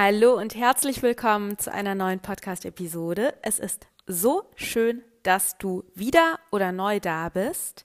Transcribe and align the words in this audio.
Hallo 0.00 0.38
und 0.38 0.54
herzlich 0.54 1.02
willkommen 1.02 1.58
zu 1.58 1.72
einer 1.72 1.96
neuen 1.96 2.20
Podcast-Episode. 2.20 3.34
Es 3.42 3.58
ist 3.58 3.88
so 4.06 4.44
schön, 4.54 5.02
dass 5.24 5.58
du 5.58 5.82
wieder 5.96 6.38
oder 6.52 6.70
neu 6.70 7.00
da 7.00 7.30
bist. 7.30 7.84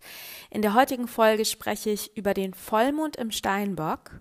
In 0.52 0.62
der 0.62 0.76
heutigen 0.76 1.08
Folge 1.08 1.44
spreche 1.44 1.90
ich 1.90 2.16
über 2.16 2.36
den 2.36 2.54
Vollmond 2.54 3.16
im 3.16 3.32
Steinbock 3.32 4.12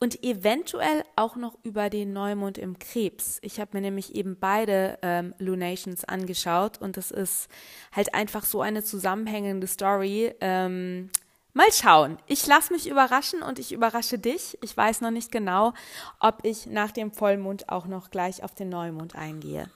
und 0.00 0.22
eventuell 0.22 1.02
auch 1.16 1.36
noch 1.36 1.56
über 1.62 1.88
den 1.88 2.12
Neumond 2.12 2.58
im 2.58 2.78
Krebs. 2.78 3.38
Ich 3.40 3.58
habe 3.58 3.70
mir 3.72 3.80
nämlich 3.80 4.14
eben 4.14 4.36
beide 4.38 4.98
ähm, 5.00 5.32
Lunations 5.38 6.04
angeschaut 6.04 6.76
und 6.76 6.98
es 6.98 7.10
ist 7.10 7.48
halt 7.92 8.12
einfach 8.14 8.44
so 8.44 8.60
eine 8.60 8.84
zusammenhängende 8.84 9.66
Story. 9.66 10.34
Ähm, 10.42 11.08
Mal 11.56 11.72
schauen. 11.72 12.18
Ich 12.26 12.44
lasse 12.48 12.72
mich 12.72 12.88
überraschen 12.88 13.40
und 13.40 13.60
ich 13.60 13.72
überrasche 13.72 14.18
dich. 14.18 14.58
Ich 14.60 14.76
weiß 14.76 15.02
noch 15.02 15.12
nicht 15.12 15.30
genau, 15.30 15.72
ob 16.18 16.40
ich 16.42 16.66
nach 16.66 16.90
dem 16.90 17.12
Vollmond 17.12 17.68
auch 17.68 17.86
noch 17.86 18.10
gleich 18.10 18.42
auf 18.42 18.56
den 18.56 18.70
Neumond 18.70 19.14
eingehe. 19.14 19.70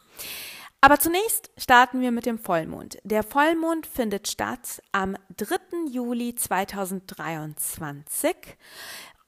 Aber 0.80 0.98
zunächst 0.98 1.52
starten 1.56 2.00
wir 2.00 2.10
mit 2.10 2.26
dem 2.26 2.40
Vollmond. 2.40 2.98
Der 3.04 3.22
Vollmond 3.22 3.86
findet 3.86 4.26
statt 4.26 4.82
am 4.90 5.16
3. 5.36 5.86
Juli 5.88 6.34
2023 6.34 8.34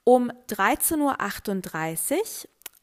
um 0.03 0.29
13.38 0.49 2.17
Uhr 2.17 2.23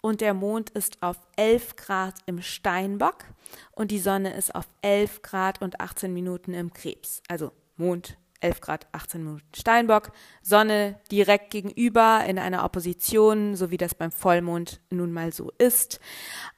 und 0.00 0.22
der 0.22 0.32
Mond 0.32 0.70
ist 0.70 1.02
auf 1.02 1.18
11 1.36 1.76
Grad 1.76 2.14
im 2.24 2.40
Steinbock 2.40 3.26
und 3.72 3.90
die 3.90 3.98
Sonne 3.98 4.34
ist 4.34 4.54
auf 4.54 4.66
11 4.80 5.20
Grad 5.20 5.60
und 5.60 5.80
18 5.80 6.10
Minuten 6.12 6.54
im 6.54 6.72
Krebs. 6.72 7.22
Also 7.28 7.52
Mond 7.76 8.16
11 8.40 8.60
Grad 8.60 8.86
18 8.92 9.24
Minuten 9.24 9.46
Steinbock, 9.56 10.12
Sonne 10.42 11.00
direkt 11.10 11.50
gegenüber 11.50 12.24
in 12.26 12.38
einer 12.38 12.64
Opposition, 12.64 13.56
so 13.56 13.70
wie 13.70 13.76
das 13.76 13.94
beim 13.94 14.12
Vollmond 14.12 14.80
nun 14.90 15.12
mal 15.12 15.32
so 15.32 15.50
ist, 15.58 15.98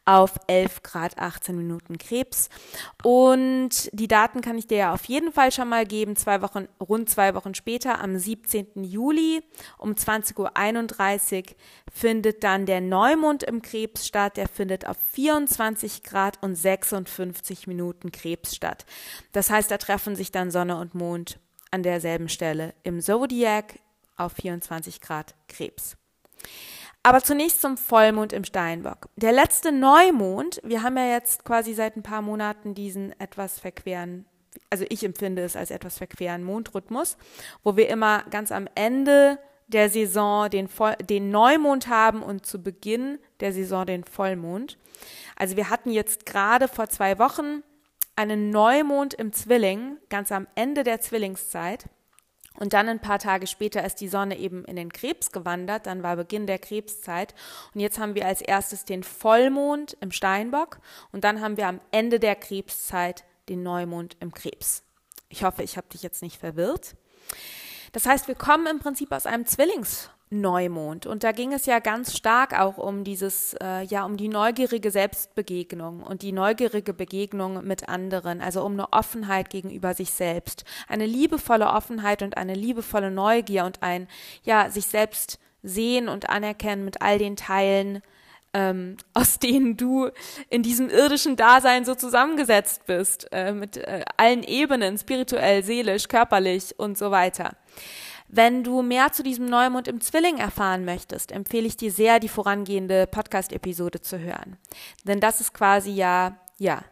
auf 0.05 0.35
11 0.47 0.83
Grad 0.83 1.19
18 1.19 1.57
Minuten 1.57 1.97
Krebs. 1.97 2.49
Und 3.03 3.89
die 3.93 4.09
Daten 4.09 4.41
kann 4.41 4.59
ich 4.59 4.67
dir 4.67 4.79
ja 4.79 4.93
auf 4.93 5.05
jeden 5.05 5.33
Fall 5.33 5.53
schon 5.53 5.69
mal 5.69 5.87
geben. 5.87 6.17
Zwei 6.17 6.43
Wochen, 6.43 6.69
rund 6.81 7.09
zwei 7.09 7.35
Wochen 7.35 7.55
später, 7.55 8.01
am 8.01 8.19
17. 8.19 8.85
Juli 8.85 9.43
um 9.79 9.93
20.31 9.93 11.39
Uhr 11.39 11.57
findet 11.93 12.45
dann 12.45 12.67
der 12.67 12.81
Neumond 12.81 13.43
im 13.43 13.63
Krebs 13.63 14.07
statt. 14.07 14.37
Der 14.37 14.49
findet 14.49 14.87
auf 14.87 14.97
24 15.13 16.03
Grad 16.03 16.43
und 16.43 16.57
56 16.57 17.67
Minuten 17.67 18.13
Krebs 18.13 18.55
statt. 18.55 18.85
Das 19.33 19.51
heißt, 19.51 19.71
da 19.71 19.79
treffen 19.79 20.17
sich 20.17 20.33
dann 20.33 20.51
Sonne 20.51 20.77
und 20.77 20.95
Mond 20.95 21.39
an 21.71 21.83
derselben 21.83 22.29
Stelle 22.29 22.75
im 22.83 23.01
Zodiac 23.01 23.79
auf 24.17 24.33
24 24.33 25.01
Grad 25.01 25.35
Krebs. 25.49 25.97
Aber 27.03 27.23
zunächst 27.23 27.63
zum 27.63 27.79
Vollmond 27.79 28.33
im 28.33 28.45
Steinbock. 28.45 29.09
Der 29.17 29.33
letzte 29.33 29.73
Neumond, 29.73 30.61
wir 30.63 30.83
haben 30.83 30.97
ja 30.99 31.07
jetzt 31.07 31.45
quasi 31.45 31.73
seit 31.73 31.97
ein 31.97 32.03
paar 32.03 32.21
Monaten 32.21 32.75
diesen 32.75 33.19
etwas 33.19 33.59
verqueren, 33.59 34.27
also 34.69 34.85
ich 34.89 35.03
empfinde 35.03 35.43
es 35.43 35.57
als 35.57 35.71
etwas 35.71 35.97
verqueren 35.97 36.45
Mondrhythmus, 36.45 37.17
wo 37.63 37.77
wir 37.77 37.89
immer 37.89 38.25
ganz 38.31 38.53
am 38.53 38.69
Ende 38.75 39.39
der 39.69 39.89
Saison 39.89 40.51
den, 40.51 40.69
Voll 40.69 40.97
den 40.97 41.31
Neumond 41.31 41.89
haben 41.89 42.23
und 42.23 42.45
zu 42.45 42.63
Beginn 42.63 43.19
der 43.39 43.53
Saison 43.53 43.87
den 43.87 44.05
Vollmond. 44.05 44.77
Also 45.37 45.57
wir 45.57 45.71
hatten 45.71 45.91
jetzt 45.91 46.27
gerade 46.27 46.69
vor 46.69 46.89
zwei 46.89 47.19
Wochen 47.19 47.63
einen 48.21 48.51
Neumond 48.51 49.15
im 49.15 49.33
Zwilling, 49.33 49.97
ganz 50.11 50.31
am 50.31 50.47
Ende 50.55 50.85
der 50.85 51.01
Zwillingszeit. 51.01 51.87
Und 52.59 52.75
dann 52.75 52.91
ein 52.91 53.01
paar 53.01 53.19
Tage 53.19 53.47
später 53.47 53.83
ist 53.83 53.97
die 54.03 54.09
Sonne 54.09 54.37
eben 54.39 54.67
in 54.67 54.77
den 54.77 54.93
Krebs 54.93 55.33
gewandert, 55.33 55.87
dann 55.87 56.03
war 56.03 56.17
Beginn 56.17 56.47
der 56.47 56.59
Krebszeit. 56.59 57.35
Und 57.75 57.81
jetzt 57.81 57.99
haben 57.99 58.15
wir 58.15 58.27
als 58.27 58.43
erstes 58.43 58.85
den 58.85 59.05
Vollmond 59.05 59.97
im 60.01 60.11
Steinbock 60.11 60.81
und 61.13 61.25
dann 61.25 61.41
haben 61.41 61.57
wir 61.57 61.67
am 61.67 61.81
Ende 61.93 62.21
der 62.21 62.35
Krebszeit 62.35 63.25
den 63.49 63.63
Neumond 63.63 64.19
im 64.21 64.35
Krebs. 64.35 64.83
Ich 65.31 65.43
hoffe, 65.43 65.63
ich 65.63 65.79
habe 65.79 65.89
dich 65.89 66.03
jetzt 66.03 66.21
nicht 66.21 66.39
verwirrt. 66.39 66.97
Das 67.93 68.05
heißt, 68.05 68.29
wir 68.29 68.35
kommen 68.35 68.67
im 68.67 68.81
Prinzip 68.81 69.13
aus 69.13 69.25
einem 69.25 69.47
Zwillings 69.47 70.11
Neumond. 70.31 71.07
Und 71.07 71.25
da 71.25 71.33
ging 71.33 71.53
es 71.53 71.67
ja 71.67 71.81
ganz 71.81 72.17
stark 72.17 72.59
auch 72.59 72.79
um 72.79 73.03
dieses, 73.03 73.55
äh, 73.61 73.83
ja, 73.83 74.05
um 74.05 74.17
die 74.17 74.29
neugierige 74.29 74.93
Selbstbegegnung 74.93 76.05
und 76.05 76.23
die 76.23 76.31
neugierige 76.31 76.95
Begegnung 76.95 77.67
mit 77.67 77.89
anderen, 77.89 78.41
also 78.41 78.65
um 78.65 78.75
eine 78.75 78.93
Offenheit 78.93 79.51
gegenüber 79.51 79.93
sich 79.93 80.13
selbst, 80.13 80.65
eine 80.89 81.07
liebevolle 81.07 81.67
Offenheit 81.67 82.23
und 82.23 82.37
eine 82.37 82.55
liebevolle 82.55 83.11
Neugier 83.11 83.65
und 83.65 83.83
ein, 83.83 84.07
ja, 84.45 84.71
sich 84.71 84.87
selbst 84.87 85.41
sehen 85.65 86.09
und 86.09 86.31
anerkennen 86.31 86.85
mit 86.85 87.03
all 87.03 87.19
den 87.19 87.35
Teilen, 87.35 88.01
ähm, 88.55 88.99
aus 89.15 89.41
denen 89.41 89.77
du 89.77 90.11
in 90.49 90.63
diesem 90.63 90.91
irdischen 90.91 91.35
Dasein 91.35 91.85
so 91.85 91.97
zusammengesetzt 91.97 92.87
bist, 92.87 93.27
äh, 93.33 93.53
mit 93.53 93.79
äh, 93.79 94.05
allen 94.17 94.45
Ebenen, 94.45 94.97
spirituell, 94.97 95.65
seelisch, 95.65 96.07
körperlich 96.07 96.79
und 96.79 96.97
so 96.97 97.11
weiter. 97.11 97.57
Wenn 98.33 98.63
du 98.63 98.83
mehr 98.83 99.11
zu 99.11 99.25
diesem 99.25 99.47
Neumond 99.47 99.89
im 99.89 100.01
Zwilling 100.01 100.39
erfahren 100.39 100.85
möchtest, 100.85 101.33
empfehle 101.33 101.67
ich 101.67 101.77
dir 101.77 101.91
sehr, 101.91 102.21
die 102.21 102.29
vorangehende 102.29 103.09
Podcast-Episode 103.09 104.01
zu 104.03 104.21
hören. 104.21 104.57
Denn 105.05 105.19
das 105.19 105.41
ist 105.41 105.53
quasi 105.53 105.91
ja, 105.91 106.39
ja, 106.57 106.85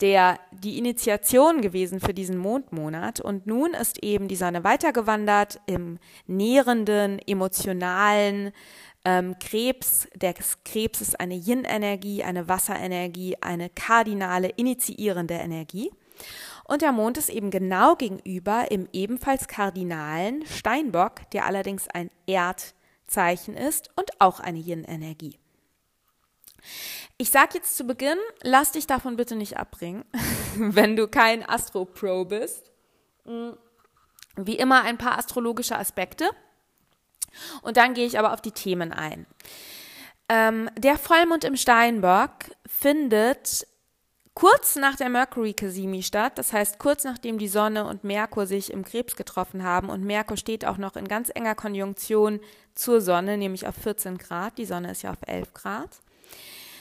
der, 0.00 0.38
die 0.52 0.78
Initiation 0.78 1.60
gewesen 1.60 1.98
für 1.98 2.14
diesen 2.14 2.38
Mondmonat. 2.38 3.20
Und 3.20 3.48
nun 3.48 3.74
ist 3.74 4.02
eben 4.04 4.28
die 4.28 4.36
Sonne 4.36 4.62
weitergewandert 4.62 5.60
im 5.66 5.98
nährenden, 6.28 7.18
emotionalen 7.18 8.52
ähm, 9.04 9.34
Krebs. 9.40 10.06
Der 10.14 10.34
Krebs 10.64 11.00
ist 11.00 11.18
eine 11.18 11.34
Yin-Energie, 11.34 12.22
eine 12.22 12.46
Wasserenergie, 12.46 13.36
eine 13.40 13.70
kardinale, 13.70 14.50
initiierende 14.50 15.34
Energie. 15.34 15.90
Und 16.70 16.82
der 16.82 16.92
Mond 16.92 17.18
ist 17.18 17.30
eben 17.30 17.50
genau 17.50 17.96
gegenüber 17.96 18.70
im 18.70 18.88
ebenfalls 18.92 19.48
kardinalen 19.48 20.46
Steinbock, 20.46 21.28
der 21.32 21.44
allerdings 21.44 21.88
ein 21.88 22.12
Erdzeichen 22.28 23.56
ist 23.56 23.90
und 23.96 24.20
auch 24.20 24.38
eine 24.38 24.60
Yin-Energie. 24.60 25.36
Ich 27.18 27.30
sage 27.30 27.54
jetzt 27.54 27.76
zu 27.76 27.82
Beginn, 27.82 28.18
lass 28.42 28.70
dich 28.70 28.86
davon 28.86 29.16
bitte 29.16 29.34
nicht 29.34 29.56
abbringen, 29.56 30.04
wenn 30.54 30.94
du 30.94 31.08
kein 31.08 31.44
Astro-Pro 31.44 32.26
bist. 32.26 32.70
Mm, 33.24 33.50
wie 34.36 34.56
immer 34.56 34.84
ein 34.84 34.96
paar 34.96 35.18
astrologische 35.18 35.76
Aspekte. 35.76 36.30
Und 37.62 37.78
dann 37.78 37.94
gehe 37.94 38.06
ich 38.06 38.16
aber 38.16 38.32
auf 38.32 38.42
die 38.42 38.52
Themen 38.52 38.92
ein. 38.92 39.26
Ähm, 40.28 40.70
der 40.78 40.96
Vollmond 40.98 41.42
im 41.42 41.56
Steinbock 41.56 42.52
findet 42.64 43.66
kurz 44.34 44.76
nach 44.76 44.96
der 44.96 45.08
Mercury-Kasimi 45.08 46.02
statt, 46.02 46.38
das 46.38 46.52
heißt 46.52 46.78
kurz 46.78 47.04
nachdem 47.04 47.38
die 47.38 47.48
Sonne 47.48 47.86
und 47.86 48.04
Merkur 48.04 48.46
sich 48.46 48.72
im 48.72 48.84
Krebs 48.84 49.16
getroffen 49.16 49.64
haben 49.64 49.88
und 49.88 50.04
Merkur 50.04 50.36
steht 50.36 50.64
auch 50.64 50.78
noch 50.78 50.96
in 50.96 51.08
ganz 51.08 51.30
enger 51.34 51.54
Konjunktion 51.54 52.40
zur 52.74 53.00
Sonne, 53.00 53.36
nämlich 53.36 53.66
auf 53.66 53.74
14 53.74 54.18
Grad, 54.18 54.58
die 54.58 54.64
Sonne 54.64 54.92
ist 54.92 55.02
ja 55.02 55.10
auf 55.10 55.18
11 55.26 55.54
Grad. 55.54 56.00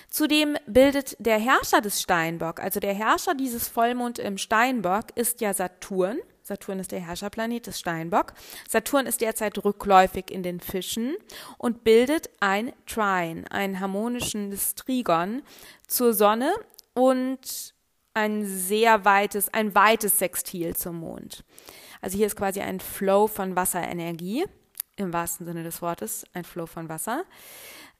Zudem 0.10 0.58
bildet 0.66 1.16
der 1.20 1.38
Herrscher 1.38 1.82
des 1.82 2.02
Steinbock, 2.02 2.60
also 2.60 2.80
der 2.80 2.94
Herrscher 2.94 3.36
dieses 3.36 3.68
Vollmond 3.68 4.18
im 4.18 4.38
Steinbock, 4.38 5.06
ist 5.16 5.40
ja 5.40 5.54
Saturn. 5.54 6.18
Saturn 6.42 6.80
ist 6.80 6.92
der 6.92 7.00
Herrscherplanet 7.00 7.68
des 7.68 7.80
Steinbock. 7.80 8.34
Saturn 8.68 9.06
ist 9.06 9.22
derzeit 9.22 9.64
rückläufig 9.64 10.32
in 10.32 10.42
den 10.42 10.60
Fischen 10.60 11.16
und 11.60 11.84
bildet 11.84 12.32
ein 12.40 12.74
Trine, 12.88 13.44
einen 13.52 13.80
harmonischen 13.80 14.58
Trigon 14.76 15.44
zur 15.88 16.14
Sonne 16.14 16.52
und 17.00 17.74
ein 18.14 18.46
sehr 18.46 19.06
weites, 19.06 19.54
ein 19.54 19.74
weites 19.76 20.20
Sextil 20.20 20.76
zum 20.76 20.98
Mond. 20.98 21.44
Also 22.02 22.18
hier 22.18 22.28
ist 22.28 22.36
quasi 22.36 22.62
ein 22.62 22.80
Flow 22.80 23.28
von 23.28 23.56
Wasserenergie, 23.56 24.46
im 24.98 25.14
wahrsten 25.14 25.46
Sinne 25.46 25.64
des 25.64 25.82
Wortes, 25.82 26.26
ein 26.34 26.44
Flow 26.44 26.66
von 26.66 26.90
Wasser 26.90 27.24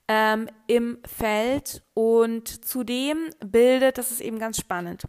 ähm, 0.08 0.48
im 0.66 0.98
Feld 1.06 1.82
und 1.94 2.64
zudem 2.64 3.30
bildet, 3.44 3.96
das 3.96 4.10
ist 4.10 4.20
eben 4.20 4.38
ganz 4.40 4.58
spannend, 4.58 5.04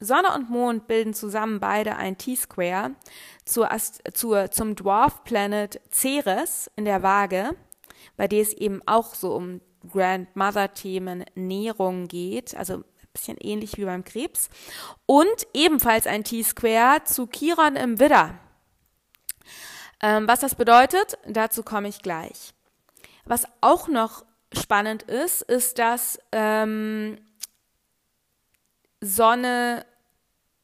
Sonne 0.00 0.32
und 0.34 0.48
Mond 0.48 0.86
bilden 0.86 1.12
zusammen 1.12 1.60
beide 1.60 1.96
ein 1.96 2.16
T-Square 2.16 2.92
zur, 3.44 3.68
zur, 4.14 4.50
zum 4.50 4.76
Dwarf 4.76 5.24
Planet 5.24 5.80
Ceres 5.90 6.70
in 6.76 6.84
der 6.84 7.02
Waage, 7.02 7.50
bei 8.16 8.28
der 8.28 8.40
es 8.40 8.52
eben 8.52 8.80
auch 8.86 9.14
so 9.14 9.34
um 9.34 9.60
Grandmother-Themen, 9.92 11.24
Nährung 11.34 12.08
geht, 12.08 12.56
also 12.56 12.84
bisschen 13.12 13.36
ähnlich 13.38 13.76
wie 13.76 13.84
beim 13.84 14.04
Krebs. 14.04 14.48
Und 15.06 15.46
ebenfalls 15.54 16.06
ein 16.06 16.24
T-Square 16.24 17.04
zu 17.04 17.26
Chiron 17.26 17.76
im 17.76 17.98
Widder. 17.98 18.38
Ähm, 20.00 20.28
was 20.28 20.40
das 20.40 20.54
bedeutet, 20.54 21.18
dazu 21.26 21.62
komme 21.62 21.88
ich 21.88 22.02
gleich. 22.02 22.54
Was 23.24 23.44
auch 23.60 23.88
noch 23.88 24.24
spannend 24.56 25.02
ist, 25.02 25.42
ist, 25.42 25.78
dass 25.78 26.18
ähm, 26.32 27.18
Sonne, 29.00 29.84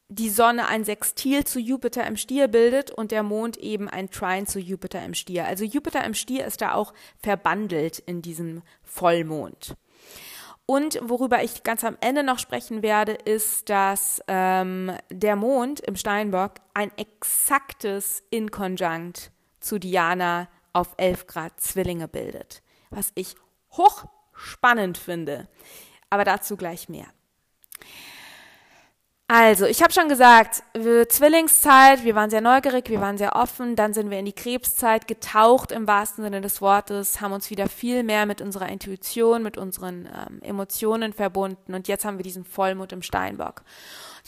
die 0.09 0.29
Sonne 0.29 0.67
ein 0.67 0.85
Sextil 0.85 1.45
zu 1.45 1.59
Jupiter 1.59 2.05
im 2.07 2.17
Stier 2.17 2.47
bildet 2.47 2.91
und 2.91 3.11
der 3.11 3.23
Mond 3.23 3.57
eben 3.57 3.89
ein 3.89 4.09
Trine 4.09 4.45
zu 4.45 4.59
Jupiter 4.59 5.03
im 5.03 5.13
Stier. 5.13 5.45
Also 5.45 5.63
Jupiter 5.63 6.03
im 6.03 6.13
Stier 6.13 6.45
ist 6.45 6.61
da 6.61 6.73
auch 6.73 6.93
verbandelt 7.17 7.99
in 7.99 8.21
diesem 8.21 8.61
Vollmond. 8.83 9.75
Und 10.67 10.99
worüber 11.03 11.43
ich 11.43 11.63
ganz 11.63 11.83
am 11.83 11.97
Ende 12.01 12.23
noch 12.23 12.39
sprechen 12.39 12.81
werde, 12.81 13.13
ist, 13.13 13.69
dass 13.69 14.21
ähm, 14.27 14.91
der 15.11 15.35
Mond 15.35 15.79
im 15.81 15.95
Steinbock 15.95 16.53
ein 16.73 16.91
exaktes 16.97 18.23
Inkonjunkt 18.31 19.31
zu 19.59 19.77
Diana 19.77 20.47
auf 20.73 20.95
11 20.97 21.27
Grad 21.27 21.61
Zwillinge 21.61 22.07
bildet, 22.07 22.63
was 22.89 23.11
ich 23.13 23.35
hochspannend 23.71 24.97
finde. 24.97 25.47
Aber 26.09 26.23
dazu 26.23 26.57
gleich 26.57 26.89
mehr. 26.89 27.07
Also, 29.27 29.65
ich 29.65 29.81
habe 29.81 29.91
schon 29.91 30.07
gesagt, 30.07 30.61
Zwillingszeit, 30.75 32.03
wir 32.03 32.13
waren 32.13 32.29
sehr 32.29 32.41
neugierig, 32.41 32.89
wir 32.89 33.01
waren 33.01 33.17
sehr 33.17 33.35
offen, 33.35 33.75
dann 33.75 33.91
sind 33.91 34.11
wir 34.11 34.19
in 34.19 34.25
die 34.25 34.33
Krebszeit 34.33 35.07
getaucht 35.07 35.71
im 35.71 35.87
wahrsten 35.87 36.23
Sinne 36.23 36.41
des 36.41 36.61
Wortes, 36.61 37.21
haben 37.21 37.33
uns 37.33 37.49
wieder 37.49 37.67
viel 37.67 38.03
mehr 38.03 38.27
mit 38.27 38.39
unserer 38.39 38.69
Intuition, 38.69 39.41
mit 39.41 39.57
unseren 39.57 40.05
ähm, 40.05 40.43
Emotionen 40.43 41.11
verbunden 41.11 41.73
und 41.73 41.87
jetzt 41.87 42.05
haben 42.05 42.19
wir 42.19 42.23
diesen 42.23 42.45
Vollmond 42.45 42.91
im 42.93 43.01
Steinbock. 43.01 43.63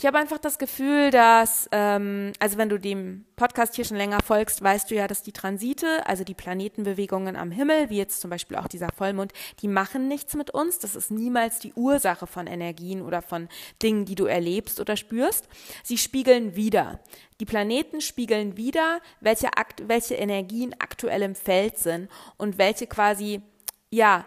Ich 0.00 0.06
habe 0.06 0.16
einfach 0.16 0.38
das 0.38 0.58
Gefühl, 0.58 1.10
dass, 1.10 1.68
ähm, 1.72 2.32
also 2.38 2.56
wenn 2.56 2.68
du 2.68 2.78
dem 2.78 3.24
Podcast 3.34 3.74
hier 3.74 3.84
schon 3.84 3.96
länger 3.96 4.20
folgst, 4.24 4.62
weißt 4.62 4.88
du 4.88 4.94
ja, 4.94 5.08
dass 5.08 5.24
die 5.24 5.32
Transite, 5.32 6.06
also 6.06 6.22
die 6.22 6.34
Planetenbewegungen 6.34 7.34
am 7.34 7.50
Himmel, 7.50 7.90
wie 7.90 7.96
jetzt 7.96 8.20
zum 8.20 8.30
Beispiel 8.30 8.58
auch 8.58 8.68
dieser 8.68 8.90
Vollmond, 8.96 9.32
die 9.60 9.66
machen 9.66 10.06
nichts 10.06 10.36
mit 10.36 10.52
uns. 10.52 10.78
Das 10.78 10.94
ist 10.94 11.10
niemals 11.10 11.58
die 11.58 11.72
Ursache 11.74 12.28
von 12.28 12.46
Energien 12.46 13.02
oder 13.02 13.22
von 13.22 13.48
Dingen, 13.82 14.04
die 14.04 14.14
du 14.14 14.26
erlebst 14.26 14.78
oder 14.78 14.96
spürst. 14.96 15.48
Sie 15.82 15.98
spiegeln 15.98 16.54
wieder. 16.54 17.00
Die 17.40 17.44
Planeten 17.44 18.00
spiegeln 18.00 18.56
wieder, 18.56 19.00
welche, 19.20 19.56
Akt 19.56 19.88
welche 19.88 20.14
Energien 20.14 20.76
aktuell 20.78 21.22
im 21.22 21.34
Feld 21.34 21.76
sind 21.76 22.08
und 22.36 22.56
welche 22.56 22.86
quasi, 22.86 23.42
ja, 23.90 24.26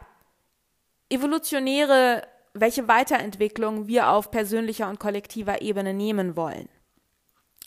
evolutionäre 1.09 2.23
welche 2.53 2.87
Weiterentwicklung 2.87 3.87
wir 3.87 4.09
auf 4.09 4.31
persönlicher 4.31 4.89
und 4.89 4.99
kollektiver 4.99 5.61
Ebene 5.61 5.93
nehmen 5.93 6.35
wollen. 6.35 6.67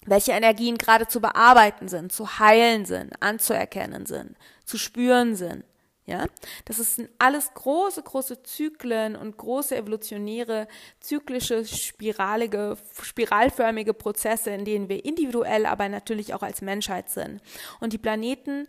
Welche 0.07 0.33
Energien 0.33 0.77
gerade 0.77 1.09
zu 1.09 1.21
bearbeiten 1.21 1.89
sind, 1.89 2.13
zu 2.13 2.39
heilen 2.39 2.85
sind, 2.85 3.15
anzuerkennen 3.23 4.05
sind, 4.05 4.37
zu 4.65 4.77
spüren 4.77 5.35
sind. 5.35 5.65
Ja, 6.07 6.27
das 6.67 6.77
sind 6.77 7.09
alles 7.19 7.55
große, 7.55 8.03
große 8.03 8.43
Zyklen 8.43 9.17
und 9.17 9.39
große 9.39 9.75
evolutionäre, 9.75 10.69
zyklische, 11.01 11.65
spiralige, 11.65 12.77
spiralförmige 13.01 13.94
Prozesse, 13.94 14.51
in 14.51 14.67
denen 14.67 14.91
wir 14.91 15.03
individuell, 15.03 15.65
aber 15.65 15.89
natürlich 15.89 16.35
auch 16.35 16.43
als 16.43 16.61
Menschheit 16.61 17.08
sind. 17.08 17.41
Und 17.81 17.94
die 17.94 17.99
Planeten 17.99 18.69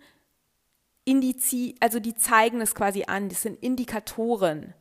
indizi, 1.04 1.76
also 1.82 2.00
die 2.00 2.16
zeigen 2.16 2.62
es 2.62 2.74
quasi 2.74 3.04
an, 3.06 3.28
das 3.28 3.42
sind 3.42 3.62
Indikatoren 3.62 4.74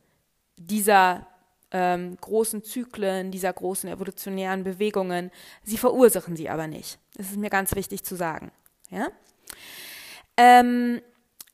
dieser 0.57 1.27
ähm, 1.75 2.15
großen 2.21 2.63
Zyklen, 2.63 3.31
dieser 3.31 3.51
großen 3.51 3.89
evolutionären 3.89 4.63
Bewegungen. 4.63 5.29
Sie 5.61 5.77
verursachen 5.77 6.37
sie 6.37 6.49
aber 6.49 6.67
nicht. 6.67 6.97
Das 7.15 7.31
ist 7.31 7.37
mir 7.37 7.49
ganz 7.49 7.75
wichtig 7.75 8.05
zu 8.05 8.15
sagen. 8.15 8.53
Ja? 8.89 9.09
Ähm, 10.37 11.01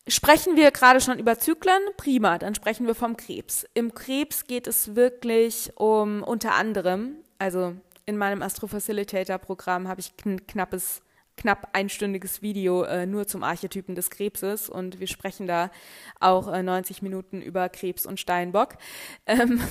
sprechen 0.07 0.55
wir 0.55 0.69
gerade 0.69 1.01
schon 1.01 1.17
über 1.17 1.39
Zyklen? 1.39 1.81
Prima, 1.97 2.37
dann 2.37 2.53
sprechen 2.53 2.85
wir 2.85 2.93
vom 2.93 3.17
Krebs. 3.17 3.65
Im 3.73 3.95
Krebs 3.95 4.45
geht 4.45 4.67
es 4.67 4.95
wirklich 4.95 5.71
um 5.75 6.21
unter 6.21 6.53
anderem, 6.53 7.15
also 7.39 7.75
in 8.05 8.15
meinem 8.15 8.43
Astro-Facilitator-Programm 8.43 9.87
habe 9.87 10.01
ich 10.01 10.13
ein 10.23 10.45
knappes 10.45 11.01
knapp 11.37 11.69
einstündiges 11.73 12.41
Video 12.41 12.83
äh, 12.83 13.05
nur 13.05 13.27
zum 13.27 13.43
Archetypen 13.43 13.95
des 13.95 14.09
Krebses 14.09 14.69
und 14.69 14.99
wir 14.99 15.07
sprechen 15.07 15.47
da 15.47 15.71
auch 16.19 16.51
äh, 16.51 16.63
90 16.63 17.01
Minuten 17.01 17.41
über 17.41 17.69
Krebs 17.69 18.05
und 18.05 18.19
Steinbock 18.19 18.77
ähm, 19.25 19.61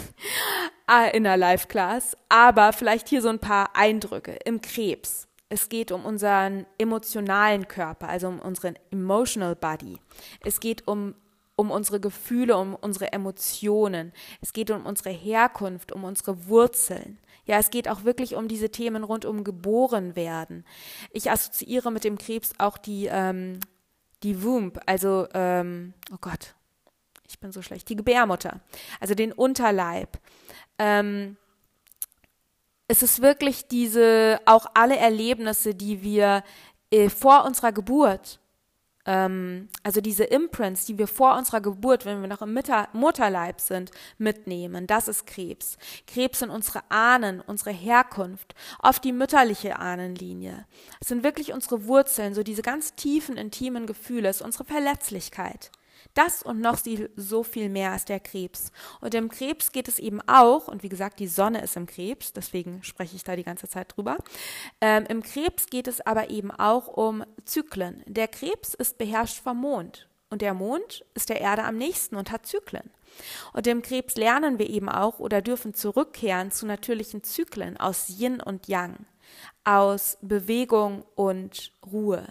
äh, 0.90 1.10
in 1.16 1.26
einer 1.26 1.36
Live-Class. 1.36 2.16
Aber 2.28 2.72
vielleicht 2.72 3.08
hier 3.08 3.22
so 3.22 3.28
ein 3.28 3.38
paar 3.38 3.76
Eindrücke 3.76 4.32
im 4.44 4.60
Krebs. 4.60 5.28
Es 5.48 5.68
geht 5.68 5.90
um 5.90 6.04
unseren 6.04 6.66
emotionalen 6.78 7.66
Körper, 7.66 8.08
also 8.08 8.28
um 8.28 8.38
unseren 8.38 8.76
emotional 8.90 9.56
body. 9.56 9.98
Es 10.44 10.60
geht 10.60 10.86
um 10.86 11.14
um 11.60 11.70
unsere 11.70 12.00
Gefühle, 12.00 12.56
um 12.56 12.74
unsere 12.74 13.12
Emotionen. 13.12 14.14
Es 14.40 14.54
geht 14.54 14.70
um 14.70 14.86
unsere 14.86 15.10
Herkunft, 15.10 15.92
um 15.92 16.04
unsere 16.04 16.48
Wurzeln. 16.48 17.18
Ja, 17.50 17.58
es 17.58 17.70
geht 17.70 17.88
auch 17.88 18.04
wirklich 18.04 18.36
um 18.36 18.46
diese 18.46 18.70
Themen 18.70 19.02
rund 19.02 19.24
um 19.24 19.42
geboren 19.42 20.14
werden. 20.14 20.64
Ich 21.10 21.32
assoziiere 21.32 21.90
mit 21.90 22.04
dem 22.04 22.16
Krebs 22.16 22.52
auch 22.58 22.78
die, 22.78 23.08
ähm, 23.10 23.58
die 24.22 24.44
Womb, 24.44 24.80
also, 24.86 25.26
ähm, 25.34 25.92
oh 26.12 26.18
Gott, 26.20 26.54
ich 27.26 27.40
bin 27.40 27.50
so 27.50 27.60
schlecht, 27.60 27.88
die 27.88 27.96
Gebärmutter, 27.96 28.60
also 29.00 29.16
den 29.16 29.32
Unterleib. 29.32 30.20
Ähm, 30.78 31.38
es 32.86 33.02
ist 33.02 33.20
wirklich 33.20 33.66
diese, 33.66 34.38
auch 34.46 34.66
alle 34.74 34.98
Erlebnisse, 34.98 35.74
die 35.74 36.04
wir 36.04 36.44
äh, 36.92 37.08
vor 37.08 37.44
unserer 37.44 37.72
Geburt 37.72 38.38
ähm, 39.06 39.68
also 39.82 40.00
diese 40.00 40.24
Imprints, 40.24 40.84
die 40.84 40.98
wir 40.98 41.06
vor 41.06 41.36
unserer 41.36 41.60
Geburt, 41.60 42.04
wenn 42.04 42.20
wir 42.20 42.28
noch 42.28 42.42
im 42.42 42.52
Mütter 42.52 42.88
Mutterleib 42.92 43.60
sind, 43.60 43.90
mitnehmen. 44.18 44.86
Das 44.86 45.08
ist 45.08 45.26
Krebs. 45.26 45.78
Krebs 46.06 46.40
sind 46.40 46.50
unsere 46.50 46.82
Ahnen, 46.90 47.40
unsere 47.40 47.70
Herkunft, 47.70 48.54
oft 48.80 49.04
die 49.04 49.12
mütterliche 49.12 49.78
Ahnenlinie. 49.78 50.66
Es 51.00 51.08
sind 51.08 51.24
wirklich 51.24 51.52
unsere 51.52 51.86
Wurzeln, 51.86 52.34
so 52.34 52.42
diese 52.42 52.62
ganz 52.62 52.94
tiefen, 52.94 53.36
intimen 53.36 53.86
Gefühle, 53.86 54.28
es 54.28 54.36
ist 54.36 54.42
unsere 54.42 54.64
Verletzlichkeit. 54.64 55.70
Das 56.14 56.42
und 56.42 56.60
noch 56.60 56.78
so 57.16 57.42
viel 57.42 57.68
mehr 57.68 57.94
ist 57.94 58.08
der 58.08 58.20
Krebs. 58.20 58.72
Und 59.00 59.14
im 59.14 59.28
Krebs 59.28 59.72
geht 59.72 59.88
es 59.88 59.98
eben 59.98 60.20
auch, 60.26 60.68
und 60.68 60.82
wie 60.82 60.88
gesagt, 60.88 61.20
die 61.20 61.28
Sonne 61.28 61.62
ist 61.62 61.76
im 61.76 61.86
Krebs, 61.86 62.32
deswegen 62.32 62.82
spreche 62.82 63.16
ich 63.16 63.24
da 63.24 63.36
die 63.36 63.44
ganze 63.44 63.68
Zeit 63.68 63.96
drüber. 63.96 64.18
Ähm, 64.80 65.04
Im 65.08 65.22
Krebs 65.22 65.66
geht 65.66 65.86
es 65.86 66.00
aber 66.00 66.30
eben 66.30 66.50
auch 66.50 66.88
um 66.88 67.24
Zyklen. 67.44 68.02
Der 68.06 68.28
Krebs 68.28 68.74
ist 68.74 68.98
beherrscht 68.98 69.40
vom 69.42 69.60
Mond. 69.60 70.08
Und 70.30 70.42
der 70.42 70.54
Mond 70.54 71.04
ist 71.14 71.28
der 71.28 71.40
Erde 71.40 71.64
am 71.64 71.76
nächsten 71.76 72.14
und 72.16 72.30
hat 72.30 72.46
Zyklen. 72.46 72.90
Und 73.52 73.66
im 73.66 73.82
Krebs 73.82 74.14
lernen 74.14 74.58
wir 74.58 74.70
eben 74.70 74.88
auch 74.88 75.18
oder 75.18 75.42
dürfen 75.42 75.74
zurückkehren 75.74 76.52
zu 76.52 76.66
natürlichen 76.66 77.24
Zyklen 77.24 77.76
aus 77.76 78.08
Yin 78.08 78.40
und 78.40 78.68
Yang, 78.68 79.06
aus 79.64 80.18
Bewegung 80.22 81.04
und 81.16 81.72
Ruhe, 81.90 82.24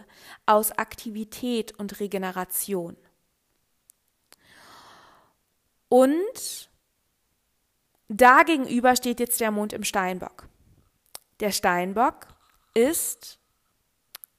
aus 0.46 0.72
Aktivität 0.72 1.78
und 1.78 2.00
Regeneration. 2.00 2.96
Und 5.90 6.70
dagegenüber 8.08 8.96
steht 8.96 9.20
jetzt 9.20 9.42
der 9.42 9.52
Mond 9.52 9.74
im 9.74 9.84
Steinbock. 9.84 10.48
Der 11.40 11.52
Steinbock 11.52 12.28
ist 12.74 13.40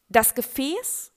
das 0.09 0.35
Gefäß, 0.35 1.12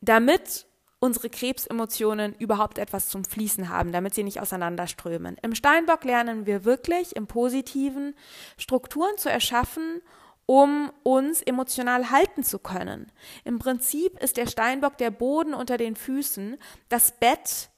damit 0.00 0.66
unsere 0.98 1.28
Krebsemotionen 1.28 2.34
überhaupt 2.34 2.78
etwas 2.78 3.08
zum 3.08 3.24
Fließen 3.24 3.68
haben, 3.68 3.92
damit 3.92 4.14
sie 4.14 4.24
nicht 4.24 4.40
auseinanderströmen. 4.40 5.36
Im 5.42 5.54
Steinbock 5.54 6.04
lernen 6.04 6.46
wir 6.46 6.64
wirklich 6.64 7.14
im 7.16 7.26
Positiven 7.26 8.14
Strukturen 8.56 9.16
zu 9.18 9.30
erschaffen, 9.30 10.00
um 10.46 10.92
uns 11.02 11.42
emotional 11.42 12.10
halten 12.10 12.44
zu 12.44 12.58
können. 12.58 13.10
Im 13.44 13.58
Prinzip 13.58 14.18
ist 14.22 14.36
der 14.36 14.46
Steinbock 14.46 14.96
der 14.96 15.10
Boden 15.10 15.54
unter 15.54 15.76
den 15.76 15.96
Füßen, 15.96 16.56
das 16.88 17.12
Bett 17.12 17.70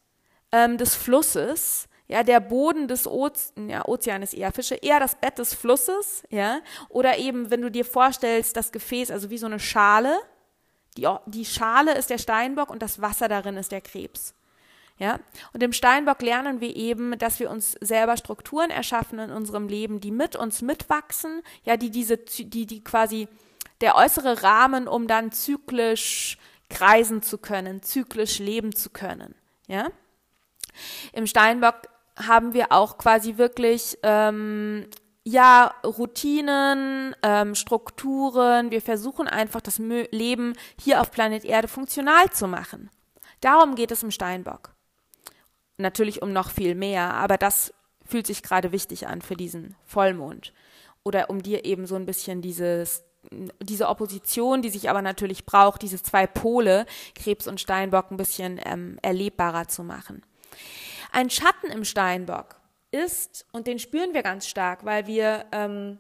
ähm, 0.52 0.78
des 0.78 0.94
Flusses, 0.94 1.88
ja, 2.06 2.22
der 2.22 2.40
Boden 2.40 2.88
des 2.88 3.06
Ozeans, 3.06 3.52
ja, 3.68 3.86
Ozean 3.86 4.22
ist 4.22 4.32
eher 4.32 4.50
Fische, 4.52 4.76
eher 4.76 4.98
das 4.98 5.14
Bett 5.14 5.38
des 5.38 5.54
Flusses, 5.54 6.22
ja, 6.30 6.60
oder 6.88 7.18
eben, 7.18 7.50
wenn 7.50 7.60
du 7.60 7.70
dir 7.70 7.84
vorstellst, 7.84 8.56
das 8.56 8.72
Gefäß, 8.72 9.10
also 9.10 9.30
wie 9.30 9.38
so 9.38 9.46
eine 9.46 9.60
Schale, 9.60 10.18
die, 10.96 11.06
die 11.26 11.44
Schale 11.44 11.94
ist 11.94 12.10
der 12.10 12.18
Steinbock 12.18 12.70
und 12.70 12.82
das 12.82 13.00
Wasser 13.00 13.28
darin 13.28 13.56
ist 13.56 13.72
der 13.72 13.80
Krebs. 13.80 14.34
Ja, 14.98 15.20
und 15.52 15.62
im 15.62 15.72
Steinbock 15.72 16.20
lernen 16.22 16.60
wir 16.60 16.74
eben, 16.74 17.16
dass 17.18 17.38
wir 17.38 17.50
uns 17.50 17.76
selber 17.80 18.16
Strukturen 18.16 18.70
erschaffen 18.70 19.20
in 19.20 19.30
unserem 19.30 19.68
Leben, 19.68 20.00
die 20.00 20.10
mit 20.10 20.34
uns 20.34 20.60
mitwachsen, 20.60 21.42
ja, 21.62 21.76
die 21.76 21.90
diese, 21.90 22.16
die, 22.16 22.66
die 22.66 22.82
quasi 22.82 23.28
der 23.80 23.94
äußere 23.94 24.42
Rahmen, 24.42 24.88
um 24.88 25.06
dann 25.06 25.30
zyklisch 25.30 26.36
kreisen 26.68 27.22
zu 27.22 27.38
können, 27.38 27.80
zyklisch 27.82 28.40
leben 28.40 28.74
zu 28.74 28.90
können, 28.90 29.36
ja. 29.68 29.88
Im 31.12 31.26
Steinbock 31.26 31.82
haben 32.16 32.52
wir 32.52 32.72
auch 32.72 32.98
quasi 32.98 33.38
wirklich 33.38 33.98
ähm, 34.02 34.86
ja, 35.24 35.74
Routinen, 35.84 37.14
ähm, 37.22 37.54
Strukturen. 37.54 38.70
Wir 38.70 38.80
versuchen 38.80 39.28
einfach 39.28 39.60
das 39.60 39.78
Leben 39.78 40.54
hier 40.80 41.00
auf 41.00 41.10
Planet 41.10 41.44
Erde 41.44 41.68
funktional 41.68 42.30
zu 42.30 42.48
machen. 42.48 42.90
Darum 43.40 43.74
geht 43.74 43.90
es 43.90 44.02
im 44.02 44.10
Steinbock. 44.10 44.74
Natürlich 45.76 46.22
um 46.22 46.32
noch 46.32 46.50
viel 46.50 46.74
mehr, 46.74 47.14
aber 47.14 47.36
das 47.36 47.72
fühlt 48.04 48.26
sich 48.26 48.42
gerade 48.42 48.72
wichtig 48.72 49.06
an 49.06 49.20
für 49.20 49.36
diesen 49.36 49.76
Vollmond. 49.84 50.52
Oder 51.04 51.30
um 51.30 51.42
dir 51.42 51.64
eben 51.64 51.86
so 51.86 51.94
ein 51.94 52.06
bisschen 52.06 52.42
dieses, 52.42 53.04
diese 53.60 53.88
Opposition, 53.88 54.62
die 54.62 54.70
sich 54.70 54.90
aber 54.90 55.02
natürlich 55.02 55.44
braucht, 55.44 55.82
diese 55.82 56.02
zwei 56.02 56.26
Pole, 56.26 56.86
Krebs 57.14 57.46
und 57.46 57.60
Steinbock, 57.60 58.10
ein 58.10 58.16
bisschen 58.16 58.58
ähm, 58.64 58.98
erlebbarer 59.02 59.68
zu 59.68 59.84
machen. 59.84 60.22
Ein 61.12 61.30
Schatten 61.30 61.70
im 61.70 61.84
Steinbock 61.84 62.56
ist, 62.90 63.46
und 63.52 63.66
den 63.66 63.78
spüren 63.78 64.14
wir 64.14 64.22
ganz 64.22 64.46
stark, 64.46 64.84
weil 64.84 65.06
wir 65.06 65.46
ähm, 65.52 65.98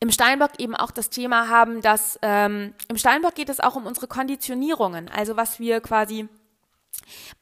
im 0.00 0.10
Steinbock 0.10 0.52
eben 0.58 0.76
auch 0.76 0.90
das 0.90 1.10
Thema 1.10 1.48
haben, 1.48 1.82
dass 1.82 2.18
ähm, 2.22 2.74
im 2.88 2.96
Steinbock 2.98 3.34
geht 3.34 3.48
es 3.48 3.60
auch 3.60 3.74
um 3.74 3.86
unsere 3.86 4.06
Konditionierungen, 4.06 5.08
also 5.08 5.36
was 5.36 5.58
wir 5.58 5.80
quasi 5.80 6.28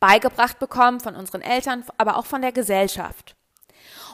beigebracht 0.01 0.59
bekommen 0.59 1.01
von 1.01 1.17
unseren 1.17 1.43
Eltern, 1.43 1.85
aber 1.99 2.17
auch 2.17 2.27
von 2.27 2.43
der 2.43 2.53
Gesellschaft. 2.53 3.37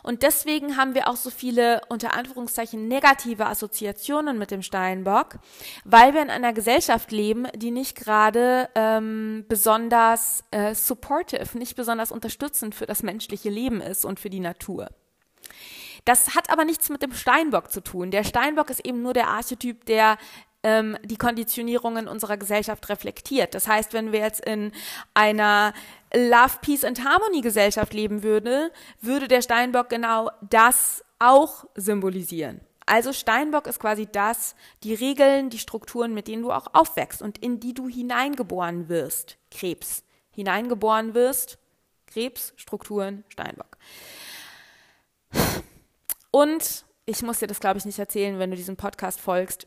Und 0.02 0.22
deswegen 0.22 0.76
haben 0.76 0.94
wir 0.94 1.08
auch 1.08 1.16
so 1.16 1.30
viele 1.30 1.80
unter 1.88 2.14
Anführungszeichen 2.14 2.88
negative 2.88 3.46
Assoziationen 3.46 4.38
mit 4.38 4.50
dem 4.50 4.62
Steinbock, 4.62 5.38
weil 5.84 6.14
wir 6.14 6.22
in 6.22 6.30
einer 6.30 6.52
Gesellschaft 6.52 7.12
leben, 7.12 7.46
die 7.54 7.70
nicht 7.70 7.96
gerade 7.96 8.68
ähm, 8.74 9.44
besonders 9.48 10.44
äh, 10.50 10.74
supportive, 10.74 11.56
nicht 11.58 11.76
besonders 11.76 12.12
unterstützend 12.12 12.74
für 12.74 12.86
das 12.86 13.02
menschliche 13.02 13.50
Leben 13.50 13.80
ist 13.80 14.04
und 14.04 14.20
für 14.20 14.30
die 14.30 14.40
Natur. 14.40 14.88
Das 16.04 16.34
hat 16.34 16.50
aber 16.50 16.64
nichts 16.64 16.88
mit 16.88 17.02
dem 17.02 17.12
Steinbock 17.12 17.70
zu 17.70 17.80
tun. 17.80 18.10
Der 18.10 18.24
Steinbock 18.24 18.70
ist 18.70 18.84
eben 18.84 19.02
nur 19.02 19.12
der 19.12 19.28
Archetyp, 19.28 19.84
der 19.84 20.18
ähm, 20.62 20.96
die 21.04 21.16
Konditionierungen 21.16 22.08
unserer 22.08 22.36
Gesellschaft 22.36 22.88
reflektiert. 22.88 23.54
Das 23.54 23.66
heißt, 23.66 23.92
wenn 23.92 24.12
wir 24.12 24.20
jetzt 24.20 24.44
in 24.44 24.72
einer 25.14 25.72
Love, 26.14 26.58
Peace 26.60 26.84
and 26.84 27.04
Harmony 27.04 27.40
Gesellschaft 27.40 27.92
leben 27.94 28.22
würde, 28.22 28.70
würde 29.00 29.28
der 29.28 29.42
Steinbock 29.42 29.88
genau 29.88 30.30
das 30.48 31.04
auch 31.18 31.64
symbolisieren. 31.74 32.60
Also 32.86 33.12
Steinbock 33.12 33.66
ist 33.66 33.78
quasi 33.78 34.06
das, 34.10 34.54
die 34.82 34.94
Regeln, 34.94 35.50
die 35.50 35.58
Strukturen, 35.58 36.14
mit 36.14 36.28
denen 36.28 36.42
du 36.42 36.52
auch 36.52 36.66
aufwächst 36.72 37.22
und 37.22 37.38
in 37.38 37.60
die 37.60 37.74
du 37.74 37.88
hineingeboren 37.88 38.88
wirst. 38.88 39.38
Krebs. 39.50 40.02
Hineingeboren 40.30 41.14
wirst. 41.14 41.58
Krebs, 42.06 42.52
Strukturen, 42.56 43.24
Steinbock. 43.28 43.78
Und 46.30 46.84
ich 47.06 47.22
muss 47.22 47.38
dir 47.38 47.46
das, 47.46 47.60
glaube 47.60 47.78
ich, 47.78 47.84
nicht 47.84 47.98
erzählen, 47.98 48.38
wenn 48.38 48.50
du 48.50 48.56
diesem 48.56 48.76
Podcast 48.76 49.20
folgst 49.20 49.66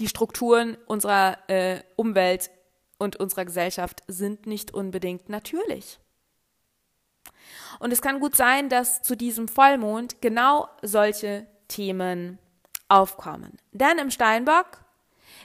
die 0.00 0.08
Strukturen 0.08 0.76
unserer 0.86 1.38
äh, 1.48 1.82
Umwelt 1.96 2.50
und 2.98 3.16
unserer 3.16 3.44
Gesellschaft 3.44 4.02
sind 4.06 4.46
nicht 4.46 4.72
unbedingt 4.72 5.28
natürlich. 5.28 5.98
Und 7.78 7.92
es 7.92 8.02
kann 8.02 8.20
gut 8.20 8.36
sein, 8.36 8.68
dass 8.68 9.02
zu 9.02 9.16
diesem 9.16 9.48
Vollmond 9.48 10.20
genau 10.20 10.68
solche 10.82 11.46
Themen 11.68 12.38
aufkommen. 12.88 13.58
Denn 13.72 13.98
im 13.98 14.10
Steinbock 14.10 14.84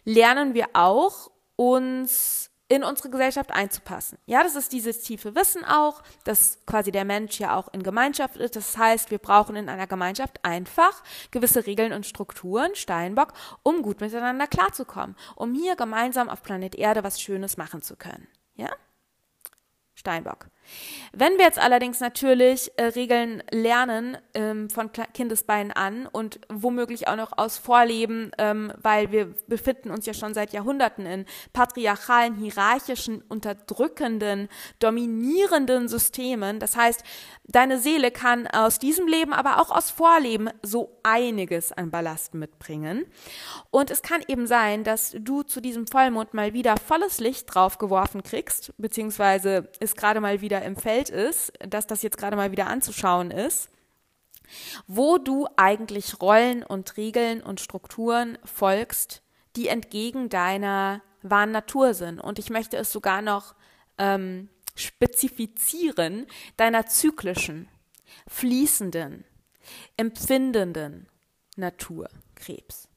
lernen 0.06 0.54
wir 0.54 0.70
auch, 0.74 1.32
uns 1.56 2.50
in 2.70 2.84
unsere 2.84 3.10
Gesellschaft 3.10 3.52
einzupassen. 3.52 4.18
Ja, 4.26 4.42
das 4.44 4.56
ist 4.56 4.72
dieses 4.72 5.02
tiefe 5.02 5.36
Wissen 5.36 5.64
auch, 5.66 6.02
dass 6.24 6.60
quasi 6.66 6.92
der 6.92 7.06
Mensch 7.06 7.40
ja 7.40 7.56
auch 7.56 7.68
in 7.74 7.84
Gemeinschaft 7.84 8.38
ist. 8.38 8.56
Das 8.56 8.78
heißt, 8.78 9.12
wir 9.12 9.20
brauchen 9.20 9.56
in 9.56 9.70
einer 9.70 9.88
Gemeinschaft 9.88 10.44
einfach 10.44 11.04
gewisse 11.32 11.66
Regeln 11.66 11.94
und 11.94 12.06
Strukturen, 12.06 12.74
Steinbock, 12.76 13.34
um 13.64 13.82
gut 13.82 14.02
miteinander 14.02 14.48
klarzukommen, 14.48 15.16
um 15.36 15.54
hier 15.54 15.76
gemeinsam 15.76 16.30
auf 16.30 16.42
Planet 16.42 16.76
Erde 16.76 17.04
was 17.04 17.22
Schönes 17.22 17.58
machen 17.58 17.82
zu 17.82 17.96
können. 17.96 18.28
Ja? 18.56 18.70
Steinbock. 19.96 20.48
Wenn 21.12 21.38
wir 21.38 21.46
jetzt 21.46 21.60
allerdings 21.60 22.00
natürlich 22.00 22.72
äh, 22.78 22.86
Regeln 22.86 23.44
lernen 23.52 24.18
ähm, 24.34 24.70
von 24.70 24.90
Kindesbeinen 25.14 25.72
an 25.72 26.08
und 26.08 26.40
womöglich 26.50 27.08
auch 27.08 27.16
noch 27.16 27.38
aus 27.38 27.58
Vorleben, 27.58 28.32
ähm, 28.38 28.74
weil 28.82 29.12
wir 29.12 29.34
befinden 29.48 29.92
uns 29.92 30.06
ja 30.06 30.14
schon 30.14 30.34
seit 30.34 30.54
Jahrhunderten 30.54 31.06
in 31.06 31.26
patriarchalen, 31.54 32.36
hierarchischen, 32.36 33.22
unterdrückenden, 33.30 34.50
dominierenden 34.80 35.88
Systemen. 35.88 36.60
Das 36.60 36.76
heißt, 36.76 37.04
deine 37.46 37.78
Seele 37.78 38.10
kann 38.10 38.48
aus 38.48 38.80
diesem 38.80 39.08
Leben, 39.08 39.34
aber 39.34 39.62
auch 39.62 39.70
aus 39.70 39.92
Vorleben 39.92 40.50
so 40.64 40.98
einiges 41.04 41.72
an 41.72 41.92
Ballast 41.92 42.34
mitbringen. 42.34 43.06
Und 43.70 43.92
es 43.92 44.02
kann 44.02 44.24
eben 44.28 44.48
sein, 44.48 44.84
dass 44.84 45.16
du 45.20 45.44
zu 45.44 45.62
diesem 45.62 45.86
Vollmond 45.86 46.34
mal 46.34 46.54
wieder 46.54 46.76
volles 46.78 47.20
Licht 47.20 47.54
draufgeworfen 47.54 48.24
kriegst, 48.24 48.74
beziehungsweise 48.78 49.70
ist 49.80 49.96
gerade 49.96 50.20
mal 50.20 50.42
wieder 50.42 50.53
im 50.60 50.76
Feld 50.76 51.10
ist, 51.10 51.54
dass 51.60 51.88
das 51.88 52.02
jetzt 52.02 52.18
gerade 52.18 52.36
mal 52.36 52.52
wieder 52.52 52.68
anzuschauen 52.68 53.32
ist, 53.32 53.70
wo 54.88 55.18
du 55.18 55.48
eigentlich 55.56 56.22
Rollen 56.22 56.64
und 56.64 56.98
Regeln 56.98 57.42
und 57.42 57.62
Strukturen 57.62 58.38
folgst, 58.44 59.24
die 59.56 59.68
entgegen 59.68 60.30
deiner 60.30 61.02
wahren 61.22 61.52
Natur 61.52 61.94
sind. 61.94 62.20
Und 62.20 62.40
ich 62.40 62.50
möchte 62.50 62.78
es 62.78 62.92
sogar 62.92 63.22
noch 63.22 63.56
ähm, 63.98 64.50
spezifizieren, 64.76 66.28
deiner 66.58 66.88
zyklischen, 66.88 67.68
fließenden, 68.28 69.26
empfindenden 69.98 71.08
Natur, 71.56 72.10
Krebs. 72.36 72.90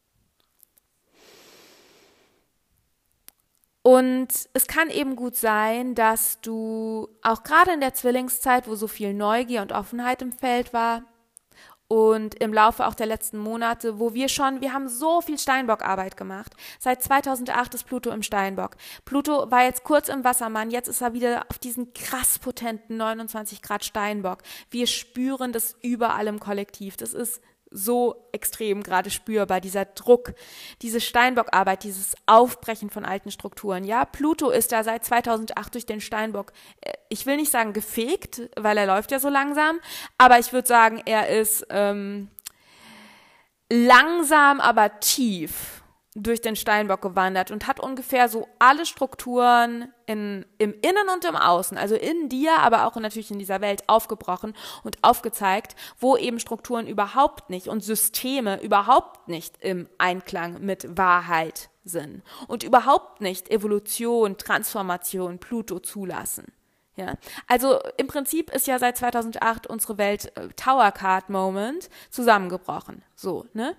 Und 3.87 4.49
es 4.53 4.67
kann 4.67 4.91
eben 4.91 5.15
gut 5.15 5.37
sein, 5.37 5.95
dass 5.95 6.41
du 6.41 7.09
auch 7.23 7.45
gerade 7.45 7.71
in 7.71 7.79
der 7.79 7.95
Zwillingszeit, 7.95 8.67
wo 8.67 8.75
so 8.75 8.89
viel 8.89 9.15
Neugier 9.15 9.63
und 9.63 9.71
Offenheit 9.71 10.23
im 10.23 10.33
Feld 10.33 10.73
war, 10.73 11.05
und 11.87 12.35
im 12.43 12.53
Laufe 12.53 12.85
auch 12.85 12.95
der 12.95 13.07
letzten 13.07 13.39
Monate, 13.39 14.01
wo 14.01 14.13
wir 14.13 14.29
schon, 14.29 14.61
wir 14.61 14.73
haben 14.73 14.89
so 14.89 15.21
viel 15.21 15.39
Steinbock-Arbeit 15.39 16.17
gemacht. 16.17 16.53
Seit 16.81 17.01
2008 17.01 17.75
ist 17.75 17.85
Pluto 17.85 18.11
im 18.11 18.25
Steinbock. 18.25 18.77
Pluto 19.05 19.53
war 19.53 19.63
jetzt 19.63 19.85
kurz 19.85 20.09
im 20.09 20.25
Wassermann, 20.25 20.73
jetzt 20.73 20.89
ist 20.89 21.01
er 21.01 21.13
wieder 21.13 21.45
auf 21.49 21.61
diesen 21.61 21.93
krass 21.93 22.41
potenten 22.41 22.97
29 22.97 23.63
Grad 23.63 23.85
Steinbock. 23.85 24.39
Wir 24.69 24.89
spüren 24.89 25.53
das 25.53 25.77
überall 25.81 26.27
im 26.27 26.41
Kollektiv. 26.41 26.97
Das 26.97 27.15
ist 27.15 27.41
so 27.77 28.29
extrem 28.33 28.83
gerade 28.83 29.11
spürbar, 29.11 29.61
dieser 29.61 29.85
Druck, 29.85 30.33
diese 30.83 31.01
Steinbock-Arbeit, 31.01 31.85
dieses 31.85 32.15
Aufbrechen 32.25 32.89
von 32.89 33.05
alten 33.05 33.31
Strukturen. 33.31 33.85
Ja, 33.85 34.05
Pluto 34.07 34.51
ist 34.51 34.73
da 34.73 34.83
seit 34.83 35.05
2008 35.05 35.75
durch 35.75 35.87
den 35.87 36.01
Steinbock, 36.01 36.53
äh, 36.81 36.93
ich 37.09 37.27
will 37.27 37.37
nicht 37.37 37.53
sagen 37.53 37.73
gefegt, 37.73 38.43
weil 38.57 38.79
er 38.79 38.87
läuft 38.87 39.11
ja 39.11 39.19
so 39.19 39.29
langsam, 39.29 39.79
aber 40.19 40.39
ich 40.39 40.53
würde 40.53 40.67
sagen, 40.67 41.03
er 41.05 41.29
ist 41.29 41.67
ähm, 41.71 42.31
langsam, 43.71 44.61
aber 44.61 44.99
tief 45.01 45.76
durch 46.17 46.41
den 46.41 46.57
Steinbock 46.57 47.03
gewandert 47.03 47.51
und 47.51 47.67
hat 47.67 47.79
ungefähr 47.79 48.29
so 48.31 48.49
alle 48.59 48.87
Strukturen 48.87 49.93
in, 50.07 50.47
im 50.57 50.73
Innen 50.73 51.09
und 51.15 51.25
im 51.27 51.37
Außen, 51.37 51.77
also 51.77 51.95
in 51.95 52.31
dir, 52.31 52.59
aber 52.59 52.87
auch 52.87 52.97
natürlich 52.97 53.31
in 53.31 53.39
dieser 53.39 53.61
Welt 53.61 53.85
aufgebrochen 53.87 54.55
und 54.83 54.97
aufgezeigt, 55.03 55.77
wo 56.01 56.17
eben 56.17 56.41
Strukturen 56.41 56.87
überhaupt 56.87 57.51
nicht 57.51 57.69
und 57.69 57.85
Systeme 57.85 58.63
überhaupt 58.63 59.29
nicht 59.29 59.57
im 59.61 59.89
Einklang 59.99 60.63
mit 60.63 60.97
Wahrheit 60.97 61.69
sind 61.85 62.23
und 62.49 62.63
überhaupt 62.63 63.21
nicht 63.21 63.51
Evolution, 63.51 64.39
Transformation, 64.39 65.39
Pluto 65.39 65.81
zulassen. 65.81 66.47
Ja, 66.97 67.19
also 67.47 67.79
im 67.99 68.07
Prinzip 68.07 68.51
ist 68.51 68.67
ja 68.67 68.79
seit 68.79 68.97
2008 68.97 69.67
unsere 69.67 69.99
Welt 69.99 70.35
äh, 70.35 70.49
Tower 70.57 70.91
Card 70.93 71.29
Moment 71.29 71.91
zusammengebrochen. 72.09 73.03
So, 73.15 73.45
ne? 73.53 73.77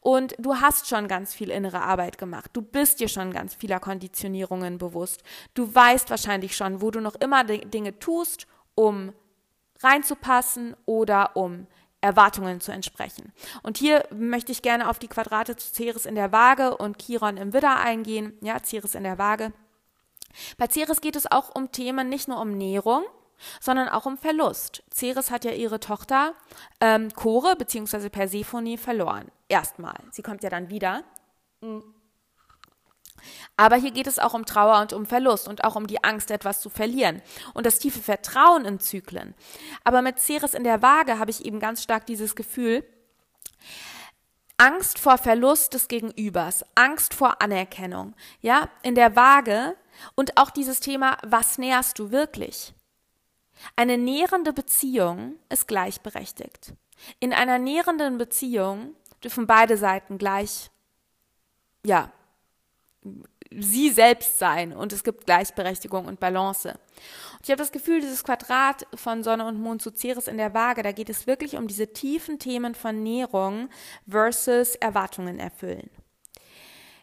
Und 0.00 0.34
du 0.38 0.56
hast 0.56 0.88
schon 0.88 1.06
ganz 1.06 1.34
viel 1.34 1.50
innere 1.50 1.82
Arbeit 1.82 2.16
gemacht. 2.16 2.50
Du 2.54 2.62
bist 2.62 3.00
dir 3.00 3.08
schon 3.08 3.34
ganz 3.34 3.54
vieler 3.54 3.80
Konditionierungen 3.80 4.78
bewusst. 4.78 5.22
Du 5.52 5.74
weißt 5.74 6.08
wahrscheinlich 6.08 6.56
schon, 6.56 6.80
wo 6.80 6.90
du 6.90 7.00
noch 7.00 7.16
immer 7.16 7.44
Dinge 7.44 7.98
tust, 7.98 8.46
um 8.74 9.12
reinzupassen 9.82 10.74
oder 10.86 11.36
um 11.36 11.66
Erwartungen 12.00 12.60
zu 12.60 12.72
entsprechen. 12.72 13.32
Und 13.62 13.76
hier 13.76 14.06
möchte 14.10 14.52
ich 14.52 14.62
gerne 14.62 14.88
auf 14.88 14.98
die 14.98 15.08
Quadrate 15.08 15.56
zu 15.56 15.72
Ceres 15.72 16.06
in 16.06 16.14
der 16.14 16.32
Waage 16.32 16.78
und 16.78 17.02
Chiron 17.02 17.36
im 17.36 17.52
Widder 17.52 17.78
eingehen. 17.78 18.38
Ja, 18.40 18.62
Ceres 18.62 18.94
in 18.94 19.04
der 19.04 19.18
Waage 19.18 19.52
bei 20.56 20.68
Ceres 20.68 21.00
geht 21.00 21.16
es 21.16 21.30
auch 21.30 21.54
um 21.54 21.72
Themen 21.72 22.08
nicht 22.08 22.28
nur 22.28 22.40
um 22.40 22.52
Nährung, 22.52 23.04
sondern 23.60 23.88
auch 23.88 24.06
um 24.06 24.16
Verlust. 24.16 24.82
Ceres 24.92 25.30
hat 25.30 25.44
ja 25.44 25.52
ihre 25.52 25.80
Tochter 25.80 26.34
ähm, 26.80 27.12
Chore 27.14 27.56
bzw. 27.56 28.08
Persephone 28.08 28.78
verloren. 28.78 29.30
Erstmal. 29.48 29.96
Sie 30.10 30.22
kommt 30.22 30.42
ja 30.42 30.50
dann 30.50 30.68
wieder. 30.68 31.04
Mhm. 31.60 31.82
Aber 33.56 33.76
hier 33.76 33.90
geht 33.90 34.06
es 34.06 34.18
auch 34.18 34.34
um 34.34 34.44
Trauer 34.44 34.80
und 34.80 34.92
um 34.92 35.06
Verlust 35.06 35.48
und 35.48 35.64
auch 35.64 35.76
um 35.76 35.86
die 35.86 36.02
Angst, 36.04 36.30
etwas 36.30 36.60
zu 36.60 36.68
verlieren 36.68 37.22
und 37.54 37.64
das 37.64 37.78
tiefe 37.78 38.00
Vertrauen 38.00 38.64
in 38.64 38.80
Zyklen. 38.80 39.34
Aber 39.82 40.02
mit 40.02 40.18
Ceres 40.18 40.54
in 40.54 40.64
der 40.64 40.82
Waage 40.82 41.18
habe 41.18 41.30
ich 41.30 41.44
eben 41.44 41.60
ganz 41.60 41.82
stark 41.82 42.06
dieses 42.06 42.36
Gefühl, 42.36 42.84
Angst 44.56 44.98
vor 44.98 45.18
Verlust 45.18 45.74
des 45.74 45.88
Gegenübers, 45.88 46.64
Angst 46.74 47.14
vor 47.14 47.42
Anerkennung. 47.42 48.14
Ja, 48.40 48.68
in 48.82 48.94
der 48.94 49.16
Waage 49.16 49.74
und 50.14 50.36
auch 50.36 50.50
dieses 50.50 50.80
Thema, 50.80 51.18
was 51.22 51.58
nährst 51.58 51.98
du 51.98 52.10
wirklich? 52.10 52.74
Eine 53.76 53.98
nährende 53.98 54.52
Beziehung 54.52 55.36
ist 55.48 55.68
gleichberechtigt. 55.68 56.74
In 57.20 57.32
einer 57.32 57.58
nährenden 57.58 58.18
Beziehung 58.18 58.94
dürfen 59.22 59.46
beide 59.46 59.76
Seiten 59.76 60.18
gleich, 60.18 60.70
ja, 61.84 62.12
sie 63.50 63.90
selbst 63.90 64.38
sein 64.38 64.72
und 64.72 64.92
es 64.92 65.04
gibt 65.04 65.26
Gleichberechtigung 65.26 66.06
und 66.06 66.20
Balance. 66.20 66.70
Und 66.70 67.40
ich 67.42 67.50
habe 67.50 67.58
das 67.58 67.72
Gefühl, 67.72 68.00
dieses 68.00 68.24
Quadrat 68.24 68.86
von 68.94 69.22
Sonne 69.22 69.46
und 69.46 69.60
Mond 69.60 69.82
zu 69.82 69.90
Ceres 69.90 70.28
in 70.28 70.38
der 70.38 70.54
Waage, 70.54 70.82
da 70.82 70.92
geht 70.92 71.10
es 71.10 71.26
wirklich 71.26 71.56
um 71.56 71.68
diese 71.68 71.92
tiefen 71.92 72.38
Themen 72.38 72.74
von 72.74 73.02
Nährung 73.02 73.68
versus 74.08 74.74
Erwartungen 74.76 75.38
erfüllen. 75.38 75.90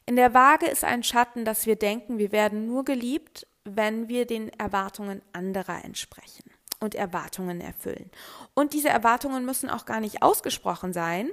In 0.06 0.16
der 0.16 0.34
Waage 0.34 0.68
ist 0.68 0.84
ein 0.84 1.04
Schatten, 1.04 1.46
dass 1.46 1.66
wir 1.66 1.76
denken, 1.76 2.18
wir 2.18 2.32
werden 2.32 2.66
nur 2.66 2.84
geliebt, 2.84 3.48
wenn 3.64 4.10
wir 4.10 4.26
den 4.26 4.50
Erwartungen 4.60 5.22
anderer 5.34 5.86
entsprechen 5.86 6.52
und 6.80 6.96
Erwartungen 6.96 7.62
erfüllen. 7.62 8.10
Und 8.54 8.74
diese 8.74 8.90
Erwartungen 8.90 9.46
müssen 9.46 9.70
auch 9.70 9.86
gar 9.86 10.00
nicht 10.00 10.24
ausgesprochen 10.24 10.94
sein. 10.94 11.30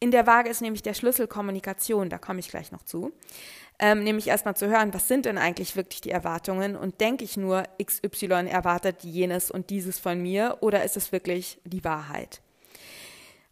In 0.00 0.12
der 0.12 0.26
Waage 0.28 0.48
ist 0.48 0.62
nämlich 0.62 0.82
der 0.82 0.94
Schlüssel 0.94 1.26
Kommunikation, 1.26 2.08
da 2.08 2.18
komme 2.18 2.38
ich 2.38 2.48
gleich 2.48 2.70
noch 2.70 2.84
zu. 2.84 3.12
Ähm, 3.80 4.04
nämlich 4.04 4.28
erstmal 4.28 4.56
zu 4.56 4.68
hören, 4.68 4.94
was 4.94 5.08
sind 5.08 5.24
denn 5.24 5.38
eigentlich 5.38 5.76
wirklich 5.76 6.00
die 6.00 6.10
Erwartungen 6.10 6.76
und 6.76 7.00
denke 7.00 7.24
ich 7.24 7.36
nur, 7.36 7.64
XY 7.82 8.48
erwartet 8.48 9.02
jenes 9.02 9.50
und 9.50 9.70
dieses 9.70 9.98
von 9.98 10.20
mir 10.20 10.58
oder 10.60 10.84
ist 10.84 10.96
es 10.96 11.12
wirklich 11.12 11.60
die 11.64 11.84
Wahrheit? 11.84 12.40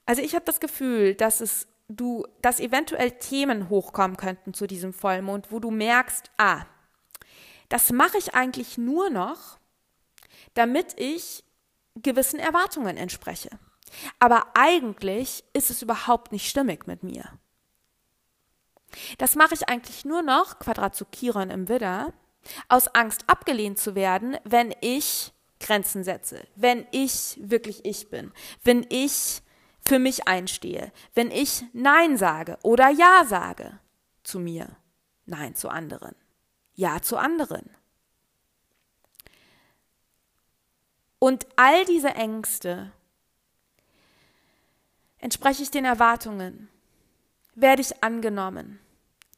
Also 0.05 0.23
ich 0.23 0.35
habe 0.35 0.45
das 0.45 0.61
Gefühl, 0.61 1.15
dass 1.15 1.41
es 1.41 1.67
du, 1.89 2.27
dass 2.43 2.61
eventuell 2.61 3.13
Themen 3.13 3.69
hochkommen 3.69 4.17
könnten 4.17 4.55
zu 4.55 4.67
diesem 4.67 4.93
Vollmond, 4.93 5.51
wo 5.51 5.61
du 5.61 5.71
merkst, 5.71 6.31
ah, 6.39 6.65
das 7.69 7.91
mache 7.91 8.19
ich 8.19 8.35
eigentlich 8.35 8.79
nur 8.79 9.11
noch, 9.11 9.59
damit 10.55 10.99
ich 10.99 11.45
gewissen 11.97 12.39
Erwartungen 12.39 12.97
entspreche. 12.97 13.51
Aber 14.19 14.47
eigentlich 14.55 15.45
ist 15.53 15.71
es 15.71 15.83
überhaupt 15.83 16.33
nicht 16.33 16.49
stimmig 16.49 16.87
mit 16.87 17.03
mir. 17.03 17.25
Das 19.19 19.35
mache 19.35 19.55
ich 19.55 19.69
eigentlich 19.69 20.05
nur 20.05 20.23
noch, 20.23 20.59
Quadrat 20.59 20.95
zu 20.95 21.05
Chiron 21.07 21.51
im 21.51 21.69
Widder, 21.69 22.13
aus 22.69 22.89
Angst 22.89 23.25
abgelehnt 23.27 23.79
zu 23.79 23.95
werden, 23.95 24.37
wenn 24.45 24.75
ich 24.81 25.33
Grenzen 25.61 26.05
setze, 26.05 26.47
wenn 26.55 26.87
ich 26.93 27.39
wirklich 27.41 27.85
ich 27.85 28.11
bin, 28.11 28.33
wenn 28.63 28.87
ich 28.89 29.43
für 29.87 29.99
mich 29.99 30.27
einstehe, 30.27 30.93
wenn 31.15 31.31
ich 31.31 31.65
Nein 31.73 32.17
sage 32.17 32.59
oder 32.63 32.91
Ja 32.91 33.25
sage 33.25 33.79
zu 34.25 34.41
mir, 34.41 34.77
Nein 35.27 35.55
zu 35.55 35.69
anderen, 35.69 36.15
Ja 36.75 37.01
zu 37.03 37.17
anderen. 37.17 37.71
Und 41.19 41.47
all 41.57 41.85
diese 41.85 42.11
Ängste 42.11 42.93
entspreche 45.19 45.63
ich 45.63 45.71
den 45.71 45.85
Erwartungen, 45.85 46.69
werde 47.55 47.83
ich 47.83 48.03
angenommen, 48.03 48.79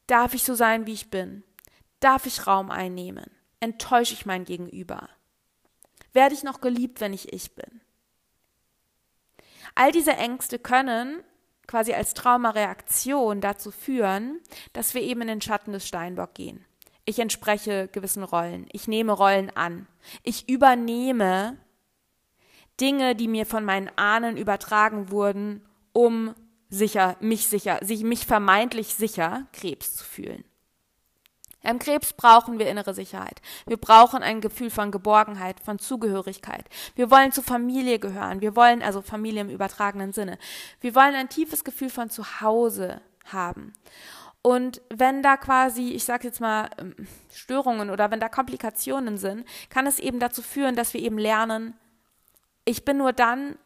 darf 0.07 0.33
ich 0.33 0.43
so 0.43 0.55
sein, 0.55 0.85
wie 0.85 0.93
ich 0.93 1.09
bin, 1.09 1.43
darf 1.99 2.25
ich 2.25 2.47
Raum 2.47 2.69
einnehmen, 2.69 3.31
enttäusche 3.59 4.13
ich 4.13 4.25
mein 4.25 4.45
Gegenüber, 4.45 5.09
werde 6.11 6.35
ich 6.35 6.43
noch 6.43 6.59
geliebt, 6.61 7.01
wenn 7.01 7.13
ich 7.13 7.31
ich 7.33 7.55
bin. 7.55 7.81
All 9.79 9.93
diese 9.93 10.11
Ängste 10.11 10.59
können 10.59 11.23
quasi 11.65 11.93
als 11.93 12.13
Traumareaktion 12.13 13.39
dazu 13.39 13.71
führen, 13.71 14.41
dass 14.73 14.93
wir 14.93 15.01
eben 15.01 15.21
in 15.21 15.29
den 15.29 15.41
Schatten 15.41 15.71
des 15.71 15.87
Steinbock 15.87 16.33
gehen. 16.33 16.65
Ich 17.05 17.17
entspreche 17.17 17.87
gewissen 17.87 18.23
Rollen. 18.23 18.67
Ich 18.73 18.89
nehme 18.89 19.13
Rollen 19.13 19.55
an. 19.55 19.87
Ich 20.21 20.49
übernehme 20.49 21.55
Dinge, 22.81 23.15
die 23.15 23.29
mir 23.29 23.45
von 23.45 23.63
meinen 23.63 23.89
Ahnen 23.95 24.35
übertragen 24.35 25.11
wurden, 25.11 25.65
um 25.93 26.35
sicher, 26.67 27.15
mich 27.21 27.47
sicher, 27.47 27.79
sich 27.81 28.03
mich 28.03 28.25
vermeintlich 28.25 28.95
sicher 28.95 29.47
Krebs 29.53 29.95
zu 29.95 30.03
fühlen. 30.03 30.43
Im 31.61 31.79
Krebs 31.79 32.13
brauchen 32.13 32.57
wir 32.57 32.69
innere 32.69 32.93
Sicherheit. 32.93 33.41
Wir 33.65 33.77
brauchen 33.77 34.23
ein 34.23 34.39
Gefühl 34.39 34.69
von 34.69 34.91
Geborgenheit, 34.91 35.59
von 35.59 35.77
Zugehörigkeit. 35.77 36.65
Wir 36.95 37.11
wollen 37.11 37.33
zur 37.33 37.43
Familie 37.43 37.99
gehören. 37.99 38.39
Wir 38.39 38.55
wollen, 38.55 38.81
also 38.81 39.01
Familie 39.01 39.41
im 39.41 39.49
übertragenen 39.49 40.13
Sinne. 40.13 40.37
Wir 40.79 40.95
wollen 40.95 41.15
ein 41.15 41.27
tiefes 41.27 41.63
Gefühl 41.65 41.89
von 41.89 42.09
Zuhause 42.09 43.01
haben. 43.25 43.73
Und 44.41 44.81
wenn 44.89 45.21
da 45.21 45.35
quasi, 45.35 45.89
ich 45.89 46.05
sage 46.05 46.27
jetzt 46.27 46.39
mal, 46.39 46.69
ähm, 46.77 46.95
Störungen 47.33 47.89
oder 47.89 48.09
wenn 48.09 48.21
da 48.21 48.29
Komplikationen 48.29 49.17
sind, 49.17 49.45
kann 49.69 49.85
es 49.85 49.99
eben 49.99 50.19
dazu 50.19 50.41
führen, 50.41 50.75
dass 50.75 50.93
wir 50.93 51.01
eben 51.01 51.17
lernen, 51.17 51.73
ich 52.63 52.85
bin 52.85 52.97
nur 52.97 53.13
dann 53.13 53.57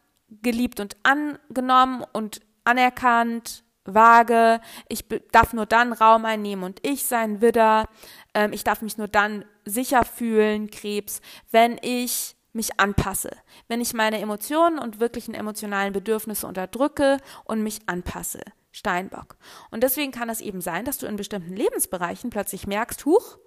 geliebt 0.42 0.80
und 0.80 0.96
angenommen 1.02 2.04
und 2.12 2.40
anerkannt 2.64 3.63
vage, 3.84 4.60
ich 4.88 5.04
darf 5.32 5.52
nur 5.52 5.66
dann 5.66 5.92
Raum 5.92 6.24
einnehmen 6.24 6.64
und 6.64 6.80
ich 6.86 7.04
sein 7.04 7.40
Widder, 7.40 7.86
ähm, 8.34 8.52
ich 8.52 8.64
darf 8.64 8.82
mich 8.82 8.98
nur 8.98 9.08
dann 9.08 9.44
sicher 9.64 10.04
fühlen, 10.04 10.70
Krebs, 10.70 11.20
wenn 11.50 11.78
ich 11.82 12.36
mich 12.52 12.78
anpasse, 12.78 13.30
wenn 13.68 13.80
ich 13.80 13.94
meine 13.94 14.20
Emotionen 14.20 14.78
und 14.78 15.00
wirklichen 15.00 15.34
emotionalen 15.34 15.92
Bedürfnisse 15.92 16.46
unterdrücke 16.46 17.18
und 17.44 17.62
mich 17.62 17.80
anpasse. 17.86 18.40
Steinbock. 18.70 19.36
Und 19.70 19.84
deswegen 19.84 20.10
kann 20.10 20.28
es 20.28 20.40
eben 20.40 20.60
sein, 20.60 20.84
dass 20.84 20.98
du 20.98 21.06
in 21.06 21.14
bestimmten 21.14 21.54
Lebensbereichen 21.54 22.30
plötzlich 22.30 22.66
merkst, 22.66 23.04
huch, 23.04 23.38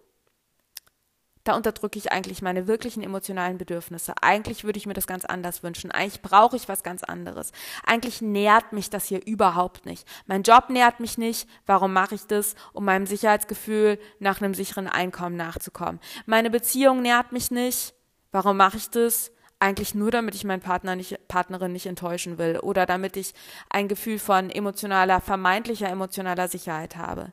da 1.47 1.55
unterdrücke 1.55 1.97
ich 1.97 2.11
eigentlich 2.11 2.41
meine 2.41 2.67
wirklichen 2.67 3.03
emotionalen 3.03 3.57
Bedürfnisse. 3.57 4.13
Eigentlich 4.21 4.63
würde 4.63 4.77
ich 4.77 4.85
mir 4.85 4.93
das 4.93 5.07
ganz 5.07 5.25
anders 5.25 5.63
wünschen. 5.63 5.91
Eigentlich 5.91 6.21
brauche 6.21 6.55
ich 6.55 6.67
was 6.67 6.83
ganz 6.83 7.03
anderes. 7.03 7.51
Eigentlich 7.85 8.21
nährt 8.21 8.73
mich 8.73 8.89
das 8.89 9.05
hier 9.05 9.25
überhaupt 9.25 9.85
nicht. 9.85 10.07
Mein 10.25 10.43
Job 10.43 10.69
nährt 10.69 10.99
mich 10.99 11.17
nicht. 11.17 11.47
Warum 11.65 11.93
mache 11.93 12.15
ich 12.15 12.25
das? 12.27 12.55
Um 12.73 12.85
meinem 12.85 13.05
Sicherheitsgefühl 13.05 13.99
nach 14.19 14.41
einem 14.41 14.53
sicheren 14.53 14.87
Einkommen 14.87 15.35
nachzukommen. 15.35 15.99
Meine 16.25 16.49
Beziehung 16.49 17.01
nährt 17.01 17.31
mich 17.31 17.51
nicht. 17.51 17.93
Warum 18.31 18.57
mache 18.57 18.77
ich 18.77 18.89
das? 18.89 19.31
eigentlich 19.59 19.95
nur, 19.95 20.11
damit 20.11 20.35
ich 20.35 20.43
meinen 20.43 20.61
Partner 20.61 20.95
nicht, 20.95 21.27
Partnerin 21.27 21.71
nicht 21.71 21.87
enttäuschen 21.87 22.37
will 22.37 22.59
oder 22.59 22.85
damit 22.85 23.17
ich 23.17 23.33
ein 23.69 23.87
Gefühl 23.87 24.19
von 24.19 24.49
emotionaler, 24.49 25.19
vermeintlicher 25.19 25.89
emotionaler 25.89 26.47
Sicherheit 26.47 26.95
habe. 26.95 27.31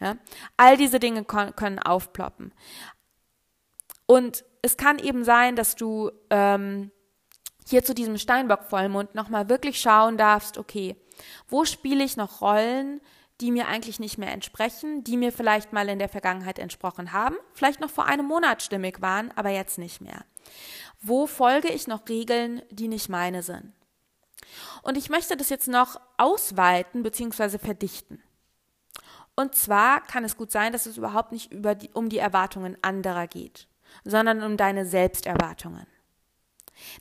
Ja? 0.00 0.16
All 0.56 0.76
diese 0.76 1.00
Dinge 1.00 1.24
können 1.24 1.78
aufploppen. 1.78 2.52
Und 4.06 4.44
es 4.62 4.76
kann 4.76 4.98
eben 4.98 5.24
sein, 5.24 5.56
dass 5.56 5.76
du 5.76 6.10
ähm, 6.30 6.90
hier 7.66 7.84
zu 7.84 7.94
diesem 7.94 8.18
Steinbock-Vollmond 8.18 9.14
nochmal 9.14 9.48
wirklich 9.48 9.80
schauen 9.80 10.16
darfst, 10.16 10.58
okay, 10.58 10.96
wo 11.48 11.64
spiele 11.64 12.04
ich 12.04 12.16
noch 12.16 12.40
Rollen, 12.40 13.00
die 13.40 13.50
mir 13.50 13.66
eigentlich 13.66 13.98
nicht 13.98 14.18
mehr 14.18 14.32
entsprechen, 14.32 15.02
die 15.02 15.16
mir 15.16 15.32
vielleicht 15.32 15.72
mal 15.72 15.88
in 15.88 15.98
der 15.98 16.08
Vergangenheit 16.08 16.58
entsprochen 16.58 17.12
haben, 17.12 17.36
vielleicht 17.52 17.80
noch 17.80 17.90
vor 17.90 18.06
einem 18.06 18.26
Monat 18.26 18.62
stimmig 18.62 19.00
waren, 19.00 19.32
aber 19.36 19.50
jetzt 19.50 19.78
nicht 19.78 20.00
mehr. 20.00 20.24
Wo 21.00 21.26
folge 21.26 21.68
ich 21.68 21.86
noch 21.86 22.08
Regeln, 22.08 22.62
die 22.70 22.88
nicht 22.88 23.08
meine 23.08 23.42
sind? 23.42 23.72
Und 24.82 24.96
ich 24.96 25.08
möchte 25.08 25.36
das 25.36 25.48
jetzt 25.48 25.68
noch 25.68 26.00
ausweiten 26.16 27.02
bzw. 27.02 27.58
verdichten. 27.58 28.22
Und 29.36 29.54
zwar 29.56 30.00
kann 30.02 30.24
es 30.24 30.36
gut 30.36 30.52
sein, 30.52 30.72
dass 30.72 30.86
es 30.86 30.96
überhaupt 30.96 31.32
nicht 31.32 31.50
die, 31.52 31.90
um 31.92 32.08
die 32.08 32.18
Erwartungen 32.18 32.76
anderer 32.82 33.26
geht, 33.26 33.66
sondern 34.04 34.42
um 34.42 34.56
deine 34.56 34.86
Selbsterwartungen. 34.86 35.86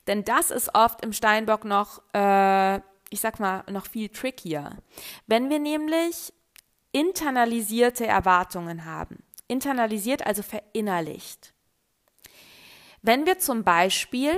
Denn 0.08 0.24
das 0.24 0.52
ist 0.52 0.76
oft 0.76 1.04
im 1.04 1.14
Steinbock 1.14 1.66
noch, 1.66 2.02
äh, 2.14 2.78
ich 3.10 3.20
sag 3.20 3.40
mal, 3.40 3.64
noch 3.70 3.88
viel 3.88 4.10
trickier. 4.10 4.78
Wenn 5.28 5.50
wir 5.50 5.60
nämlich 5.60 6.34
internalisierte 6.92 8.06
Erwartungen 8.06 8.86
haben, 8.86 9.24
internalisiert 9.48 10.26
also 10.26 10.44
verinnerlicht, 10.44 11.54
wenn 13.02 13.26
wir 13.26 13.38
zum 13.38 13.64
Beispiel, 13.64 14.34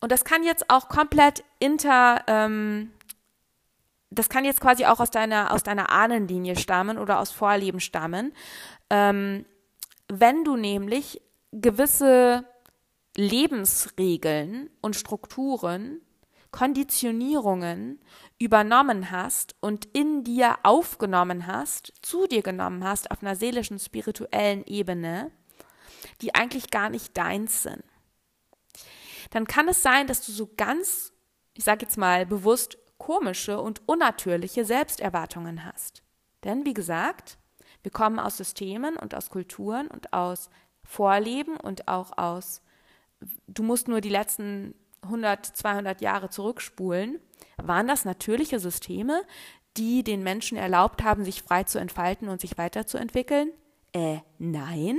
und 0.00 0.12
das 0.12 0.24
kann 0.24 0.44
jetzt 0.44 0.70
auch 0.70 0.88
komplett 0.88 1.42
inter, 1.58 2.22
ähm, 2.28 2.92
das 4.10 4.28
kann 4.28 4.44
jetzt 4.44 4.60
quasi 4.60 4.86
auch 4.86 5.00
aus 5.00 5.10
deiner, 5.10 5.52
aus 5.52 5.62
deiner 5.62 5.90
Ahnenlinie 5.90 6.56
stammen 6.56 6.96
oder 6.96 7.18
aus 7.18 7.32
Vorleben 7.32 7.80
stammen, 7.80 8.32
ähm, 8.88 9.44
wenn 10.08 10.44
du 10.44 10.56
nämlich 10.56 11.20
gewisse 11.52 12.44
Lebensregeln 13.16 14.70
und 14.80 14.96
Strukturen, 14.96 16.00
Konditionierungen 16.50 18.00
übernommen 18.38 19.10
hast 19.10 19.54
und 19.60 19.84
in 19.86 20.24
dir 20.24 20.58
aufgenommen 20.62 21.46
hast, 21.46 21.92
zu 22.02 22.26
dir 22.26 22.42
genommen 22.42 22.84
hast 22.84 23.10
auf 23.10 23.22
einer 23.22 23.36
seelischen, 23.36 23.78
spirituellen 23.78 24.64
Ebene, 24.64 25.30
die 26.22 26.34
eigentlich 26.34 26.70
gar 26.70 26.90
nicht 26.90 27.16
deins 27.16 27.62
sind. 27.62 27.82
Dann 29.30 29.46
kann 29.46 29.68
es 29.68 29.82
sein, 29.82 30.06
dass 30.06 30.26
du 30.26 30.32
so 30.32 30.50
ganz, 30.56 31.12
ich 31.54 31.64
sage 31.64 31.84
jetzt 31.84 31.96
mal 31.96 32.26
bewusst, 32.26 32.78
komische 32.98 33.60
und 33.60 33.88
unnatürliche 33.88 34.64
Selbsterwartungen 34.64 35.64
hast. 35.64 36.02
Denn 36.44 36.64
wie 36.64 36.74
gesagt, 36.74 37.38
wir 37.82 37.92
kommen 37.92 38.18
aus 38.18 38.36
Systemen 38.36 38.96
und 38.96 39.14
aus 39.14 39.30
Kulturen 39.30 39.86
und 39.86 40.12
aus 40.12 40.50
Vorleben 40.90 41.56
und 41.56 41.86
auch 41.86 42.18
aus, 42.18 42.62
du 43.46 43.62
musst 43.62 43.86
nur 43.86 44.00
die 44.00 44.08
letzten 44.08 44.74
100, 45.02 45.46
200 45.46 46.00
Jahre 46.00 46.30
zurückspulen, 46.30 47.20
waren 47.62 47.86
das 47.86 48.04
natürliche 48.04 48.58
Systeme, 48.58 49.22
die 49.76 50.02
den 50.02 50.24
Menschen 50.24 50.58
erlaubt 50.58 51.04
haben, 51.04 51.24
sich 51.24 51.44
frei 51.44 51.62
zu 51.62 51.78
entfalten 51.78 52.28
und 52.28 52.40
sich 52.40 52.58
weiterzuentwickeln? 52.58 53.52
Äh, 53.92 54.18
nein. 54.38 54.98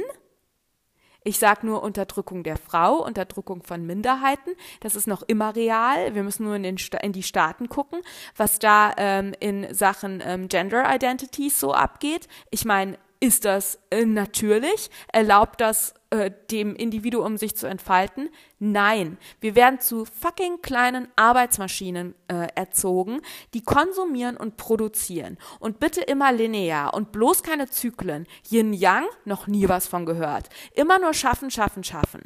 Ich 1.25 1.37
sage 1.37 1.67
nur 1.67 1.83
Unterdrückung 1.83 2.43
der 2.43 2.55
Frau, 2.55 3.05
Unterdrückung 3.05 3.61
von 3.61 3.85
Minderheiten. 3.85 4.51
Das 4.79 4.95
ist 4.95 5.07
noch 5.07 5.23
immer 5.23 5.57
real. 5.57 6.15
Wir 6.15 6.23
müssen 6.23 6.45
nur 6.45 6.55
in, 6.55 6.63
den, 6.63 6.77
in 7.01 7.11
die 7.11 7.21
Staaten 7.21 7.67
gucken, 7.67 7.99
was 8.37 8.59
da 8.59 8.93
ähm, 8.95 9.33
in 9.41 9.73
Sachen 9.73 10.23
ähm, 10.25 10.47
Gender 10.47 10.85
Identities 10.87 11.59
so 11.59 11.73
abgeht. 11.73 12.29
Ich 12.49 12.63
meine, 12.63 12.97
ist 13.21 13.45
das 13.45 13.79
äh, 13.91 14.03
natürlich? 14.03 14.89
Erlaubt 15.13 15.61
das 15.61 15.93
äh, 16.09 16.31
dem 16.49 16.75
Individuum 16.75 17.37
sich 17.37 17.55
zu 17.55 17.67
entfalten? 17.67 18.29
Nein. 18.57 19.19
Wir 19.39 19.55
werden 19.55 19.79
zu 19.79 20.05
fucking 20.05 20.61
kleinen 20.63 21.07
Arbeitsmaschinen 21.15 22.15
äh, 22.27 22.47
erzogen, 22.55 23.21
die 23.53 23.61
konsumieren 23.61 24.37
und 24.37 24.57
produzieren. 24.57 25.37
Und 25.59 25.79
bitte 25.79 26.01
immer 26.01 26.31
linear 26.31 26.95
und 26.95 27.11
bloß 27.11 27.43
keine 27.43 27.69
Zyklen. 27.69 28.25
Yin 28.49 28.73
Yang, 28.73 29.05
noch 29.23 29.45
nie 29.45 29.69
was 29.69 29.87
von 29.87 30.07
gehört. 30.07 30.49
Immer 30.73 30.97
nur 30.97 31.13
schaffen, 31.13 31.51
schaffen, 31.51 31.83
schaffen. 31.83 32.23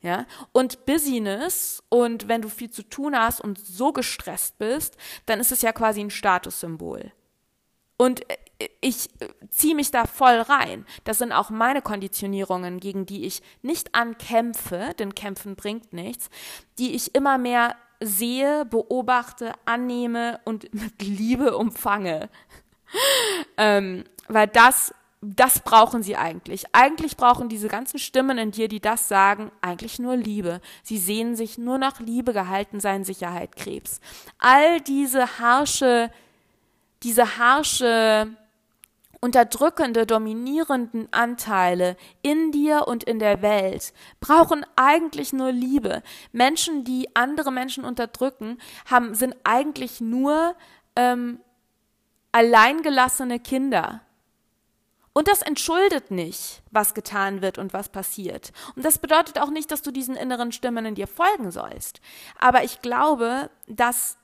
Ja, 0.00 0.26
und 0.52 0.86
Business 0.86 1.82
und 1.88 2.28
wenn 2.28 2.40
du 2.40 2.48
viel 2.48 2.70
zu 2.70 2.84
tun 2.84 3.18
hast 3.18 3.40
und 3.40 3.58
so 3.58 3.92
gestresst 3.92 4.56
bist, 4.58 4.96
dann 5.26 5.40
ist 5.40 5.50
es 5.50 5.62
ja 5.62 5.72
quasi 5.72 6.00
ein 6.00 6.10
Statussymbol. 6.10 7.10
Und 7.96 8.30
äh, 8.30 8.36
ich 8.80 9.08
äh, 9.20 9.28
ziehe 9.50 9.74
mich 9.74 9.90
da 9.90 10.06
voll 10.06 10.40
rein. 10.40 10.84
Das 11.04 11.18
sind 11.18 11.32
auch 11.32 11.50
meine 11.50 11.82
Konditionierungen, 11.82 12.80
gegen 12.80 13.06
die 13.06 13.24
ich 13.24 13.42
nicht 13.62 13.94
ankämpfe, 13.94 14.94
denn 14.98 15.14
kämpfen 15.14 15.56
bringt 15.56 15.92
nichts, 15.92 16.28
die 16.78 16.94
ich 16.94 17.14
immer 17.14 17.38
mehr 17.38 17.76
sehe, 18.00 18.64
beobachte, 18.64 19.52
annehme 19.64 20.40
und 20.44 20.72
mit 20.74 21.00
Liebe 21.02 21.56
umfange. 21.56 22.28
ähm, 23.56 24.04
weil 24.28 24.48
das, 24.48 24.92
das 25.20 25.60
brauchen 25.60 26.02
sie 26.02 26.16
eigentlich. 26.16 26.64
Eigentlich 26.72 27.16
brauchen 27.16 27.48
diese 27.48 27.68
ganzen 27.68 27.98
Stimmen 27.98 28.38
in 28.38 28.50
dir, 28.50 28.68
die 28.68 28.80
das 28.80 29.08
sagen, 29.08 29.52
eigentlich 29.60 29.98
nur 29.98 30.16
Liebe. 30.16 30.60
Sie 30.82 30.98
sehen 30.98 31.36
sich 31.36 31.58
nur 31.58 31.78
nach 31.78 32.00
Liebe 32.00 32.32
gehalten 32.32 32.80
sein, 32.80 33.04
Sicherheit, 33.04 33.56
Krebs. 33.56 34.00
All 34.38 34.80
diese 34.80 35.38
harsche, 35.38 36.10
diese 37.02 37.38
harsche 37.38 38.36
unterdrückende, 39.20 40.06
dominierenden 40.06 41.08
Anteile 41.12 41.96
in 42.22 42.52
dir 42.52 42.86
und 42.86 43.04
in 43.04 43.18
der 43.18 43.42
Welt 43.42 43.92
brauchen 44.20 44.64
eigentlich 44.76 45.32
nur 45.32 45.52
Liebe. 45.52 46.02
Menschen, 46.32 46.84
die 46.84 47.14
andere 47.16 47.50
Menschen 47.50 47.84
unterdrücken, 47.84 48.58
haben, 48.86 49.14
sind 49.14 49.34
eigentlich 49.44 50.00
nur 50.00 50.54
ähm, 50.96 51.40
alleingelassene 52.32 53.40
Kinder. 53.40 54.02
Und 55.12 55.26
das 55.26 55.42
entschuldet 55.42 56.12
nicht, 56.12 56.62
was 56.70 56.94
getan 56.94 57.42
wird 57.42 57.58
und 57.58 57.72
was 57.72 57.88
passiert. 57.88 58.52
Und 58.76 58.84
das 58.84 58.98
bedeutet 58.98 59.40
auch 59.40 59.50
nicht, 59.50 59.72
dass 59.72 59.82
du 59.82 59.90
diesen 59.90 60.14
inneren 60.14 60.52
Stimmen 60.52 60.86
in 60.86 60.94
dir 60.94 61.08
folgen 61.08 61.50
sollst. 61.50 62.00
Aber 62.38 62.62
ich 62.62 62.82
glaube, 62.82 63.50
dass 63.66 64.16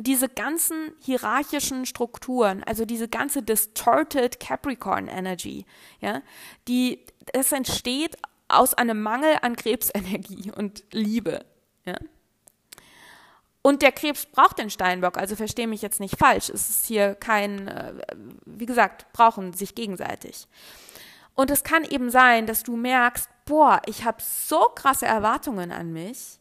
diese 0.00 0.28
ganzen 0.28 0.92
hierarchischen 1.00 1.86
Strukturen, 1.86 2.64
also 2.64 2.84
diese 2.84 3.08
ganze 3.08 3.42
distorted 3.42 4.40
Capricorn 4.40 5.08
Energy, 5.08 5.66
ja, 6.00 6.22
die, 6.66 7.00
es 7.32 7.52
entsteht 7.52 8.16
aus 8.48 8.74
einem 8.74 9.02
Mangel 9.02 9.38
an 9.42 9.56
Krebsenergie 9.56 10.50
und 10.56 10.84
Liebe, 10.90 11.44
ja. 11.84 11.96
Und 13.66 13.80
der 13.80 13.92
Krebs 13.92 14.26
braucht 14.26 14.58
den 14.58 14.68
Steinbock, 14.68 15.16
also 15.16 15.36
verstehe 15.36 15.66
mich 15.66 15.80
jetzt 15.80 15.98
nicht 15.98 16.18
falsch. 16.18 16.50
Es 16.50 16.68
ist 16.68 16.84
hier 16.84 17.14
kein, 17.14 17.66
äh, 17.66 17.94
wie 18.44 18.66
gesagt, 18.66 19.10
brauchen 19.14 19.54
sich 19.54 19.74
gegenseitig. 19.74 20.46
Und 21.34 21.50
es 21.50 21.64
kann 21.64 21.82
eben 21.84 22.10
sein, 22.10 22.46
dass 22.46 22.62
du 22.62 22.76
merkst, 22.76 23.26
boah, 23.46 23.80
ich 23.86 24.04
habe 24.04 24.18
so 24.20 24.68
krasse 24.74 25.06
Erwartungen 25.06 25.72
an 25.72 25.94
mich 25.94 26.38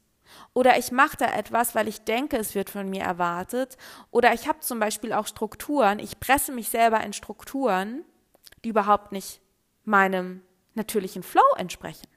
oder 0.54 0.78
ich 0.78 0.92
mache 0.92 1.18
da 1.18 1.26
etwas, 1.26 1.76
weil 1.76 1.88
ich 1.88 2.04
denke, 2.04 2.38
es 2.38 2.56
wird 2.56 2.70
von 2.70 2.90
mir 2.90 3.02
erwartet. 3.02 3.78
Oder 4.12 4.34
ich 4.34 4.48
habe 4.48 4.60
zum 4.60 4.80
Beispiel 4.80 5.14
auch 5.14 5.28
Strukturen, 5.28 6.00
ich 6.00 6.20
presse 6.20 6.52
mich 6.52 6.70
selber 6.70 7.02
in 7.02 7.14
Strukturen, 7.14 8.04
die 8.64 8.70
überhaupt 8.70 9.12
nicht 9.12 9.42
meinem 9.84 10.42
natürlichen 10.76 11.24
Flow 11.24 11.44
entsprechen. 11.58 12.08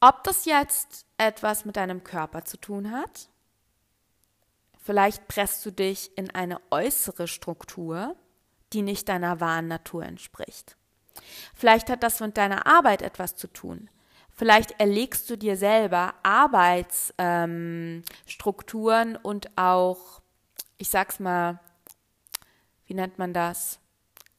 Ob 0.00 0.22
das 0.24 0.44
jetzt 0.44 1.06
etwas 1.16 1.64
mit 1.64 1.76
deinem 1.76 2.04
Körper 2.04 2.44
zu 2.44 2.56
tun 2.56 2.92
hat, 2.92 3.28
vielleicht 4.78 5.26
presst 5.28 5.66
du 5.66 5.72
dich 5.72 6.16
in 6.16 6.30
eine 6.30 6.60
äußere 6.70 7.26
Struktur, 7.26 8.16
die 8.72 8.82
nicht 8.82 9.08
deiner 9.08 9.40
wahren 9.40 9.68
Natur 9.68 10.04
entspricht. 10.04 10.76
Vielleicht 11.54 11.90
hat 11.90 12.02
das 12.02 12.20
mit 12.20 12.36
deiner 12.36 12.66
Arbeit 12.66 13.02
etwas 13.02 13.34
zu 13.34 13.48
tun. 13.48 13.90
Vielleicht 14.38 14.80
erlegst 14.80 15.28
du 15.28 15.36
dir 15.36 15.56
selber 15.56 16.14
Arbeitsstrukturen 16.22 19.14
ähm, 19.16 19.20
und 19.20 19.58
auch, 19.58 20.22
ich 20.76 20.90
sag's 20.90 21.18
mal, 21.18 21.58
wie 22.86 22.94
nennt 22.94 23.18
man 23.18 23.34
das? 23.34 23.80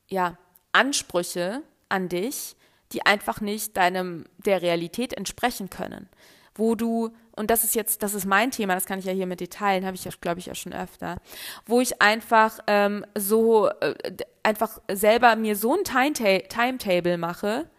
Ja, 0.08 0.38
Ansprüche 0.72 1.64
an 1.90 2.08
dich, 2.08 2.56
die 2.94 3.06
einfach 3.06 3.42
nicht 3.42 3.76
deinem 3.76 4.24
der 4.38 4.62
Realität 4.62 5.12
entsprechen 5.14 5.70
können. 5.70 6.08
Wo 6.56 6.76
du, 6.76 7.10
und 7.36 7.52
das 7.52 7.66
ist 7.66 7.76
jetzt, 7.76 8.02
das 8.02 8.14
ist 8.14 8.26
mein 8.26 8.52
Thema, 8.52 8.76
das 8.76 8.86
kann 8.86 9.00
ich 9.00 9.06
ja 9.06 9.12
hier 9.12 9.28
mit 9.28 9.42
Detailen, 9.42 9.86
habe 9.86 9.96
ich 9.96 10.06
ja, 10.06 10.12
glaube 10.22 10.40
ich, 10.40 10.46
ja 10.46 10.56
schon 10.56 10.72
öfter, 10.72 11.18
wo 11.66 11.82
ich 11.82 12.02
einfach 12.02 12.60
ähm, 12.68 13.06
so 13.16 13.68
äh, 13.68 13.96
einfach 14.44 14.80
selber 14.90 15.36
mir 15.36 15.58
so 15.58 15.76
ein 15.76 15.84
Timetable 15.84 17.18
mache, 17.18 17.70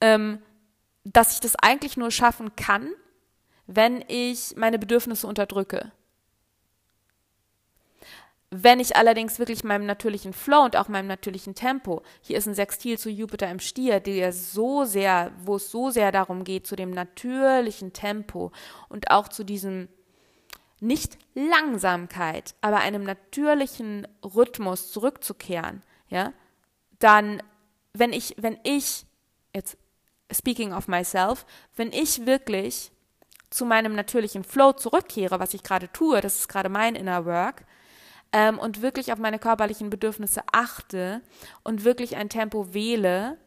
ähm, 0.00 0.38
dass 1.12 1.34
ich 1.34 1.40
das 1.40 1.54
eigentlich 1.56 1.96
nur 1.96 2.10
schaffen 2.10 2.56
kann, 2.56 2.90
wenn 3.66 4.04
ich 4.08 4.54
meine 4.56 4.78
Bedürfnisse 4.78 5.26
unterdrücke. 5.26 5.92
Wenn 8.50 8.80
ich 8.80 8.96
allerdings 8.96 9.38
wirklich 9.38 9.64
meinem 9.64 9.86
natürlichen 9.86 10.32
Flow 10.32 10.64
und 10.64 10.76
auch 10.76 10.88
meinem 10.88 11.08
natürlichen 11.08 11.54
Tempo, 11.54 12.02
hier 12.20 12.38
ist 12.38 12.46
ein 12.46 12.54
Sextil 12.54 12.98
zu 12.98 13.10
Jupiter 13.10 13.50
im 13.50 13.58
Stier, 13.58 14.00
der 14.00 14.32
so 14.32 14.84
sehr, 14.84 15.32
wo 15.44 15.56
es 15.56 15.70
so 15.70 15.90
sehr 15.90 16.12
darum 16.12 16.44
geht, 16.44 16.66
zu 16.66 16.76
dem 16.76 16.90
natürlichen 16.90 17.92
Tempo 17.92 18.52
und 18.88 19.10
auch 19.10 19.28
zu 19.28 19.44
diesem 19.44 19.88
nicht 20.78 21.18
Langsamkeit, 21.34 22.54
aber 22.60 22.78
einem 22.78 23.02
natürlichen 23.02 24.06
Rhythmus 24.22 24.92
zurückzukehren, 24.92 25.82
ja, 26.08 26.32
dann, 26.98 27.42
wenn 27.94 28.12
ich, 28.12 28.34
wenn 28.38 28.58
ich, 28.62 29.06
jetzt 29.54 29.76
speaking 30.32 30.72
of 30.72 30.88
myself, 30.88 31.46
wenn 31.76 31.92
ich 31.92 32.26
wirklich 32.26 32.90
zu 33.50 33.64
meinem 33.64 33.94
natürlichen 33.94 34.44
Flow 34.44 34.72
zurückkehre, 34.72 35.38
was 35.38 35.54
ich 35.54 35.62
gerade 35.62 35.90
tue, 35.92 36.20
das 36.20 36.40
ist 36.40 36.48
gerade 36.48 36.68
mein 36.68 36.94
Inner 36.94 37.24
Work, 37.24 37.64
ähm, 38.32 38.58
und 38.58 38.82
wirklich 38.82 39.12
auf 39.12 39.18
meine 39.18 39.38
körperlichen 39.38 39.90
Bedürfnisse 39.90 40.42
achte 40.52 41.22
und 41.62 41.84
wirklich 41.84 42.16
ein 42.16 42.28
Tempo 42.28 42.74
wähle, 42.74 43.38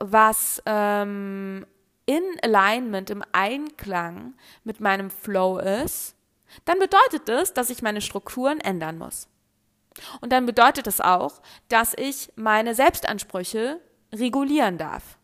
was 0.00 0.62
ähm, 0.66 1.64
in 2.06 2.22
Alignment, 2.42 3.10
im 3.10 3.22
Einklang 3.32 4.34
mit 4.64 4.80
meinem 4.80 5.10
Flow 5.10 5.58
ist, 5.58 6.16
dann 6.64 6.78
bedeutet 6.78 7.28
das, 7.28 7.54
dass 7.54 7.70
ich 7.70 7.82
meine 7.82 8.00
Strukturen 8.00 8.60
ändern 8.60 8.98
muss. 8.98 9.28
Und 10.20 10.32
dann 10.32 10.44
bedeutet 10.44 10.86
es 10.88 11.00
auch, 11.00 11.40
dass 11.68 11.94
ich 11.96 12.32
meine 12.34 12.74
Selbstansprüche 12.74 13.80
regulieren 14.12 14.76
darf 14.76 15.18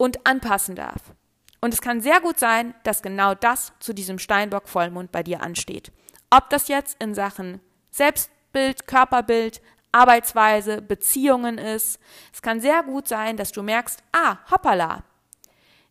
und 0.00 0.26
anpassen 0.26 0.76
darf. 0.76 1.12
Und 1.60 1.74
es 1.74 1.82
kann 1.82 2.00
sehr 2.00 2.22
gut 2.22 2.38
sein, 2.38 2.74
dass 2.84 3.02
genau 3.02 3.34
das 3.34 3.74
zu 3.80 3.92
diesem 3.92 4.18
Steinbock-Vollmond 4.18 5.12
bei 5.12 5.22
dir 5.22 5.42
ansteht. 5.42 5.92
Ob 6.30 6.48
das 6.48 6.68
jetzt 6.68 6.96
in 7.02 7.14
Sachen 7.14 7.60
Selbstbild, 7.90 8.86
Körperbild, 8.86 9.60
Arbeitsweise, 9.92 10.80
Beziehungen 10.80 11.58
ist. 11.58 12.00
Es 12.32 12.40
kann 12.40 12.62
sehr 12.62 12.82
gut 12.82 13.08
sein, 13.08 13.36
dass 13.36 13.52
du 13.52 13.62
merkst, 13.62 14.02
ah, 14.12 14.38
hoppala, 14.50 15.04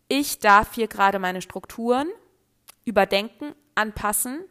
ich 0.08 0.40
darf 0.40 0.74
hier 0.74 0.88
gerade 0.88 1.20
meine 1.20 1.44
Strukturen 1.44 2.08
überdenken, 2.86 3.54
anpassen 3.76 4.44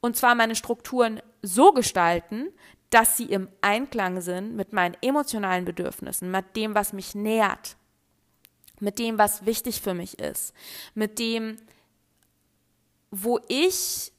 und 0.00 0.18
zwar 0.18 0.34
meine 0.34 0.54
Strukturen 0.54 1.22
so 1.40 1.72
gestalten, 1.72 2.48
dass 2.90 3.16
sie 3.16 3.24
im 3.24 3.48
Einklang 3.62 4.20
sind 4.20 4.54
mit 4.54 4.74
meinen 4.74 4.98
emotionalen 5.00 5.64
Bedürfnissen, 5.64 6.30
mit 6.30 6.56
dem, 6.56 6.74
was 6.74 6.92
mich 6.92 7.14
nährt, 7.14 7.78
mit 8.80 8.98
dem, 8.98 9.18
was 9.18 9.46
wichtig 9.46 9.80
für 9.80 9.94
mich 9.94 10.18
ist, 10.18 10.54
mit 10.94 11.18
dem, 11.18 11.56
wo 13.10 13.40
ich 13.48 14.12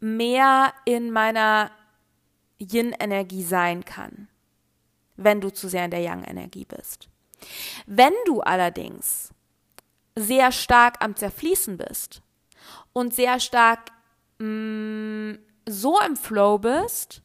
mehr 0.00 0.72
in 0.84 1.10
meiner 1.10 1.70
Yin-Energie 2.58 3.42
sein 3.42 3.84
kann, 3.84 4.28
wenn 5.16 5.40
du 5.40 5.50
zu 5.50 5.68
sehr 5.68 5.84
in 5.84 5.90
der 5.90 6.00
Yang-Energie 6.00 6.64
bist. 6.64 7.08
Wenn 7.86 8.12
du 8.26 8.40
allerdings 8.40 9.30
sehr 10.16 10.52
stark 10.52 11.02
am 11.02 11.16
Zerfließen 11.16 11.76
bist 11.76 12.22
und 12.92 13.14
sehr 13.14 13.40
stark 13.40 13.90
mh, 14.38 14.46
mm, 14.46 15.38
so 15.66 16.00
im 16.00 16.16
Flow 16.16 16.58
bist, 16.58 17.21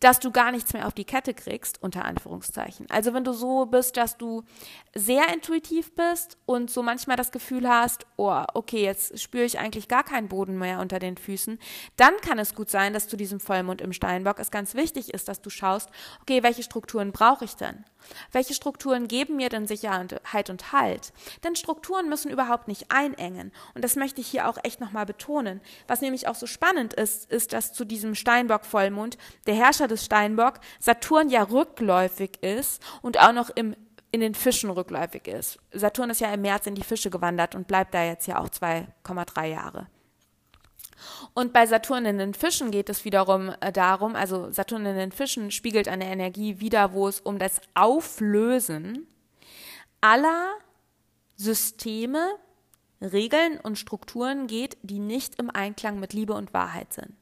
dass 0.00 0.20
du 0.20 0.30
gar 0.30 0.52
nichts 0.52 0.72
mehr 0.72 0.86
auf 0.86 0.92
die 0.92 1.04
Kette 1.04 1.34
kriegst, 1.34 1.82
unter 1.82 2.04
Anführungszeichen. 2.04 2.86
Also 2.90 3.14
wenn 3.14 3.24
du 3.24 3.32
so 3.32 3.66
bist, 3.66 3.96
dass 3.96 4.18
du 4.18 4.44
sehr 4.94 5.32
intuitiv 5.32 5.94
bist 5.94 6.36
und 6.46 6.70
so 6.70 6.82
manchmal 6.82 7.16
das 7.16 7.32
Gefühl 7.32 7.68
hast, 7.68 8.06
oh, 8.16 8.42
okay, 8.54 8.82
jetzt 8.82 9.18
spüre 9.18 9.44
ich 9.44 9.58
eigentlich 9.58 9.88
gar 9.88 10.04
keinen 10.04 10.28
Boden 10.28 10.58
mehr 10.58 10.80
unter 10.80 10.98
den 10.98 11.16
Füßen, 11.16 11.58
dann 11.96 12.16
kann 12.20 12.38
es 12.38 12.54
gut 12.54 12.70
sein, 12.70 12.92
dass 12.92 13.08
zu 13.08 13.16
diesem 13.16 13.40
Vollmond 13.40 13.80
im 13.80 13.92
Steinbock 13.92 14.38
es 14.38 14.50
ganz 14.50 14.74
wichtig 14.74 15.14
ist, 15.14 15.28
dass 15.28 15.40
du 15.40 15.50
schaust, 15.50 15.90
okay, 16.20 16.42
welche 16.42 16.62
Strukturen 16.62 17.12
brauche 17.12 17.44
ich 17.44 17.56
denn? 17.56 17.84
Welche 18.32 18.54
Strukturen 18.54 19.08
geben 19.08 19.36
mir 19.36 19.48
denn 19.48 19.66
Sicherheit 19.66 20.50
und 20.50 20.72
Halt? 20.72 21.12
Denn 21.44 21.56
Strukturen 21.56 22.08
müssen 22.08 22.30
überhaupt 22.30 22.68
nicht 22.68 22.90
einengen. 22.90 23.52
Und 23.74 23.82
das 23.82 23.96
möchte 23.96 24.20
ich 24.20 24.28
hier 24.28 24.48
auch 24.48 24.58
echt 24.62 24.80
nochmal 24.80 25.06
betonen. 25.06 25.60
Was 25.88 26.00
nämlich 26.00 26.28
auch 26.28 26.34
so 26.34 26.46
spannend 26.46 26.94
ist, 26.94 27.30
ist, 27.30 27.52
dass 27.52 27.72
zu 27.72 27.84
diesem 27.84 28.14
Steinbock-Vollmond 28.14 29.18
der 29.46 29.54
Herrscher 29.54 29.85
des 29.88 30.04
Steinbock 30.04 30.60
Saturn 30.78 31.28
ja 31.28 31.42
rückläufig 31.42 32.42
ist 32.42 32.82
und 33.02 33.20
auch 33.20 33.32
noch 33.32 33.50
im 33.50 33.76
in 34.12 34.20
den 34.20 34.34
Fischen 34.34 34.70
rückläufig 34.70 35.26
ist. 35.28 35.58
Saturn 35.72 36.08
ist 36.08 36.20
ja 36.20 36.32
im 36.32 36.40
März 36.40 36.66
in 36.66 36.74
die 36.74 36.84
Fische 36.84 37.10
gewandert 37.10 37.54
und 37.54 37.66
bleibt 37.66 37.92
da 37.92 38.02
jetzt 38.02 38.26
ja 38.26 38.38
auch 38.38 38.48
2,3 38.48 39.46
Jahre. 39.46 39.88
Und 41.34 41.52
bei 41.52 41.66
Saturn 41.66 42.06
in 42.06 42.16
den 42.16 42.32
Fischen 42.32 42.70
geht 42.70 42.88
es 42.88 43.04
wiederum 43.04 43.52
äh, 43.60 43.72
darum, 43.72 44.16
also 44.16 44.50
Saturn 44.50 44.86
in 44.86 44.96
den 44.96 45.12
Fischen 45.12 45.50
spiegelt 45.50 45.88
eine 45.88 46.06
Energie 46.06 46.60
wieder, 46.60 46.94
wo 46.94 47.08
es 47.08 47.20
um 47.20 47.38
das 47.38 47.60
Auflösen 47.74 49.06
aller 50.00 50.48
Systeme, 51.36 52.26
Regeln 53.02 53.60
und 53.60 53.78
Strukturen 53.78 54.46
geht, 54.46 54.78
die 54.82 54.98
nicht 54.98 55.38
im 55.38 55.50
Einklang 55.50 56.00
mit 56.00 56.14
Liebe 56.14 56.32
und 56.32 56.54
Wahrheit 56.54 56.94
sind. 56.94 57.12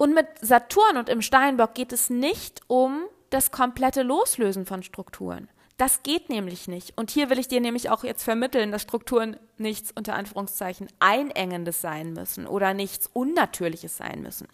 Und 0.00 0.14
mit 0.14 0.26
Saturn 0.40 0.96
und 0.96 1.10
im 1.10 1.20
Steinbock 1.20 1.74
geht 1.74 1.92
es 1.92 2.08
nicht 2.08 2.62
um 2.68 3.02
das 3.28 3.50
komplette 3.50 4.02
Loslösen 4.02 4.64
von 4.64 4.82
Strukturen. 4.82 5.50
Das 5.76 6.02
geht 6.02 6.30
nämlich 6.30 6.68
nicht. 6.68 6.96
Und 6.96 7.10
hier 7.10 7.28
will 7.28 7.38
ich 7.38 7.48
dir 7.48 7.60
nämlich 7.60 7.90
auch 7.90 8.02
jetzt 8.02 8.22
vermitteln, 8.22 8.72
dass 8.72 8.80
Strukturen 8.80 9.36
nichts 9.58 9.92
unter 9.94 10.14
Anführungszeichen 10.14 10.88
Einengendes 11.00 11.82
sein 11.82 12.14
müssen 12.14 12.46
oder 12.46 12.72
nichts 12.72 13.10
Unnatürliches 13.12 13.98
sein 13.98 14.22
müssen. 14.22 14.48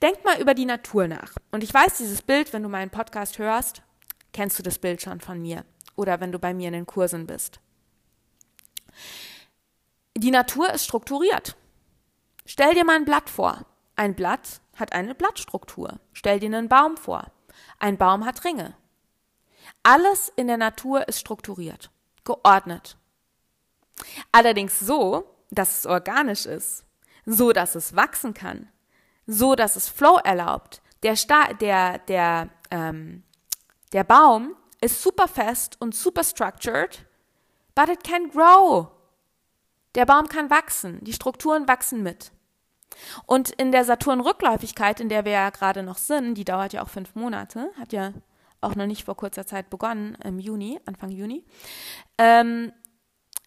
Denk 0.00 0.24
mal 0.24 0.40
über 0.40 0.54
die 0.54 0.64
Natur 0.64 1.08
nach. 1.08 1.32
Und 1.50 1.64
ich 1.64 1.74
weiß, 1.74 1.98
dieses 1.98 2.22
Bild, 2.22 2.52
wenn 2.52 2.62
du 2.62 2.68
meinen 2.68 2.90
Podcast 2.90 3.40
hörst, 3.40 3.82
kennst 4.32 4.60
du 4.60 4.62
das 4.62 4.78
Bild 4.78 5.02
schon 5.02 5.20
von 5.20 5.42
mir. 5.42 5.64
Oder 5.96 6.20
wenn 6.20 6.30
du 6.30 6.38
bei 6.38 6.54
mir 6.54 6.68
in 6.68 6.74
den 6.74 6.86
Kursen 6.86 7.26
bist. 7.26 7.58
Die 10.16 10.30
Natur 10.30 10.72
ist 10.72 10.84
strukturiert. 10.84 11.56
Stell 12.46 12.74
dir 12.74 12.84
mal 12.84 12.94
ein 12.94 13.04
Blatt 13.04 13.28
vor. 13.28 13.66
Ein 13.96 14.14
Blatt 14.14 14.60
hat 14.78 14.92
eine 14.92 15.14
Blattstruktur. 15.14 16.00
Stell 16.12 16.40
dir 16.40 16.46
einen 16.46 16.68
Baum 16.68 16.96
vor. 16.96 17.30
Ein 17.78 17.96
Baum 17.96 18.24
hat 18.24 18.44
Ringe. 18.44 18.76
Alles 19.82 20.32
in 20.36 20.46
der 20.46 20.56
Natur 20.56 21.08
ist 21.08 21.20
strukturiert, 21.20 21.90
geordnet. 22.24 22.96
Allerdings 24.32 24.78
so, 24.78 25.34
dass 25.50 25.78
es 25.78 25.86
organisch 25.86 26.46
ist, 26.46 26.84
so 27.26 27.52
dass 27.52 27.74
es 27.74 27.96
wachsen 27.96 28.34
kann, 28.34 28.68
so 29.26 29.54
dass 29.54 29.76
es 29.76 29.88
Flow 29.88 30.18
erlaubt. 30.18 30.82
Der, 31.02 31.16
Sta 31.16 31.52
der, 31.54 31.98
der, 31.98 32.50
ähm, 32.70 33.22
der 33.92 34.04
Baum 34.04 34.56
ist 34.80 35.02
super 35.02 35.28
fest 35.28 35.76
und 35.80 35.94
super 35.94 36.24
structured, 36.24 37.04
but 37.74 37.88
it 37.88 38.04
can 38.04 38.30
grow. 38.30 38.88
Der 39.94 40.06
Baum 40.06 40.28
kann 40.28 40.50
wachsen, 40.50 41.02
die 41.02 41.12
Strukturen 41.12 41.66
wachsen 41.66 42.02
mit. 42.02 42.30
Und 43.26 43.50
in 43.50 43.72
der 43.72 43.84
Saturn-Rückläufigkeit, 43.84 45.00
in 45.00 45.08
der 45.08 45.24
wir 45.24 45.32
ja 45.32 45.50
gerade 45.50 45.82
noch 45.82 45.98
sind, 45.98 46.34
die 46.34 46.44
dauert 46.44 46.72
ja 46.72 46.82
auch 46.82 46.88
fünf 46.88 47.14
Monate, 47.14 47.70
hat 47.78 47.92
ja 47.92 48.12
auch 48.60 48.74
noch 48.74 48.86
nicht 48.86 49.04
vor 49.04 49.16
kurzer 49.16 49.46
Zeit 49.46 49.70
begonnen, 49.70 50.16
im 50.24 50.38
Juni, 50.38 50.80
Anfang 50.84 51.10
Juni, 51.10 51.44
ähm, 52.18 52.72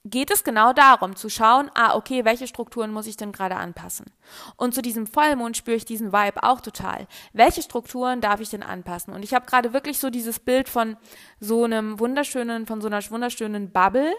geht 0.03 0.31
es 0.31 0.43
genau 0.43 0.73
darum, 0.73 1.15
zu 1.15 1.29
schauen, 1.29 1.69
ah, 1.75 1.95
okay, 1.95 2.25
welche 2.25 2.47
Strukturen 2.47 2.91
muss 2.91 3.05
ich 3.05 3.17
denn 3.17 3.31
gerade 3.31 3.55
anpassen? 3.55 4.07
Und 4.55 4.73
zu 4.73 4.81
diesem 4.81 5.05
Vollmond 5.05 5.57
spüre 5.57 5.77
ich 5.77 5.85
diesen 5.85 6.11
Vibe 6.11 6.43
auch 6.43 6.61
total. 6.61 7.07
Welche 7.33 7.61
Strukturen 7.61 8.19
darf 8.19 8.39
ich 8.39 8.49
denn 8.49 8.63
anpassen? 8.63 9.13
Und 9.13 9.23
ich 9.23 9.33
habe 9.33 9.45
gerade 9.45 9.73
wirklich 9.73 9.99
so 9.99 10.09
dieses 10.09 10.39
Bild 10.39 10.69
von 10.69 10.97
so 11.39 11.65
einem 11.65 11.99
wunderschönen, 11.99 12.65
von 12.65 12.81
so 12.81 12.87
einer 12.87 13.01
wunderschönen 13.11 13.71
Bubble, 13.71 14.13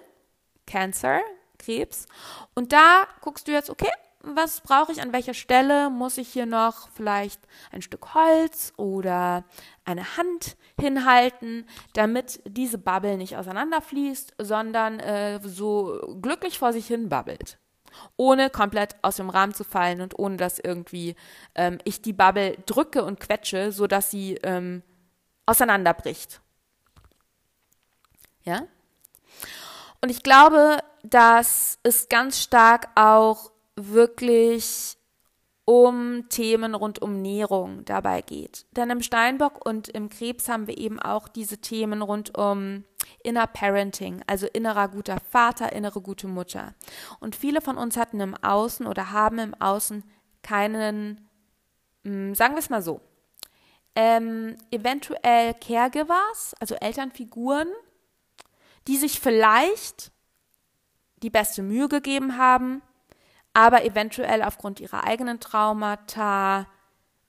Cancer, 0.66 1.20
Krebs. 1.58 2.06
Und 2.54 2.72
da 2.72 3.08
guckst 3.20 3.48
du 3.48 3.52
jetzt, 3.52 3.70
okay, 3.70 3.90
was 4.22 4.61
brauche 4.61 4.92
ich 4.92 5.02
an 5.02 5.12
welcher 5.12 5.35
Stelle? 5.35 5.90
Muss 5.90 6.18
ich 6.18 6.28
hier 6.28 6.46
noch 6.46 6.88
vielleicht 6.90 7.40
ein 7.70 7.82
Stück 7.82 8.14
Holz 8.14 8.72
oder 8.76 9.44
eine 9.85 10.16
Hand 10.16 10.56
hinhalten, 10.80 11.66
damit 11.94 12.40
diese 12.46 12.78
Bubble 12.78 13.16
nicht 13.16 13.37
auseinanderfließt, 13.37 14.35
sondern 14.38 15.00
äh, 15.00 15.40
so 15.42 16.16
glücklich 16.20 16.58
vor 16.58 16.72
sich 16.72 16.87
hin 16.87 17.08
babbelt? 17.08 17.58
ohne 18.16 18.50
komplett 18.50 18.96
aus 19.02 19.16
dem 19.16 19.28
Rahmen 19.28 19.54
zu 19.54 19.64
fallen 19.64 20.00
und 20.00 20.18
ohne 20.18 20.37
dass 20.38 20.58
irgendwie 20.58 21.14
ähm, 21.54 21.78
ich 21.85 22.02
die 22.02 22.14
Bubble 22.14 22.56
drücke 22.66 23.04
und 23.04 23.20
quetsche, 23.20 23.70
sodass 23.70 24.11
sie 24.11 24.37
ähm, 24.42 24.82
auseinanderbricht. 25.46 26.40
Ja? 28.44 28.62
Und 30.00 30.11
ich 30.11 30.22
glaube, 30.22 30.78
dass 31.02 31.78
es 31.82 32.08
ganz 32.08 32.40
stark 32.40 32.88
auch 32.94 33.51
wirklich 33.76 34.96
um 35.64 36.28
Themen 36.28 36.74
rund 36.74 37.00
um 37.00 37.22
Nährung 37.22 37.85
dabei 37.85 38.20
geht. 38.22 38.66
Denn 38.72 38.90
im 38.90 39.02
Steinbock 39.02 39.64
und 39.64 39.88
im 39.88 40.08
Krebs 40.08 40.48
haben 40.48 40.66
wir 40.66 40.76
eben 40.76 40.98
auch 40.98 41.28
diese 41.28 41.58
Themen 41.58 42.02
rund 42.02 42.37
um 42.37 42.85
Inner 43.22 43.46
Parenting, 43.46 44.22
also 44.26 44.46
innerer 44.46 44.88
guter 44.88 45.18
Vater, 45.30 45.72
innere 45.72 46.00
gute 46.00 46.26
Mutter. 46.26 46.74
Und 47.20 47.37
viele 47.37 47.61
von 47.61 47.78
uns 47.78 47.96
hatten 47.96 48.20
im 48.20 48.35
Außen 48.35 48.87
oder 48.87 49.12
haben 49.12 49.38
im 49.38 49.54
Außen 49.54 50.02
keinen, 50.42 51.28
hm, 52.04 52.35
sagen 52.35 52.54
wir 52.54 52.61
es 52.61 52.70
mal 52.70 52.82
so, 52.82 53.00
ähm, 53.94 54.56
eventuell 54.70 55.54
Caregivers, 55.54 56.54
also 56.58 56.74
Elternfiguren, 56.74 57.68
die 58.88 58.96
sich 58.96 59.20
vielleicht 59.20 60.11
die 61.22 61.30
beste 61.30 61.62
Mühe 61.62 61.88
gegeben 61.88 62.37
haben, 62.37 62.82
aber 63.54 63.84
eventuell 63.84 64.42
aufgrund 64.42 64.80
ihrer 64.80 65.04
eigenen 65.04 65.40
Traumata 65.40 66.66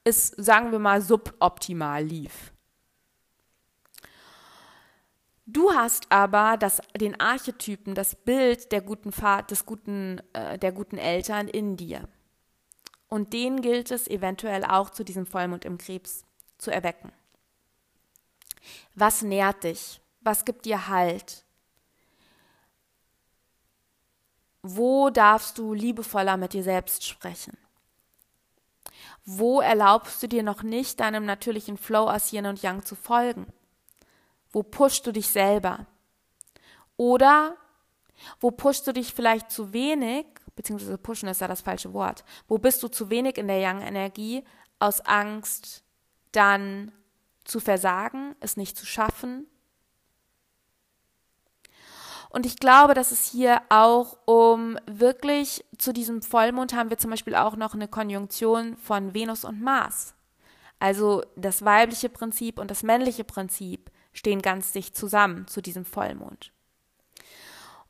es, 0.04 0.28
sagen 0.28 0.72
wir 0.72 0.80
mal, 0.80 1.02
suboptimal 1.02 2.04
lief. 2.04 2.52
Du 5.46 5.72
hast 5.74 6.12
aber 6.12 6.58
das, 6.58 6.82
den 7.00 7.20
Archetypen, 7.20 7.96
das 7.96 8.16
Bild 8.16 8.72
der 8.72 8.82
guten 8.82 9.12
des 9.50 9.66
guten, 9.66 10.22
äh, 10.34 10.58
der 10.58 10.72
guten 10.72 10.98
Eltern 10.98 11.48
in 11.48 11.76
dir. 11.76 12.08
Und 13.10 13.34
den 13.34 13.62
gilt 13.62 13.92
es 13.92 14.08
eventuell 14.08 14.64
auch 14.64 14.90
zu 14.90 15.04
diesem 15.04 15.26
Vollmond 15.26 15.66
im 15.66 15.78
Krebs 15.78 16.26
zu 16.58 16.72
erwecken. 16.72 17.12
Was 18.96 19.22
nährt 19.22 19.66
dich? 19.66 20.02
Was 20.22 20.46
gibt 20.46 20.66
dir 20.66 20.88
Halt? 20.88 21.43
Wo 24.64 25.10
darfst 25.10 25.58
du 25.58 25.74
liebevoller 25.74 26.38
mit 26.38 26.54
dir 26.54 26.64
selbst 26.64 27.06
sprechen? 27.06 27.58
Wo 29.26 29.60
erlaubst 29.60 30.24
du 30.24 30.28
dir 30.28 30.42
noch 30.42 30.64
nicht, 30.64 31.02
deinem 31.02 31.26
natürlichen 31.26 31.78
Flow 31.78 32.10
aus 32.10 32.32
Yin 32.32 32.46
und 32.46 32.62
Yang 32.62 32.86
zu 32.86 32.96
folgen? 32.96 33.48
Wo 34.52 34.64
pushst 34.64 35.06
du 35.06 35.12
dich 35.12 35.28
selber? 35.28 35.86
Oder 36.96 37.58
wo 38.40 38.52
pushst 38.52 38.88
du 38.88 38.94
dich 38.94 39.14
vielleicht 39.14 39.52
zu 39.52 39.74
wenig, 39.74 40.26
beziehungsweise 40.56 40.98
pushen 40.98 41.28
ist 41.28 41.42
ja 41.42 41.48
das 41.48 41.62
falsche 41.62 41.94
Wort, 41.94 42.24
wo 42.48 42.58
bist 42.58 42.82
du 42.84 42.88
zu 42.88 43.10
wenig 43.10 43.38
in 43.38 43.48
der 43.48 43.60
Yang-Energie 43.60 44.46
aus 44.80 45.02
Angst, 45.02 45.84
dann 46.32 46.94
zu 47.44 47.60
versagen, 47.60 48.36
es 48.40 48.56
nicht 48.56 48.78
zu 48.78 48.86
schaffen 48.86 49.48
und 52.34 52.48
ich 52.48 52.58
glaube, 52.58 52.96
dass 52.96 53.12
es 53.12 53.30
hier 53.30 53.62
auch 53.70 54.18
um 54.26 54.76
wirklich 54.88 55.64
zu 55.78 55.94
diesem 55.94 56.24
Vollmond 56.24 56.74
haben 56.74 56.90
wir 56.90 56.98
zum 56.98 57.12
Beispiel 57.12 57.36
auch 57.36 57.56
noch 57.56 57.76
eine 57.76 57.88
Konjunktion 57.88 58.76
von 58.78 59.14
Venus 59.14 59.46
und 59.46 59.62
Mars. 59.62 60.16
Also 60.80 61.22
das 61.36 61.64
weibliche 61.64 62.10
Prinzip 62.10 62.58
und 62.58 62.72
das 62.72 62.82
männliche 62.82 63.24
Prinzip 63.24 63.92
stehen 64.14 64.42
ganz 64.42 64.72
dicht 64.72 64.98
zusammen 64.98 65.46
zu 65.46 65.62
diesem 65.62 65.86
Vollmond. 65.86 66.52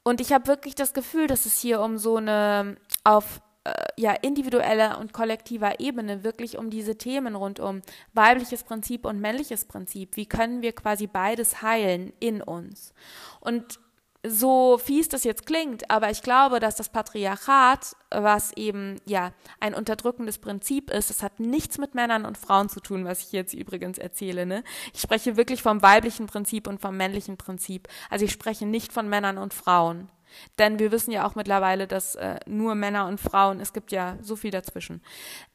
Und 0.03 0.19
ich 0.19 0.33
habe 0.33 0.47
wirklich 0.47 0.75
das 0.75 0.93
Gefühl, 0.93 1.27
dass 1.27 1.45
es 1.45 1.57
hier 1.59 1.79
um 1.79 1.97
so 1.97 2.17
eine 2.17 2.75
auf 3.05 3.39
äh, 3.63 3.71
ja 3.95 4.11
individueller 4.11 4.99
und 4.99 5.13
kollektiver 5.13 5.79
Ebene 5.79 6.25
wirklich 6.25 6.57
um 6.57 6.69
diese 6.69 6.97
Themen 6.97 7.35
rund 7.35 7.61
um 7.61 7.81
weibliches 8.11 8.65
Prinzip 8.65 9.05
und 9.05 9.21
männliches 9.21 9.63
Prinzip. 9.63 10.17
Wie 10.17 10.25
können 10.25 10.61
wir 10.61 10.73
quasi 10.73 11.07
beides 11.07 11.61
heilen 11.61 12.11
in 12.19 12.41
uns? 12.41 12.93
Und 13.39 13.79
so 14.25 14.77
fies 14.77 15.09
das 15.09 15.25
jetzt 15.25 15.45
klingt, 15.45 15.89
aber 15.91 16.09
ich 16.09 16.21
glaube, 16.21 16.61
dass 16.61 16.75
das 16.75 16.89
Patriarchat, 16.89 17.95
was 18.09 18.53
eben 18.53 18.95
ja 19.05 19.33
ein 19.59 19.73
unterdrückendes 19.73 20.37
Prinzip 20.37 20.89
ist, 20.91 21.09
das 21.09 21.21
hat 21.21 21.41
nichts 21.41 21.77
mit 21.77 21.93
Männern 21.93 22.25
und 22.25 22.37
Frauen 22.37 22.69
zu 22.69 22.79
tun, 22.79 23.03
was 23.03 23.19
ich 23.19 23.33
jetzt 23.33 23.53
übrigens 23.53 23.97
erzähle. 23.97 24.45
Ne? 24.45 24.63
Ich 24.93 25.01
spreche 25.01 25.35
wirklich 25.35 25.61
vom 25.61 25.81
weiblichen 25.81 26.27
Prinzip 26.27 26.67
und 26.67 26.79
vom 26.79 26.95
männlichen 26.95 27.35
Prinzip. 27.35 27.89
Also 28.09 28.23
ich 28.23 28.31
spreche 28.31 28.65
nicht 28.65 28.93
von 28.93 29.09
Männern 29.09 29.37
und 29.37 29.53
Frauen. 29.53 30.09
Denn 30.57 30.79
wir 30.79 30.91
wissen 30.91 31.11
ja 31.11 31.27
auch 31.27 31.35
mittlerweile, 31.35 31.85
dass 31.85 32.15
äh, 32.15 32.39
nur 32.47 32.75
Männer 32.75 33.07
und 33.07 33.19
Frauen, 33.19 33.59
es 33.59 33.73
gibt 33.73 33.91
ja 33.91 34.17
so 34.21 34.35
viel 34.35 34.51
dazwischen. 34.51 35.01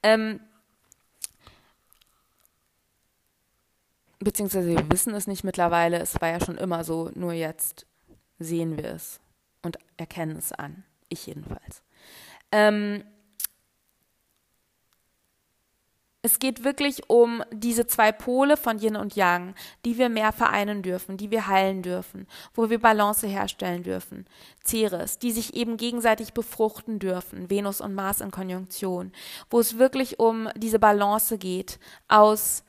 Ähm, 0.02 0.40
beziehungsweise 4.18 4.68
wir 4.68 4.90
wissen 4.90 5.14
es 5.14 5.26
nicht 5.26 5.42
mittlerweile, 5.42 5.98
es 5.98 6.20
war 6.20 6.28
ja 6.28 6.44
schon 6.44 6.59
immer 6.59 6.85
so, 6.85 7.11
nur 7.14 7.33
jetzt 7.33 7.87
sehen 8.38 8.77
wir 8.77 8.87
es 8.87 9.20
und 9.62 9.79
erkennen 9.96 10.37
es 10.37 10.53
an. 10.53 10.85
Ich 11.09 11.27
jedenfalls. 11.27 11.83
Ähm, 12.53 13.03
es 16.22 16.40
geht 16.40 16.64
wirklich 16.64 17.09
um 17.09 17.42
diese 17.53 17.87
zwei 17.87 18.11
Pole 18.11 18.57
von 18.57 18.79
Yin 18.79 18.96
und 18.96 19.14
Yang, 19.14 19.55
die 19.85 19.98
wir 19.98 20.09
mehr 20.09 20.33
vereinen 20.33 20.83
dürfen, 20.83 21.16
die 21.16 21.31
wir 21.31 21.46
heilen 21.46 21.83
dürfen, 21.83 22.27
wo 22.55 22.68
wir 22.70 22.81
Balance 22.81 23.27
herstellen 23.27 23.85
dürfen. 23.85 24.27
Ceres, 24.64 25.18
die 25.18 25.31
sich 25.31 25.55
eben 25.55 25.77
gegenseitig 25.77 26.35
befruchten 26.35 26.98
dürfen, 26.98 27.48
Venus 27.51 27.81
und 27.81 27.94
Mars 27.94 28.20
in 28.20 28.31
Konjunktion, 28.31 29.12
wo 29.48 29.61
es 29.61 29.79
wirklich 29.79 30.18
um 30.18 30.48
diese 30.57 30.79
Balance 30.79 31.38
geht 31.38 31.79
aus 32.09 32.64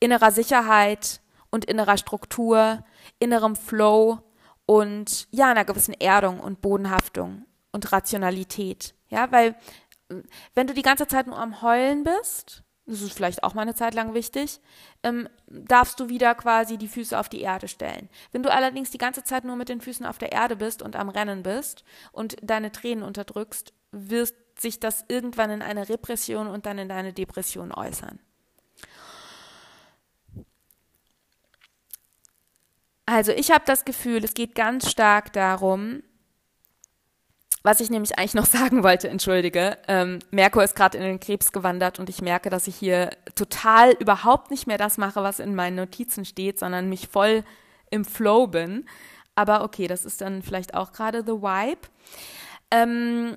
innerer 0.00 0.32
Sicherheit 0.32 1.20
und 1.50 1.66
innerer 1.66 1.98
Struktur, 1.98 2.82
innerem 3.18 3.54
Flow 3.54 4.20
und 4.66 5.28
ja, 5.30 5.50
einer 5.50 5.64
gewissen 5.64 5.94
Erdung 5.94 6.40
und 6.40 6.60
Bodenhaftung 6.60 7.46
und 7.72 7.92
Rationalität. 7.92 8.94
Ja, 9.08 9.30
weil 9.32 9.56
äh, 10.08 10.22
wenn 10.54 10.66
du 10.66 10.74
die 10.74 10.82
ganze 10.82 11.06
Zeit 11.06 11.26
nur 11.26 11.38
am 11.38 11.62
Heulen 11.62 12.04
bist, 12.04 12.62
das 12.86 13.00
ist 13.00 13.12
vielleicht 13.12 13.44
auch 13.44 13.54
mal 13.54 13.62
eine 13.62 13.74
Zeit 13.74 13.94
lang 13.94 14.12
wichtig, 14.14 14.60
ähm, 15.02 15.28
darfst 15.46 16.00
du 16.00 16.08
wieder 16.08 16.34
quasi 16.34 16.78
die 16.78 16.88
Füße 16.88 17.18
auf 17.18 17.28
die 17.28 17.40
Erde 17.40 17.68
stellen. 17.68 18.08
Wenn 18.32 18.42
du 18.42 18.52
allerdings 18.52 18.90
die 18.90 18.98
ganze 18.98 19.22
Zeit 19.22 19.44
nur 19.44 19.56
mit 19.56 19.68
den 19.68 19.80
Füßen 19.80 20.04
auf 20.04 20.18
der 20.18 20.32
Erde 20.32 20.56
bist 20.56 20.82
und 20.82 20.96
am 20.96 21.08
Rennen 21.08 21.42
bist 21.42 21.84
und 22.10 22.36
deine 22.42 22.72
Tränen 22.72 23.04
unterdrückst, 23.04 23.72
wirst 23.92 24.34
sich 24.58 24.80
das 24.80 25.04
irgendwann 25.08 25.50
in 25.50 25.62
eine 25.62 25.88
Repression 25.88 26.48
und 26.48 26.66
dann 26.66 26.78
in 26.78 26.88
deine 26.88 27.12
Depression 27.12 27.72
äußern. 27.72 28.18
Also 33.12 33.32
ich 33.32 33.50
habe 33.50 33.64
das 33.66 33.84
Gefühl, 33.84 34.24
es 34.24 34.32
geht 34.32 34.54
ganz 34.54 34.90
stark 34.90 35.34
darum, 35.34 36.02
was 37.62 37.80
ich 37.80 37.90
nämlich 37.90 38.18
eigentlich 38.18 38.32
noch 38.32 38.46
sagen 38.58 38.82
wollte, 38.82 39.10
entschuldige. 39.10 39.76
Ähm, 39.86 40.20
Merkur 40.30 40.64
ist 40.64 40.74
gerade 40.74 40.96
in 40.96 41.04
den 41.04 41.20
Krebs 41.20 41.52
gewandert 41.52 41.98
und 41.98 42.08
ich 42.08 42.22
merke, 42.22 42.48
dass 42.48 42.66
ich 42.68 42.74
hier 42.74 43.10
total 43.34 43.92
überhaupt 43.92 44.50
nicht 44.50 44.66
mehr 44.66 44.78
das 44.78 44.96
mache, 44.96 45.22
was 45.22 45.40
in 45.40 45.54
meinen 45.54 45.76
Notizen 45.76 46.24
steht, 46.24 46.58
sondern 46.58 46.88
mich 46.88 47.08
voll 47.08 47.44
im 47.90 48.06
Flow 48.06 48.46
bin. 48.46 48.86
Aber 49.34 49.62
okay, 49.62 49.88
das 49.88 50.06
ist 50.06 50.22
dann 50.22 50.42
vielleicht 50.42 50.72
auch 50.72 50.92
gerade 50.92 51.18
the 51.20 51.32
vibe. 51.32 51.82
Ähm, 52.70 53.36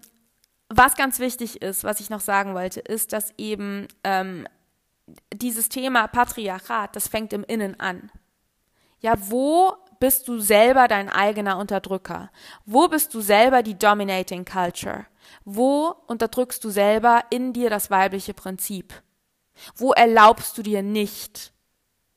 was 0.69 0.95
ganz 0.95 1.19
wichtig 1.19 1.61
ist, 1.61 1.83
was 1.83 1.99
ich 1.99 2.09
noch 2.09 2.21
sagen 2.21 2.53
wollte, 2.53 2.79
ist, 2.79 3.11
dass 3.11 3.33
eben 3.37 3.89
ähm, 4.05 4.47
dieses 5.33 5.67
Thema 5.67 6.07
Patriarchat, 6.07 6.95
das 6.95 7.09
fängt 7.09 7.33
im 7.33 7.43
Innen 7.43 7.77
an. 7.77 8.09
Ja, 9.05 9.13
wo 9.29 9.75
bist 9.99 10.27
du 10.27 10.39
selber 10.39 10.87
dein 10.87 11.09
eigener 11.09 11.59
Unterdrücker? 11.59 12.31
Wo 12.65 12.87
bist 12.87 13.13
du 13.13 13.21
selber 13.21 13.61
die 13.61 13.77
dominating 13.77 14.45
culture? 14.45 15.05
Wo 15.43 15.95
unterdrückst 16.07 16.63
du 16.63 16.71
selber 16.71 17.23
in 17.29 17.53
dir 17.53 17.69
das 17.69 17.91
weibliche 17.91 18.33
Prinzip? 18.33 19.03
Wo 19.75 19.91
erlaubst 19.91 20.57
du 20.57 20.63
dir 20.63 20.81
nicht, 20.81 21.53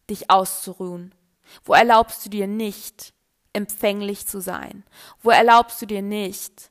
dich 0.09 0.31
auszuruhen? 0.31 1.15
Wo 1.63 1.75
erlaubst 1.75 2.25
du 2.25 2.31
dir 2.31 2.47
nicht, 2.47 3.13
empfänglich 3.53 4.27
zu 4.27 4.41
sein? 4.41 4.83
Wo 5.21 5.29
erlaubst 5.29 5.83
du 5.83 5.85
dir 5.85 6.01
nicht, 6.01 6.71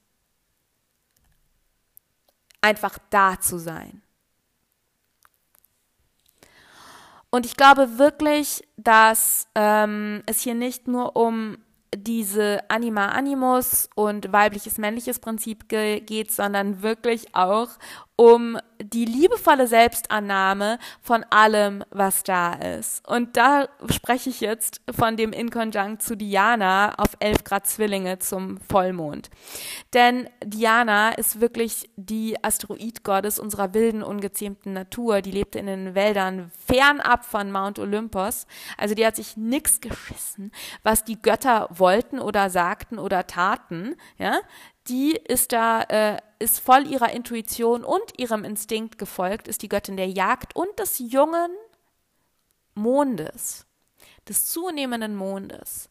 einfach 2.59 2.97
da 3.11 3.39
zu 3.39 3.59
sein? 3.59 4.01
Und 7.29 7.45
ich 7.45 7.57
glaube 7.57 7.97
wirklich, 7.97 8.63
dass 8.77 9.47
ähm, 9.55 10.23
es 10.25 10.41
hier 10.41 10.55
nicht 10.55 10.87
nur 10.87 11.15
um 11.15 11.57
diese 11.95 12.59
Anima 12.69 13.07
Animus 13.07 13.89
und 13.95 14.31
weibliches 14.31 14.77
männliches 14.77 15.19
Prinzip 15.19 15.69
ge 15.69 15.99
geht, 16.01 16.31
sondern 16.31 16.81
wirklich 16.81 17.33
auch 17.35 17.69
um 18.15 18.57
die 18.81 19.05
liebevolle 19.05 19.67
Selbstannahme 19.67 20.79
von 21.01 21.23
allem, 21.29 21.83
was 21.89 22.23
da 22.23 22.53
ist. 22.53 23.07
Und 23.07 23.37
da 23.37 23.67
spreche 23.89 24.29
ich 24.29 24.41
jetzt 24.41 24.81
von 24.95 25.17
dem 25.17 25.33
Inkonjunkt 25.33 26.01
zu 26.01 26.15
Diana 26.15 26.93
auf 26.97 27.17
11 27.19 27.43
Grad 27.43 27.67
Zwillinge 27.67 28.19
zum 28.19 28.59
Vollmond. 28.59 29.29
Denn 29.93 30.29
Diana 30.43 31.11
ist 31.11 31.41
wirklich 31.41 31.89
die 31.95 32.43
Asteroidgottes 32.43 33.39
unserer 33.39 33.73
wilden, 33.73 34.03
ungezähmten 34.03 34.73
Natur. 34.73 35.21
Die 35.21 35.31
lebte 35.31 35.59
in 35.59 35.67
den 35.67 35.95
Wäldern 35.95 36.51
fernab 36.65 37.25
von 37.25 37.51
Mount 37.51 37.79
Olympus. 37.79 38.47
Also 38.77 38.95
die 38.95 39.05
hat 39.05 39.15
sich 39.15 39.37
nix 39.37 39.81
geschissen, 39.81 40.51
was 40.83 41.03
die 41.03 41.21
Götter 41.21 41.67
wollten 41.71 42.19
oder 42.19 42.49
sagten 42.49 42.99
oder 42.99 43.27
taten. 43.27 43.95
Ja, 44.17 44.39
die 44.87 45.13
ist 45.13 45.51
da, 45.51 45.81
äh, 45.83 46.17
ist 46.39 46.59
voll 46.59 46.87
ihrer 46.87 47.11
Intuition 47.11 47.83
und 47.83 48.17
ihrem 48.17 48.43
Instinkt 48.43 48.97
gefolgt, 48.97 49.47
ist 49.47 49.61
die 49.61 49.69
Göttin 49.69 49.97
der 49.97 50.07
Jagd 50.07 50.55
und 50.55 50.79
des 50.79 50.99
jungen 50.99 51.51
Mondes, 52.75 53.65
des 54.27 54.45
zunehmenden 54.45 55.15
Mondes. 55.15 55.89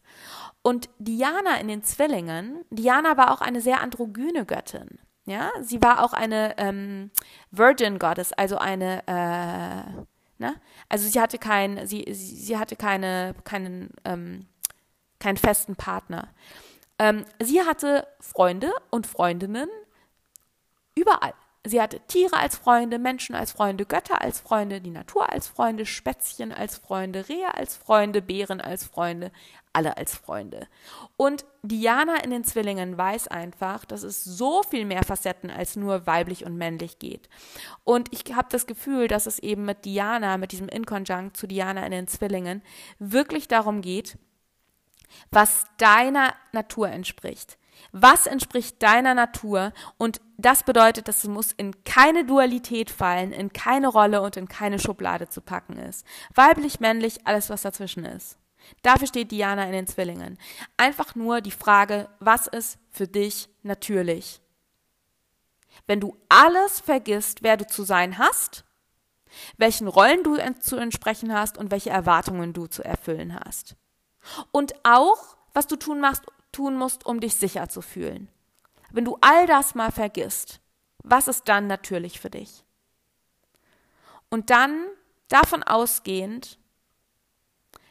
Und 0.61 0.89
Diana 0.99 1.59
in 1.59 1.67
den 1.67 1.83
Zwillingen, 1.83 2.65
Diana 2.69 3.17
war 3.17 3.31
auch 3.31 3.41
eine 3.41 3.61
sehr 3.61 3.81
androgyne 3.81 4.45
Göttin. 4.45 4.99
Ja, 5.25 5.51
sie 5.61 5.81
war 5.81 6.03
auch 6.03 6.13
eine 6.13 6.57
ähm, 6.57 7.11
Virgin 7.51 7.99
Goddess, 7.99 8.31
also 8.31 8.57
eine, 8.57 9.05
äh, 9.07 10.03
ne? 10.37 10.55
Also 10.87 11.09
sie 11.09 11.19
hatte 11.19 11.37
kein, 11.37 11.85
sie, 11.85 12.05
sie, 12.13 12.57
hatte 12.57 12.77
keine, 12.77 13.35
keinen, 13.43 13.89
ähm, 14.05 14.47
keinen 15.19 15.35
festen 15.35 15.75
Partner. 15.75 16.29
Ähm, 16.99 17.25
sie 17.41 17.61
hatte 17.61 18.07
Freunde 18.19 18.71
und 18.89 19.07
Freundinnen 19.07 19.69
überall. 20.95 21.33
Sie 21.65 21.81
hatte 21.81 21.99
Tiere 22.07 22.37
als 22.37 22.55
Freunde, 22.55 22.97
Menschen 22.97 23.35
als 23.35 23.51
Freunde, 23.51 23.85
Götter 23.85 24.21
als 24.21 24.39
Freunde, 24.39 24.79
die 24.79 24.91
Natur 24.91 25.31
als 25.31 25.47
Freunde, 25.47 25.85
Spätzchen 25.85 26.53
als 26.53 26.77
Freunde, 26.77 27.27
Rehe 27.27 27.53
als 27.53 27.75
Freunde, 27.75 28.21
Bären 28.21 28.61
als 28.61 28.85
Freunde, 28.85 29.31
alle 29.73 29.97
als 29.97 30.15
Freunde. 30.15 30.67
Und 31.17 31.45
Diana 31.63 32.23
in 32.23 32.31
den 32.31 32.45
Zwillingen 32.45 32.97
weiß 32.97 33.27
einfach, 33.27 33.83
dass 33.83 34.03
es 34.03 34.23
so 34.23 34.63
viel 34.63 34.85
mehr 34.85 35.03
Facetten 35.03 35.49
als 35.49 35.75
nur 35.75 36.07
weiblich 36.07 36.45
und 36.45 36.57
männlich 36.57 36.99
geht. 36.99 37.27
Und 37.83 38.13
ich 38.13 38.33
habe 38.33 38.47
das 38.49 38.65
Gefühl, 38.65 39.09
dass 39.09 39.25
es 39.25 39.39
eben 39.39 39.65
mit 39.65 39.83
Diana, 39.83 40.37
mit 40.37 40.53
diesem 40.53 40.69
Inkonjunkt 40.69 41.35
zu 41.35 41.47
Diana 41.47 41.85
in 41.85 41.91
den 41.91 42.07
Zwillingen, 42.07 42.61
wirklich 42.97 43.49
darum 43.49 43.81
geht, 43.81 44.17
was 45.31 45.65
deiner 45.77 46.33
Natur 46.51 46.89
entspricht. 46.89 47.57
Was 47.91 48.25
entspricht 48.25 48.81
deiner 48.81 49.13
Natur? 49.13 49.71
Und 49.97 50.21
das 50.37 50.63
bedeutet, 50.63 51.07
dass 51.07 51.23
es 51.23 51.29
muss 51.29 51.51
in 51.51 51.83
keine 51.83 52.25
Dualität 52.25 52.89
fallen, 52.89 53.31
in 53.31 53.53
keine 53.53 53.87
Rolle 53.87 54.21
und 54.21 54.37
in 54.37 54.47
keine 54.47 54.79
Schublade 54.79 55.29
zu 55.29 55.41
packen 55.41 55.77
ist. 55.77 56.05
Weiblich, 56.33 56.79
männlich, 56.79 57.25
alles, 57.25 57.49
was 57.49 57.61
dazwischen 57.61 58.05
ist. 58.05 58.37
Dafür 58.81 59.07
steht 59.07 59.31
Diana 59.31 59.65
in 59.65 59.71
den 59.71 59.87
Zwillingen. 59.87 60.37
Einfach 60.75 61.15
nur 61.15 61.41
die 61.41 61.51
Frage, 61.51 62.09
was 62.19 62.47
ist 62.47 62.77
für 62.89 63.07
dich 63.07 63.49
natürlich? 63.63 64.41
Wenn 65.85 65.99
du 65.99 66.17
alles 66.27 66.79
vergisst, 66.79 67.43
wer 67.43 67.55
du 67.55 67.65
zu 67.65 67.83
sein 67.83 68.17
hast, 68.17 68.65
welchen 69.57 69.87
Rollen 69.87 70.23
du 70.23 70.37
zu 70.59 70.77
entsprechen 70.77 71.33
hast 71.33 71.57
und 71.57 71.71
welche 71.71 71.89
Erwartungen 71.89 72.53
du 72.53 72.67
zu 72.67 72.83
erfüllen 72.83 73.35
hast. 73.35 73.75
Und 74.51 74.73
auch, 74.83 75.37
was 75.53 75.67
du 75.67 75.75
tun, 75.75 75.99
machst, 75.99 76.23
tun 76.51 76.75
musst, 76.75 77.05
um 77.05 77.19
dich 77.19 77.35
sicher 77.35 77.69
zu 77.69 77.81
fühlen. 77.81 78.29
Wenn 78.91 79.05
du 79.05 79.17
all 79.21 79.47
das 79.47 79.75
mal 79.75 79.91
vergisst, 79.91 80.61
was 81.03 81.27
ist 81.27 81.47
dann 81.47 81.67
natürlich 81.67 82.19
für 82.19 82.29
dich? 82.29 82.63
Und 84.29 84.49
dann, 84.49 84.85
davon 85.29 85.63
ausgehend, 85.63 86.59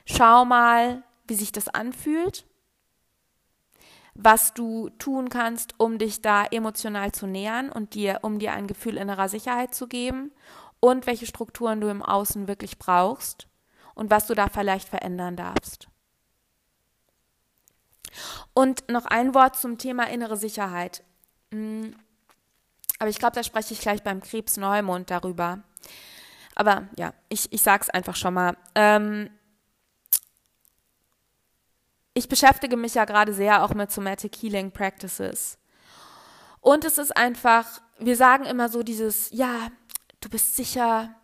schau 0.05 0.45
mal, 0.45 1.03
wie 1.27 1.35
sich 1.35 1.53
das 1.53 1.69
anfühlt, 1.69 2.47
was 4.15 4.55
du 4.55 4.89
tun 4.91 5.29
kannst, 5.29 5.75
um 5.79 5.99
dich 5.99 6.23
da 6.23 6.45
emotional 6.47 7.13
zu 7.13 7.27
nähern 7.27 7.71
und 7.71 7.95
dir, 7.95 8.21
um 8.23 8.39
dir 8.39 8.53
ein 8.53 8.67
Gefühl 8.67 8.97
innerer 8.97 9.29
Sicherheit 9.29 9.75
zu 9.75 9.89
geben 9.89 10.33
und 10.81 11.07
welche 11.07 11.27
Strukturen 11.27 11.81
du 11.81 11.89
im 11.89 12.03
Außen 12.03 12.49
wirklich 12.49 12.79
brauchst 12.79 13.47
und 13.95 14.11
was 14.11 14.27
du 14.27 14.35
da 14.35 14.49
vielleicht 14.49 14.89
verändern 14.89 15.37
darfst. 15.37 15.89
Und 18.55 18.89
noch 18.89 19.07
ein 19.07 19.35
Wort 19.35 19.57
zum 19.57 19.79
Thema 19.79 20.09
innere 20.09 20.37
Sicherheit. 20.37 21.03
Hm, 21.53 21.95
aber 22.99 23.11
ich 23.11 23.19
glaube, 23.19 23.35
da 23.35 23.43
spreche 23.43 23.75
ich 23.75 23.81
gleich 23.81 24.03
beim 24.03 24.21
Krebs 24.21 24.57
Neumond 24.57 25.11
darüber. 25.11 25.63
Aber 26.55 26.89
ja, 26.97 27.13
ich, 27.29 27.53
ich 27.53 27.63
sage 27.63 27.83
es 27.83 27.91
einfach 27.91 28.17
schon 28.17 28.35
mal. 28.35 28.57
Ähm, 28.75 29.31
ich 32.15 32.29
beschäftige 32.29 32.79
mich 32.79 32.95
ja 32.95 33.05
gerade 33.05 33.35
sehr 33.35 33.63
auch 33.63 33.75
mit 33.75 33.93
Somatic 33.93 34.37
Healing 34.37 34.73
Practices. 34.73 35.59
Und 36.61 36.85
es 36.85 36.97
ist 36.97 37.15
einfach, 37.15 37.67
wir 37.99 38.17
sagen 38.17 38.47
immer 38.47 38.71
so 38.71 38.83
dieses, 38.83 39.31
ja, 39.31 39.69
du 40.21 40.31
bist 40.31 40.57
sicher, 40.57 41.15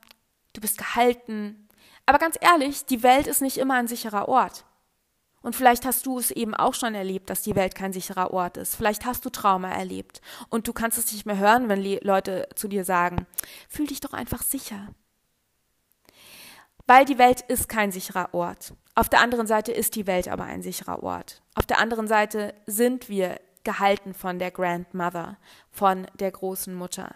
du 0.53 0.61
bist 0.61 0.77
gehalten. 0.77 1.69
Aber 2.05 2.19
ganz 2.19 2.37
ehrlich, 2.41 2.85
die 2.85 3.03
Welt 3.03 3.27
ist 3.27 3.41
nicht 3.41 3.57
immer 3.57 3.75
ein 3.75 3.89
sicherer 3.89 4.29
Ort. 4.29 4.67
Und 5.43 5.57
vielleicht 5.57 5.85
hast 5.85 6.07
du 6.07 6.19
es 6.19 6.31
eben 6.31 6.55
auch 6.55 6.75
schon 6.75 6.95
erlebt, 6.95 7.29
dass 7.29 7.43
die 7.43 7.57
Welt 7.57 7.75
kein 7.75 7.93
sicherer 7.93 8.33
Ort 8.33 8.57
ist. 8.57 8.77
Vielleicht 8.77 9.05
hast 9.05 9.25
du 9.25 9.31
Trauma 9.31 9.71
erlebt 9.71 10.21
und 10.49 10.69
du 10.69 10.73
kannst 10.73 10.99
es 10.99 11.13
nicht 11.13 11.27
mehr 11.27 11.39
hören, 11.39 11.69
wenn 11.69 11.83
Leute 11.83 12.49
zu 12.55 12.69
dir 12.69 12.85
sagen, 12.85 13.27
fühl 13.69 13.87
dich 13.87 14.01
doch 14.01 14.13
einfach 14.13 14.43
sicher. 14.43 14.89
Weil 16.87 17.05
die 17.05 17.19
Welt 17.19 17.41
ist 17.43 17.69
kein 17.69 17.91
sicherer 17.91 18.35
Ort. 18.35 18.75
Auf 18.95 19.09
der 19.09 19.21
anderen 19.21 19.47
Seite 19.47 19.73
ist 19.73 19.95
die 19.97 20.07
Welt 20.07 20.29
aber 20.29 20.45
ein 20.45 20.63
sicherer 20.63 21.03
Ort. 21.03 21.43
Auf 21.55 21.67
der 21.67 21.79
anderen 21.79 22.07
Seite 22.07 22.55
sind 22.67 23.09
wir 23.09 23.41
gehalten 23.65 24.13
von 24.15 24.39
der 24.39 24.51
Grandmother, 24.51 25.39
von 25.71 26.07
der 26.19 26.31
großen 26.31 26.75
Mutter 26.75 27.15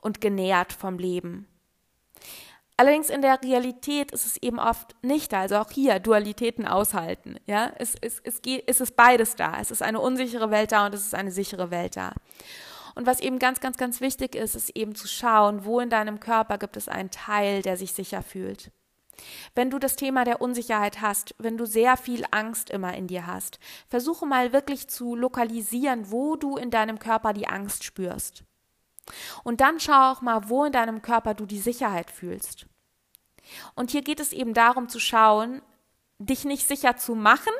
und 0.00 0.20
genährt 0.20 0.72
vom 0.72 0.98
Leben. 0.98 1.48
Allerdings 2.78 3.08
in 3.08 3.22
der 3.22 3.42
Realität 3.42 4.12
ist 4.12 4.26
es 4.26 4.36
eben 4.42 4.58
oft 4.58 4.94
nicht 5.02 5.32
da. 5.32 5.40
Also 5.40 5.56
auch 5.56 5.70
hier 5.70 5.98
Dualitäten 5.98 6.66
aushalten. 6.66 7.36
Ja, 7.46 7.72
es, 7.78 7.94
es, 8.00 8.20
es, 8.22 8.42
geht, 8.42 8.64
es 8.66 8.80
ist 8.80 8.96
beides 8.96 9.34
da. 9.34 9.58
Es 9.60 9.70
ist 9.70 9.82
eine 9.82 10.00
unsichere 10.00 10.50
Welt 10.50 10.72
da 10.72 10.86
und 10.86 10.94
es 10.94 11.06
ist 11.06 11.14
eine 11.14 11.30
sichere 11.30 11.70
Welt 11.70 11.96
da. 11.96 12.12
Und 12.94 13.06
was 13.06 13.20
eben 13.20 13.38
ganz, 13.38 13.60
ganz, 13.60 13.76
ganz 13.76 14.00
wichtig 14.00 14.34
ist, 14.34 14.54
ist 14.54 14.70
eben 14.76 14.94
zu 14.94 15.08
schauen, 15.08 15.64
wo 15.64 15.80
in 15.80 15.90
deinem 15.90 16.20
Körper 16.20 16.58
gibt 16.58 16.76
es 16.76 16.88
einen 16.88 17.10
Teil, 17.10 17.62
der 17.62 17.76
sich 17.76 17.92
sicher 17.92 18.22
fühlt. 18.22 18.70
Wenn 19.54 19.70
du 19.70 19.78
das 19.78 19.96
Thema 19.96 20.24
der 20.24 20.42
Unsicherheit 20.42 21.00
hast, 21.00 21.34
wenn 21.38 21.56
du 21.56 21.64
sehr 21.64 21.96
viel 21.96 22.24
Angst 22.30 22.70
immer 22.70 22.94
in 22.94 23.06
dir 23.06 23.26
hast, 23.26 23.58
versuche 23.88 24.26
mal 24.26 24.52
wirklich 24.52 24.88
zu 24.88 25.14
lokalisieren, 25.16 26.10
wo 26.10 26.36
du 26.36 26.56
in 26.56 26.70
deinem 26.70 26.98
Körper 26.98 27.32
die 27.32 27.48
Angst 27.48 27.84
spürst. 27.84 28.44
Und 29.44 29.60
dann 29.60 29.80
schau 29.80 30.12
auch 30.12 30.20
mal, 30.20 30.48
wo 30.48 30.64
in 30.64 30.72
deinem 30.72 31.02
Körper 31.02 31.34
du 31.34 31.46
die 31.46 31.60
Sicherheit 31.60 32.10
fühlst. 32.10 32.66
Und 33.74 33.90
hier 33.90 34.02
geht 34.02 34.20
es 34.20 34.32
eben 34.32 34.54
darum 34.54 34.88
zu 34.88 34.98
schauen, 34.98 35.62
dich 36.18 36.44
nicht 36.44 36.66
sicher 36.66 36.96
zu 36.96 37.14
machen, 37.14 37.52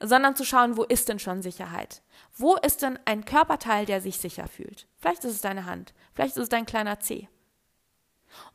sondern 0.00 0.36
zu 0.36 0.44
schauen, 0.44 0.76
wo 0.76 0.84
ist 0.84 1.08
denn 1.08 1.18
schon 1.18 1.42
Sicherheit? 1.42 2.02
Wo 2.34 2.56
ist 2.56 2.82
denn 2.82 2.98
ein 3.04 3.24
Körperteil, 3.24 3.86
der 3.86 4.00
sich 4.00 4.18
sicher 4.18 4.48
fühlt? 4.48 4.86
Vielleicht 4.98 5.24
ist 5.24 5.32
es 5.32 5.40
deine 5.40 5.66
Hand, 5.66 5.94
vielleicht 6.14 6.36
ist 6.36 6.44
es 6.44 6.48
dein 6.48 6.66
kleiner 6.66 6.98
Zeh. 7.00 7.28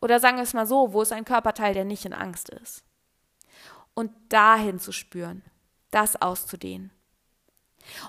Oder 0.01 0.19
sagen 0.19 0.37
wir 0.37 0.43
es 0.43 0.53
mal 0.53 0.67
so, 0.67 0.93
wo 0.93 1.01
ist 1.01 1.11
ein 1.11 1.25
Körperteil, 1.25 1.73
der 1.73 1.85
nicht 1.85 2.05
in 2.05 2.13
Angst 2.13 2.49
ist? 2.49 2.83
Und 3.93 4.11
dahin 4.29 4.79
zu 4.79 4.91
spüren, 4.91 5.43
das 5.91 6.21
auszudehnen. 6.21 6.91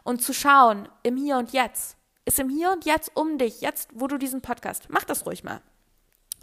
Und 0.05 0.23
zu 0.23 0.35
schauen, 0.35 0.89
im 1.03 1.17
Hier 1.17 1.39
und 1.39 1.53
Jetzt, 1.53 1.97
ist 2.25 2.39
im 2.39 2.49
Hier 2.49 2.73
und 2.73 2.85
Jetzt 2.85 3.13
um 3.15 3.39
dich, 3.39 3.61
jetzt, 3.61 3.91
wo 3.93 4.07
du 4.07 4.19
diesen 4.19 4.43
Podcast, 4.43 4.89
mach 4.89 5.05
das 5.05 5.27
ruhig 5.27 5.45
mal. 5.45 5.61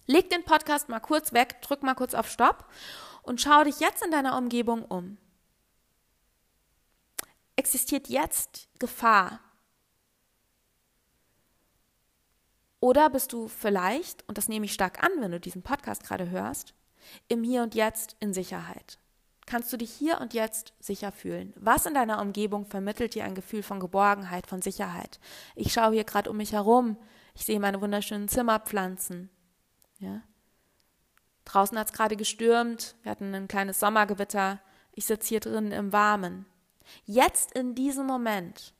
Leg 0.06 0.30
den 0.30 0.44
Podcast 0.44 0.90
mal 0.90 1.00
kurz 1.00 1.34
weg, 1.34 1.62
drück 1.62 1.84
mal 1.84 1.96
kurz 1.96 2.14
auf 2.14 2.30
Stopp 2.30 2.66
und 3.22 3.40
schau 3.40 3.64
dich 3.64 3.80
jetzt 3.80 4.04
in 4.04 4.12
deiner 4.12 4.38
Umgebung 4.38 4.84
um. 4.86 5.18
Existiert 7.56 8.08
jetzt 8.08 8.70
Gefahr? 8.80 9.40
Oder 12.80 13.10
bist 13.10 13.34
du 13.34 13.48
vielleicht, 13.50 14.28
und 14.28 14.38
das 14.38 14.48
nehme 14.48 14.66
ich 14.66 14.74
stark 14.74 15.04
an, 15.04 15.12
wenn 15.20 15.32
du 15.32 15.40
diesen 15.40 15.62
Podcast 15.62 16.04
gerade 16.04 16.30
hörst, 16.30 16.74
im 17.28 17.44
Hier 17.44 17.62
und 17.62 17.76
Jetzt 17.76 18.16
in 18.20 18.34
Sicherheit? 18.34 18.98
Kannst 19.50 19.74
du 19.74 19.78
dich 19.78 19.92
hier 19.92 20.22
und 20.22 20.36
jetzt 20.36 20.74
sicher 20.80 21.12
fühlen. 21.12 21.54
Was 21.58 21.88
in 21.88 21.96
deiner 21.96 22.22
Umgebung 22.22 22.68
vermittelt 22.68 23.16
dir 23.16 23.26
ein 23.26 23.34
Gefühl 23.34 23.64
von 23.64 23.80
Geborgenheit, 23.80 24.46
von 24.46 24.62
Sicherheit? 24.62 25.20
Ich 25.56 25.74
schaue 25.74 25.94
hier 25.94 26.04
gerade 26.04 26.30
um 26.30 26.38
mich 26.38 26.54
herum. 26.54 26.98
Ich 27.34 27.46
sehe 27.46 27.60
meine 27.60 27.82
wunderschönen 27.82 28.28
Zimmerpflanzen. 28.28 29.32
Ja? 29.98 30.22
Draußen 31.46 31.78
hat 31.80 31.88
es 31.88 31.94
gerade 31.94 32.16
gestürmt. 32.16 32.96
Wir 33.02 33.12
hatten 33.12 33.34
ein 33.34 33.48
kleines 33.48 33.80
Sommergewitter. 33.80 34.60
Ich 34.92 35.06
sitze 35.06 35.30
hier 35.30 35.40
drin 35.40 35.72
im 35.72 35.92
Warmen. 35.92 36.46
Jetzt 37.06 37.54
in 37.54 37.74
diesem 37.74 38.06
Moment 38.06 38.76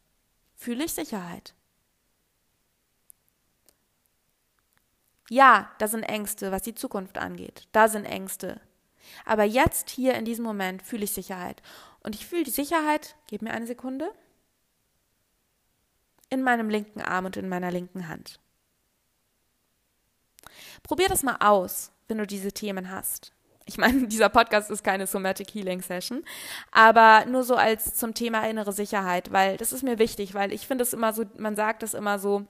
fühle 0.56 0.86
ich 0.86 0.94
Sicherheit. 0.94 1.56
Ja, 5.32 5.72
da 5.80 5.88
sind 5.88 6.04
Ängste, 6.04 6.52
was 6.52 6.62
die 6.62 6.76
Zukunft 6.76 7.18
angeht. 7.18 7.68
Da 7.72 7.88
sind 7.88 8.06
Ängste. 8.06 8.62
Aber 9.26 9.44
jetzt, 9.44 9.90
hier 9.90 10.16
in 10.16 10.26
diesem 10.26 10.46
Moment, 10.46 10.82
fühle 10.82 11.04
ich 11.04 11.12
Sicherheit. 11.12 11.62
Und 12.02 12.16
ich 12.16 12.26
fühle 12.26 12.44
die 12.44 12.52
Sicherheit, 12.52 13.16
gib 13.28 13.42
mir 13.42 13.52
eine 13.52 13.68
Sekunde, 13.68 14.12
in 16.30 16.44
meinem 16.44 16.70
linken 16.70 17.02
Arm 17.02 17.26
und 17.26 17.38
in 17.38 17.50
meiner 17.50 17.72
linken 17.72 18.08
Hand. 18.08 18.40
Probier 20.84 21.10
das 21.10 21.24
mal 21.24 21.38
aus, 21.40 21.92
wenn 22.08 22.18
du 22.18 22.28
diese 22.28 22.52
Themen 22.52 22.90
hast. 22.92 23.34
Ich 23.66 23.78
meine, 23.78 24.08
dieser 24.08 24.30
Podcast 24.30 24.72
ist 24.72 24.84
keine 24.84 25.08
Somatic 25.08 25.54
Healing 25.54 25.82
Session, 25.82 26.24
aber 26.72 27.26
nur 27.26 27.44
so 27.44 27.56
als 27.56 27.96
zum 27.96 28.14
Thema 28.14 28.48
innere 28.48 28.74
Sicherheit, 28.74 29.32
weil 29.32 29.58
das 29.58 29.74
ist 29.74 29.84
mir 29.84 30.00
wichtig, 30.00 30.34
weil 30.34 30.54
ich 30.54 30.68
finde 30.68 30.84
es 30.84 30.94
immer 30.94 31.14
so, 31.14 31.26
man 31.38 31.56
sagt 31.56 31.84
es 31.84 31.94
immer 31.94 32.20
so, 32.20 32.46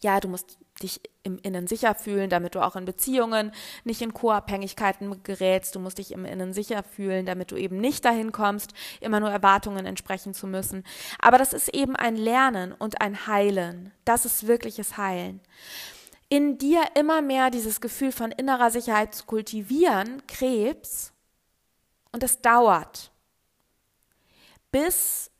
ja, 0.00 0.20
du 0.20 0.28
musst 0.28 0.58
dich 0.82 1.00
im 1.22 1.38
Innen 1.38 1.66
sicher 1.66 1.94
fühlen, 1.94 2.30
damit 2.30 2.54
du 2.54 2.64
auch 2.64 2.76
in 2.76 2.84
Beziehungen 2.84 3.52
nicht 3.84 4.02
in 4.02 4.12
Co-Abhängigkeiten 4.12 5.22
gerätst. 5.22 5.74
Du 5.74 5.80
musst 5.80 5.98
dich 5.98 6.12
im 6.12 6.24
Innen 6.24 6.52
sicher 6.52 6.82
fühlen, 6.82 7.26
damit 7.26 7.50
du 7.50 7.56
eben 7.56 7.78
nicht 7.78 8.04
dahin 8.04 8.32
kommst, 8.32 8.72
immer 9.00 9.20
nur 9.20 9.30
Erwartungen 9.30 9.86
entsprechen 9.86 10.34
zu 10.34 10.46
müssen. 10.46 10.84
Aber 11.18 11.38
das 11.38 11.52
ist 11.52 11.68
eben 11.68 11.96
ein 11.96 12.16
Lernen 12.16 12.72
und 12.72 13.00
ein 13.00 13.26
Heilen. 13.26 13.92
Das 14.04 14.24
ist 14.24 14.46
wirkliches 14.46 14.96
Heilen. 14.96 15.40
In 16.28 16.58
dir 16.58 16.82
immer 16.94 17.20
mehr 17.20 17.50
dieses 17.50 17.80
Gefühl 17.80 18.10
von 18.10 18.32
innerer 18.32 18.70
Sicherheit 18.70 19.14
zu 19.14 19.26
kultivieren, 19.26 20.22
Krebs, 20.26 21.12
und 22.12 22.22
es 22.22 22.40
dauert, 22.40 23.10
bis 24.70 25.30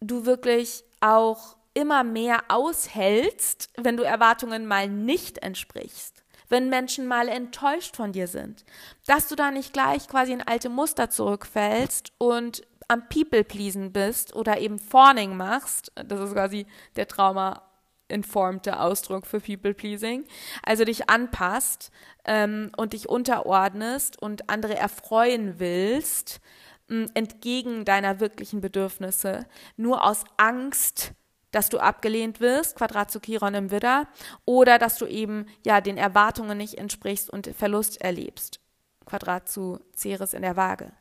du 0.00 0.26
wirklich 0.26 0.84
auch 1.00 1.55
immer 1.76 2.04
mehr 2.04 2.44
aushältst, 2.48 3.70
wenn 3.76 3.98
du 3.98 4.02
Erwartungen 4.02 4.66
mal 4.66 4.88
nicht 4.88 5.38
entsprichst, 5.38 6.24
wenn 6.48 6.70
Menschen 6.70 7.06
mal 7.06 7.28
enttäuscht 7.28 7.96
von 7.96 8.12
dir 8.12 8.28
sind, 8.28 8.64
dass 9.06 9.28
du 9.28 9.36
da 9.36 9.50
nicht 9.50 9.74
gleich 9.74 10.08
quasi 10.08 10.32
in 10.32 10.40
alte 10.40 10.70
Muster 10.70 11.10
zurückfällst 11.10 12.12
und 12.16 12.66
am 12.88 13.06
People-Pleasen 13.08 13.92
bist 13.92 14.34
oder 14.34 14.58
eben 14.58 14.78
Fawning 14.78 15.36
machst, 15.36 15.92
das 15.94 16.20
ist 16.20 16.32
quasi 16.32 16.66
der 16.96 17.08
Trauma 17.08 17.62
informte 18.08 18.80
Ausdruck 18.80 19.26
für 19.26 19.40
People-Pleasing, 19.40 20.24
also 20.62 20.84
dich 20.84 21.10
anpasst 21.10 21.90
ähm, 22.24 22.70
und 22.78 22.94
dich 22.94 23.08
unterordnest 23.08 24.22
und 24.22 24.48
andere 24.48 24.76
erfreuen 24.76 25.58
willst, 25.58 26.40
mh, 26.88 27.08
entgegen 27.12 27.84
deiner 27.84 28.18
wirklichen 28.20 28.62
Bedürfnisse, 28.62 29.44
nur 29.76 30.04
aus 30.04 30.24
Angst, 30.38 31.12
dass 31.56 31.70
du 31.70 31.78
abgelehnt 31.78 32.40
wirst, 32.40 32.76
Quadrat 32.76 33.10
zu 33.10 33.18
Chiron 33.18 33.54
im 33.54 33.70
Widder, 33.70 34.06
oder 34.44 34.78
dass 34.78 34.98
du 34.98 35.06
eben 35.06 35.46
ja 35.64 35.80
den 35.80 35.96
Erwartungen 35.96 36.58
nicht 36.58 36.74
entsprichst 36.74 37.30
und 37.30 37.48
Verlust 37.56 37.98
erlebst, 38.02 38.60
Quadrat 39.06 39.48
zu 39.48 39.80
Ceres 39.96 40.34
in 40.34 40.42
der 40.42 40.56
Waage. 40.56 40.92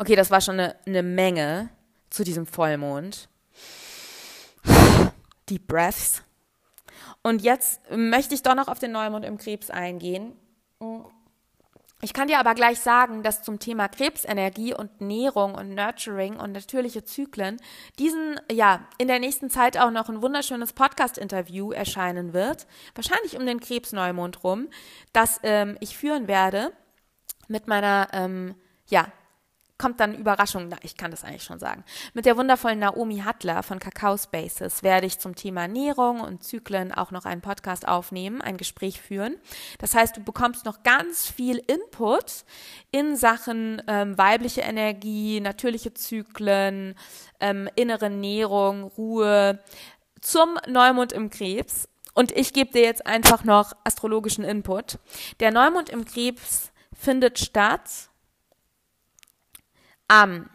Okay, 0.00 0.16
das 0.16 0.32
war 0.32 0.40
schon 0.40 0.58
eine, 0.58 0.74
eine 0.84 1.04
Menge 1.04 1.68
zu 2.10 2.24
diesem 2.24 2.44
Vollmond. 2.44 3.28
Deep 5.48 5.68
Breaths. 5.68 6.22
Und 7.22 7.42
jetzt 7.42 7.80
möchte 7.88 8.34
ich 8.34 8.42
doch 8.42 8.56
noch 8.56 8.66
auf 8.66 8.80
den 8.80 8.90
Neumond 8.90 9.24
im 9.24 9.38
Krebs 9.38 9.70
eingehen. 9.70 10.32
Ich 12.00 12.12
kann 12.12 12.28
dir 12.28 12.38
aber 12.38 12.54
gleich 12.54 12.78
sagen, 12.78 13.24
dass 13.24 13.42
zum 13.42 13.58
Thema 13.58 13.88
Krebsenergie 13.88 14.72
und 14.72 15.00
Nährung 15.00 15.56
und 15.56 15.74
Nurturing 15.74 16.36
und 16.36 16.52
natürliche 16.52 17.04
Zyklen 17.04 17.56
diesen, 17.98 18.40
ja, 18.52 18.86
in 18.98 19.08
der 19.08 19.18
nächsten 19.18 19.50
Zeit 19.50 19.76
auch 19.76 19.90
noch 19.90 20.08
ein 20.08 20.22
wunderschönes 20.22 20.74
Podcast-Interview 20.74 21.72
erscheinen 21.72 22.32
wird. 22.32 22.68
Wahrscheinlich 22.94 23.36
um 23.36 23.44
den 23.44 23.58
Krebsneumond 23.58 24.44
rum, 24.44 24.68
das 25.12 25.40
ähm, 25.42 25.76
ich 25.80 25.98
führen 25.98 26.28
werde 26.28 26.72
mit 27.48 27.66
meiner, 27.66 28.06
ähm, 28.12 28.54
ja, 28.86 29.10
kommt 29.78 30.00
dann 30.00 30.14
Überraschung, 30.14 30.68
ich 30.82 30.96
kann 30.96 31.10
das 31.10 31.24
eigentlich 31.24 31.44
schon 31.44 31.60
sagen. 31.60 31.84
Mit 32.12 32.26
der 32.26 32.36
wundervollen 32.36 32.80
Naomi 32.80 33.18
Hattler 33.20 33.62
von 33.62 33.78
Kakao 33.78 34.16
Spaces 34.16 34.82
werde 34.82 35.06
ich 35.06 35.18
zum 35.20 35.36
Thema 35.36 35.62
Ernährung 35.62 36.20
und 36.20 36.42
Zyklen 36.42 36.92
auch 36.92 37.12
noch 37.12 37.24
einen 37.24 37.40
Podcast 37.40 37.86
aufnehmen, 37.86 38.42
ein 38.42 38.56
Gespräch 38.56 39.00
führen. 39.00 39.36
Das 39.78 39.94
heißt, 39.94 40.16
du 40.16 40.22
bekommst 40.22 40.64
noch 40.64 40.82
ganz 40.82 41.30
viel 41.30 41.62
Input 41.66 42.44
in 42.90 43.16
Sachen 43.16 43.80
ähm, 43.86 44.18
weibliche 44.18 44.62
Energie, 44.62 45.40
natürliche 45.40 45.94
Zyklen, 45.94 46.96
ähm, 47.40 47.68
innere 47.76 48.10
Nährung, 48.10 48.82
Ruhe 48.82 49.60
zum 50.20 50.58
Neumond 50.66 51.12
im 51.12 51.30
Krebs. 51.30 51.88
Und 52.14 52.32
ich 52.32 52.52
gebe 52.52 52.72
dir 52.72 52.82
jetzt 52.82 53.06
einfach 53.06 53.44
noch 53.44 53.74
astrologischen 53.84 54.42
Input. 54.42 54.98
Der 55.38 55.52
Neumond 55.52 55.88
im 55.88 56.04
Krebs 56.04 56.72
findet 56.92 57.38
statt 57.38 58.07
am 60.08 60.48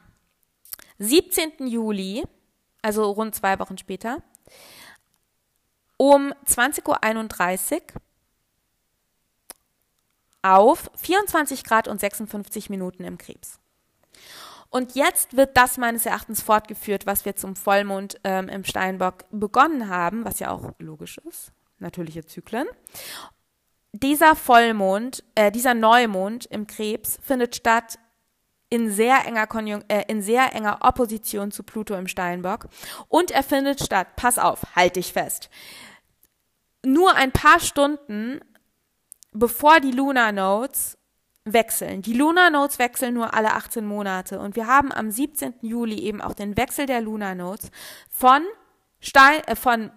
17. 1.00 1.68
Juli, 1.68 2.24
also 2.82 3.10
rund 3.12 3.36
zwei 3.36 3.60
Wochen 3.60 3.78
später, 3.78 4.22
um 5.98 6.34
20.31 6.46 7.82
Uhr 7.82 8.02
auf 10.42 10.92
24 10.96 11.64
Grad 11.64 11.88
und 11.88 12.00
56 12.00 12.70
Minuten 12.70 13.06
im 13.06 13.18
Krebs. 13.18 13.60
Und 14.70 14.96
jetzt 14.96 15.38
wird 15.38 15.56
das 15.56 15.78
meines 15.78 16.06
Erachtens 16.06 16.42
fortgeführt, 16.42 17.06
was 17.06 17.26
wir 17.26 17.36
zum 17.36 17.56
Vollmond 17.56 18.20
ähm, 18.24 18.50
im 18.50 18.64
Steinbock 18.64 19.26
begonnen 19.30 19.88
haben, 19.88 20.26
was 20.26 20.40
ja 20.40 20.50
auch 20.50 20.74
logisch 20.80 21.20
ist, 21.30 21.52
natürliche 21.78 22.26
Zyklen. 22.26 22.68
Dieser 23.92 24.36
Vollmond, 24.36 25.24
äh, 25.36 25.52
dieser 25.52 25.76
Neumond 25.76 26.48
im 26.48 26.66
Krebs 26.66 27.20
findet 27.22 27.56
statt 27.56 28.00
in 28.74 28.92
sehr 28.92 29.24
enger 29.28 29.46
Konjun 29.46 29.84
äh, 29.88 30.04
in 30.08 30.24
sehr 30.24 30.56
enger 30.56 30.80
Opposition 30.82 31.52
zu 31.52 31.62
Pluto 31.62 31.94
im 31.94 32.08
Steinbock 32.08 32.68
und 33.08 33.30
er 33.30 33.44
findet 33.44 33.84
statt. 33.84 34.16
Pass 34.16 34.40
auf, 34.40 34.62
halt 34.76 34.96
dich 34.96 35.14
fest. 35.14 35.52
Nur 36.84 37.16
ein 37.16 37.32
paar 37.32 37.60
Stunden 37.60 38.40
bevor 39.32 39.80
die 39.80 39.92
Lunar 39.92 40.32
Nodes 40.32 40.98
wechseln. 41.46 42.02
Die 42.02 42.14
Lunar 42.14 42.50
Nodes 42.50 42.80
wechseln 42.80 43.14
nur 43.14 43.36
alle 43.36 43.54
18 43.54 43.86
Monate 43.86 44.40
und 44.40 44.56
wir 44.56 44.66
haben 44.66 44.92
am 44.92 45.12
17. 45.12 45.54
Juli 45.62 46.00
eben 46.00 46.20
auch 46.20 46.34
den 46.34 46.58
Wechsel 46.58 46.88
der 46.88 47.02
Lunar 47.02 47.36
Nodes 47.36 47.70
von 48.10 48.42
Stein 49.00 49.44
äh, 49.46 49.56
von 49.56 49.92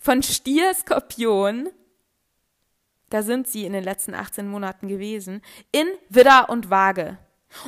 von 0.00 0.24
Stier 0.24 0.74
Skorpion 0.74 1.68
da 3.10 3.22
sind 3.22 3.46
sie 3.48 3.64
in 3.64 3.72
den 3.72 3.84
letzten 3.84 4.14
18 4.14 4.46
Monaten 4.48 4.86
gewesen, 4.86 5.40
in 5.72 5.86
Widder 6.10 6.50
und 6.50 6.68
Waage. 6.68 7.16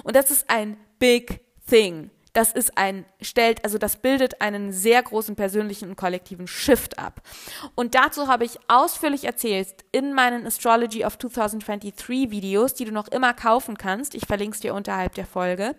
Und 0.05 0.17
das 0.17 0.31
ist 0.31 0.49
ein 0.49 0.77
Big 0.99 1.41
Thing. 1.69 2.11
Das 2.33 2.53
ist 2.53 2.79
ein, 2.79 3.05
stellt, 3.21 3.65
also 3.65 3.77
das 3.77 3.97
bildet 3.97 4.41
einen 4.41 4.71
sehr 4.73 5.03
großen 5.03 5.35
persönlichen 5.35 5.89
und 5.91 5.97
kollektiven 5.97 6.47
Shift 6.47 6.99
ab. 6.99 7.23
Und 7.75 7.97
dazu 7.97 8.29
habe 8.29 8.45
ich 8.45 8.59
ausführlich 8.69 9.25
erzählt 9.25 9.85
in 9.91 10.15
meinen 10.15 10.47
Astrology 10.47 11.05
of 11.05 11.19
2023 11.19 12.31
Videos, 12.31 12.75
die 12.75 12.85
du 12.85 12.93
noch 12.93 13.09
immer 13.09 13.35
kaufen 13.35 13.77
kannst. 13.77 14.15
Ich 14.15 14.27
verlinke 14.27 14.55
es 14.55 14.61
dir 14.61 14.75
unterhalb 14.75 15.15
der 15.15 15.27
Folge. 15.27 15.75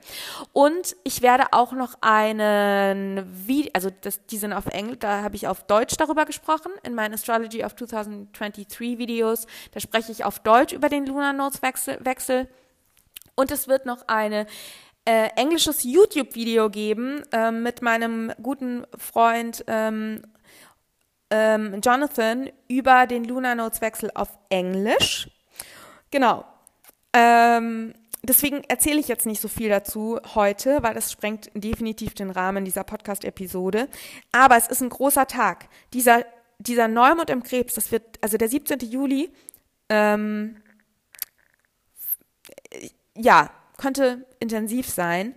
Und 0.52 0.98
ich 1.06 1.22
werde 1.22 1.54
auch 1.54 1.72
noch 1.72 1.96
einen 2.02 3.26
Video, 3.48 3.72
also 3.74 3.90
das, 4.02 4.26
die 4.26 4.38
sind 4.38 4.52
auf 4.52 4.66
Englisch, 4.68 5.00
da 5.00 5.24
habe 5.24 5.38
ich 5.38 5.48
auf 5.48 5.64
Deutsch 5.64 5.96
darüber 5.96 6.26
gesprochen, 6.26 6.72
in 6.84 6.94
meinen 6.94 7.14
Astrology 7.14 7.64
of 7.64 7.76
2023 7.76 8.98
Videos. 9.00 9.48
Da 9.72 9.80
spreche 9.80 10.12
ich 10.12 10.26
auf 10.26 10.40
Deutsch 10.40 10.74
über 10.74 10.90
den 10.90 11.06
Lunar 11.06 11.32
Notes 11.32 11.62
Wechsel. 11.62 11.98
Wechsel 12.02 12.50
und 13.42 13.50
es 13.50 13.68
wird 13.68 13.88
noch 13.88 14.08
eine 14.08 14.46
äh, 15.04 15.30
englisches 15.36 15.84
YouTube-Video 15.84 16.70
geben 16.70 17.24
äh, 17.32 17.50
mit 17.50 17.82
meinem 17.82 18.32
guten 18.42 18.86
Freund 18.96 19.66
ähm, 19.66 20.22
ähm, 21.32 21.82
Jonathan 21.84 22.52
über 22.68 23.08
den 23.08 23.24
Lunar 23.24 23.56
Notes 23.56 23.82
Wechsel 23.82 24.12
auf 24.14 24.30
Englisch. 24.50 25.28
Genau. 26.12 26.46
Ähm, 27.14 27.96
deswegen 28.22 28.64
erzähle 28.66 29.00
ich 29.00 29.08
jetzt 29.08 29.26
nicht 29.26 29.42
so 29.42 29.48
viel 29.48 29.70
dazu 29.70 30.20
heute, 30.36 30.84
weil 30.84 30.94
das 30.94 31.12
sprengt 31.12 31.50
definitiv 31.56 32.14
den 32.14 32.30
Rahmen 32.30 32.64
dieser 32.64 32.84
Podcast-Episode. 32.84 33.88
Aber 34.32 34.56
es 34.56 34.68
ist 34.68 34.82
ein 34.82 34.90
großer 34.90 35.26
Tag. 35.26 35.68
Dieser, 35.94 36.26
dieser 36.60 36.88
Neumond 36.88 37.32
im 37.32 37.42
Krebs, 37.42 37.74
das 37.74 37.92
wird, 37.92 38.04
also 38.22 38.38
der 38.38 38.50
17. 38.50 38.82
Juli, 38.82 39.34
ähm, 39.90 40.58
ja, 43.18 43.50
könnte 43.78 44.26
intensiv 44.40 44.88
sein. 44.90 45.36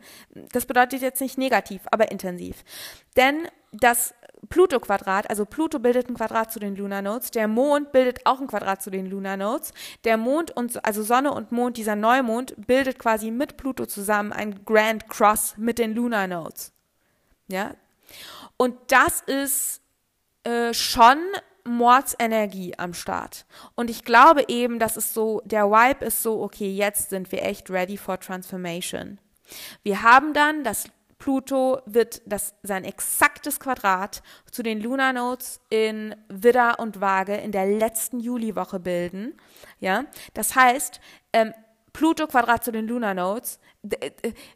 Das 0.52 0.66
bedeutet 0.66 1.00
jetzt 1.00 1.20
nicht 1.20 1.38
negativ, 1.38 1.82
aber 1.90 2.12
intensiv. 2.12 2.62
Denn 3.16 3.48
das 3.72 4.14
Pluto-Quadrat, 4.48 5.30
also 5.30 5.46
Pluto 5.46 5.78
bildet 5.78 6.08
ein 6.08 6.14
Quadrat 6.14 6.52
zu 6.52 6.58
den 6.58 6.76
Lunar 6.76 7.02
Nodes, 7.02 7.30
der 7.30 7.48
Mond 7.48 7.92
bildet 7.92 8.26
auch 8.26 8.40
ein 8.40 8.46
Quadrat 8.46 8.82
zu 8.82 8.90
den 8.90 9.06
Lunar 9.06 9.36
Nodes. 9.36 9.72
Der 10.04 10.16
Mond 10.16 10.50
und 10.50 10.84
also 10.84 11.02
Sonne 11.02 11.32
und 11.32 11.52
Mond, 11.52 11.76
dieser 11.76 11.96
Neumond 11.96 12.54
bildet 12.66 12.98
quasi 12.98 13.30
mit 13.30 13.56
Pluto 13.56 13.86
zusammen 13.86 14.32
ein 14.32 14.64
Grand 14.64 15.08
Cross 15.08 15.54
mit 15.56 15.78
den 15.78 15.94
Lunar 15.94 16.26
Nodes. 16.26 16.72
Ja? 17.48 17.74
Und 18.56 18.76
das 18.88 19.20
ist 19.22 19.80
äh, 20.44 20.74
schon 20.74 21.18
Mordsenergie 21.64 22.74
am 22.78 22.94
Start. 22.94 23.46
Und 23.74 23.90
ich 23.90 24.04
glaube 24.04 24.44
eben, 24.48 24.78
dass 24.78 24.96
es 24.96 25.14
so, 25.14 25.40
der 25.44 25.70
Vibe 25.70 26.04
ist 26.04 26.22
so, 26.22 26.42
okay, 26.42 26.70
jetzt 26.70 27.10
sind 27.10 27.32
wir 27.32 27.42
echt 27.42 27.70
ready 27.70 27.96
for 27.96 28.20
transformation. 28.20 29.18
Wir 29.82 30.02
haben 30.02 30.32
dann 30.32 30.64
das 30.64 30.88
Pluto 31.18 31.80
wird 31.86 32.20
das, 32.26 32.54
sein 32.62 32.84
exaktes 32.84 33.58
Quadrat 33.58 34.22
zu 34.50 34.62
den 34.62 34.78
Lunar 34.78 35.14
Nodes 35.14 35.58
in 35.70 36.14
Widder 36.28 36.78
und 36.78 37.00
Waage 37.00 37.36
in 37.36 37.50
der 37.50 37.64
letzten 37.64 38.20
Juliwoche 38.20 38.78
bilden. 38.78 39.34
Ja, 39.80 40.04
das 40.34 40.54
heißt, 40.54 41.00
ähm, 41.32 41.54
Pluto 41.94 42.26
Quadrat 42.26 42.62
zu 42.62 42.72
den 42.72 42.86
Lunar 42.86 43.14
Nodes, 43.14 43.58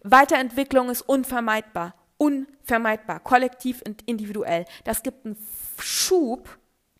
Weiterentwicklung 0.02 0.90
ist 0.90 1.02
unvermeidbar, 1.02 1.94
unvermeidbar, 2.18 3.20
kollektiv 3.20 3.80
und 3.86 4.02
individuell. 4.02 4.66
Das 4.84 5.02
gibt 5.02 5.24
einen 5.24 5.38
Schub, 5.78 6.48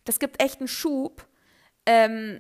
das 0.09 0.19
gibt 0.19 0.43
echt 0.43 0.61
einen 0.61 0.69
Schub, 0.69 1.27
ähm, 1.85 2.39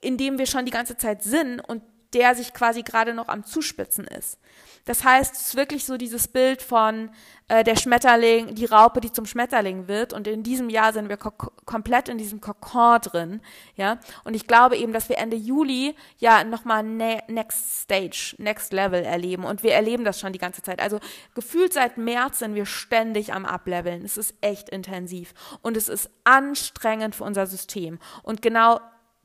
in 0.00 0.16
dem 0.16 0.38
wir 0.38 0.46
schon 0.46 0.64
die 0.64 0.70
ganze 0.70 0.96
Zeit 0.96 1.22
sind 1.22 1.60
und 1.60 1.82
der 2.14 2.34
sich 2.34 2.52
quasi 2.52 2.82
gerade 2.82 3.14
noch 3.14 3.28
am 3.28 3.44
Zuspitzen 3.44 4.06
ist. 4.06 4.38
Das 4.84 5.04
heißt, 5.04 5.34
es 5.34 5.40
ist 5.48 5.56
wirklich 5.56 5.84
so 5.84 5.96
dieses 5.96 6.26
Bild 6.26 6.60
von 6.60 7.10
äh, 7.46 7.62
der 7.62 7.76
Schmetterling, 7.76 8.56
die 8.56 8.64
Raupe, 8.64 9.00
die 9.00 9.12
zum 9.12 9.26
Schmetterling 9.26 9.86
wird. 9.86 10.12
Und 10.12 10.26
in 10.26 10.42
diesem 10.42 10.70
Jahr 10.70 10.92
sind 10.92 11.08
wir 11.08 11.16
komplett 11.16 12.08
in 12.08 12.18
diesem 12.18 12.40
Kokon 12.40 13.00
drin. 13.00 13.40
Ja, 13.76 13.98
und 14.24 14.34
ich 14.34 14.48
glaube 14.48 14.76
eben, 14.76 14.92
dass 14.92 15.08
wir 15.08 15.18
Ende 15.18 15.36
Juli 15.36 15.94
ja 16.18 16.42
nochmal 16.42 16.82
ne 16.82 17.22
Next 17.28 17.82
Stage, 17.82 18.34
Next 18.38 18.72
Level 18.72 19.04
erleben. 19.04 19.44
Und 19.44 19.62
wir 19.62 19.72
erleben 19.72 20.04
das 20.04 20.18
schon 20.18 20.32
die 20.32 20.40
ganze 20.40 20.62
Zeit. 20.62 20.80
Also 20.80 20.98
gefühlt 21.34 21.72
seit 21.72 21.96
März 21.96 22.40
sind 22.40 22.56
wir 22.56 22.66
ständig 22.66 23.32
am 23.32 23.46
Ableveln. 23.46 24.04
Es 24.04 24.16
ist 24.16 24.34
echt 24.40 24.68
intensiv. 24.68 25.32
Und 25.62 25.76
es 25.76 25.88
ist 25.88 26.10
anstrengend 26.24 27.14
für 27.14 27.24
unser 27.24 27.46
System. 27.46 28.00
Und 28.24 28.42
genau 28.42 28.80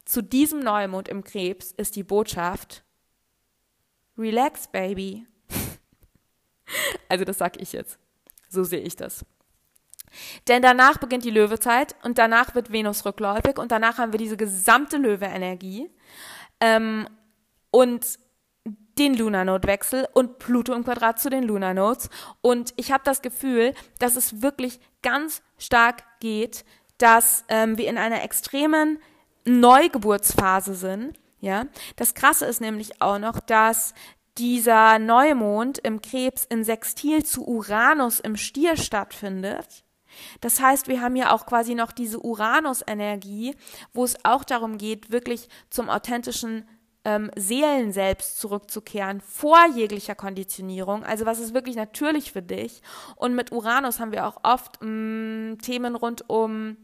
zu 0.08 0.24
diesem 0.24 0.62
Neumond 0.62 1.10
im 1.10 1.24
Krebs 1.24 1.74
ist 1.74 1.98
die 1.98 2.04
Botschaft, 2.04 2.84
Relax, 4.18 4.68
Baby. 4.68 5.28
also 7.10 7.26
das 7.26 7.38
sag 7.38 7.62
ich 7.62 7.74
jetzt. 7.74 8.00
So 8.48 8.64
sehe 8.64 8.80
ich 8.80 8.96
das. 8.96 9.26
Denn 10.48 10.62
danach 10.62 10.98
beginnt 10.98 11.26
die 11.26 11.30
Löwezeit 11.30 11.96
und 12.04 12.18
danach 12.18 12.56
wird 12.56 12.72
Venus 12.72 13.06
rückläufig 13.06 13.60
und 13.60 13.74
danach 13.74 13.98
haben 13.98 14.14
wir 14.14 14.18
diese 14.18 14.38
gesamte 14.38 14.96
Löwe-Energie 14.96 15.92
ähm, 16.62 17.10
und 17.70 18.18
den 18.98 19.14
Lunar-Node-Wechsel 19.14 20.08
und 20.14 20.40
Pluto 20.40 20.74
im 20.74 20.86
Quadrat 20.86 21.20
zu 21.20 21.30
den 21.30 21.44
Lunar-Nodes. 21.44 22.10
Und 22.40 22.74
ich 22.78 22.94
habe 22.94 23.04
das 23.04 23.22
Gefühl, 23.22 23.74
dass 24.00 24.16
es 24.16 24.42
wirklich 24.42 24.80
ganz 25.04 25.42
stark 25.58 26.04
geht, 26.22 26.64
dass 26.98 27.44
ähm, 27.50 27.78
wir 27.78 27.90
in 27.90 27.98
einer 27.98 28.24
extremen 28.24 29.00
Neugeburtsphase 29.48 30.76
sind. 30.76 31.20
Ja, 31.40 31.66
das 31.96 32.14
Krasse 32.14 32.46
ist 32.46 32.62
nämlich 32.62 33.02
auch 33.02 33.20
noch, 33.20 33.40
dass 33.40 33.94
dieser 34.38 35.00
Neumond 35.00 35.80
im 35.80 36.02
Krebs 36.02 36.46
in 36.46 36.64
Sextil 36.64 37.24
zu 37.24 37.48
Uranus 37.48 38.20
im 38.20 38.36
Stier 38.38 38.78
stattfindet. 38.78 39.84
Das 40.42 40.60
heißt, 40.60 40.88
wir 40.88 41.02
haben 41.02 41.16
ja 41.16 41.32
auch 41.32 41.46
quasi 41.46 41.76
noch 41.76 41.92
diese 41.92 42.20
Uranus-Energie, 42.20 43.56
wo 43.94 44.04
es 44.04 44.16
auch 44.26 44.44
darum 44.44 44.78
geht, 44.78 45.12
wirklich 45.12 45.48
zum 45.70 45.90
authentischen 45.90 46.68
ähm, 47.06 47.32
Seelen 47.36 47.92
selbst 47.92 48.40
zurückzukehren, 48.40 49.22
vor 49.22 49.60
jeglicher 49.76 50.16
Konditionierung. 50.16 51.04
Also 51.04 51.26
was 51.26 51.40
ist 51.40 51.54
wirklich 51.54 51.76
natürlich 51.76 52.32
für 52.32 52.42
dich? 52.42 52.82
Und 53.16 53.36
mit 53.36 53.52
Uranus 53.52 54.00
haben 54.00 54.12
wir 54.12 54.28
auch 54.28 54.38
oft 54.44 54.82
mh, 54.82 54.88
mm, 55.54 55.60
Themen 55.60 55.96
rund 55.96 56.30
um 56.30 56.78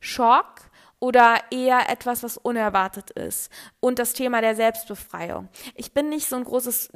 Schock, 0.00 0.70
oder 1.02 1.40
eher 1.50 1.90
etwas, 1.90 2.22
was 2.22 2.36
unerwartet 2.36 3.10
ist. 3.10 3.50
Und 3.80 3.98
das 3.98 4.12
Thema 4.12 4.40
der 4.40 4.54
Selbstbefreiung. 4.54 5.48
Ich 5.74 5.92
bin 5.92 6.08
nicht 6.08 6.28
so 6.28 6.36
ein 6.36 6.44
großes, 6.44 6.90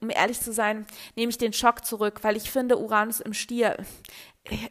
um 0.00 0.10
ehrlich 0.10 0.40
zu 0.40 0.52
sein, 0.52 0.86
nehme 1.16 1.30
ich 1.30 1.38
den 1.38 1.52
Schock 1.52 1.84
zurück, 1.84 2.20
weil 2.22 2.36
ich 2.36 2.52
finde 2.52 2.78
Uranus 2.78 3.18
im 3.18 3.34
Stier, 3.34 3.76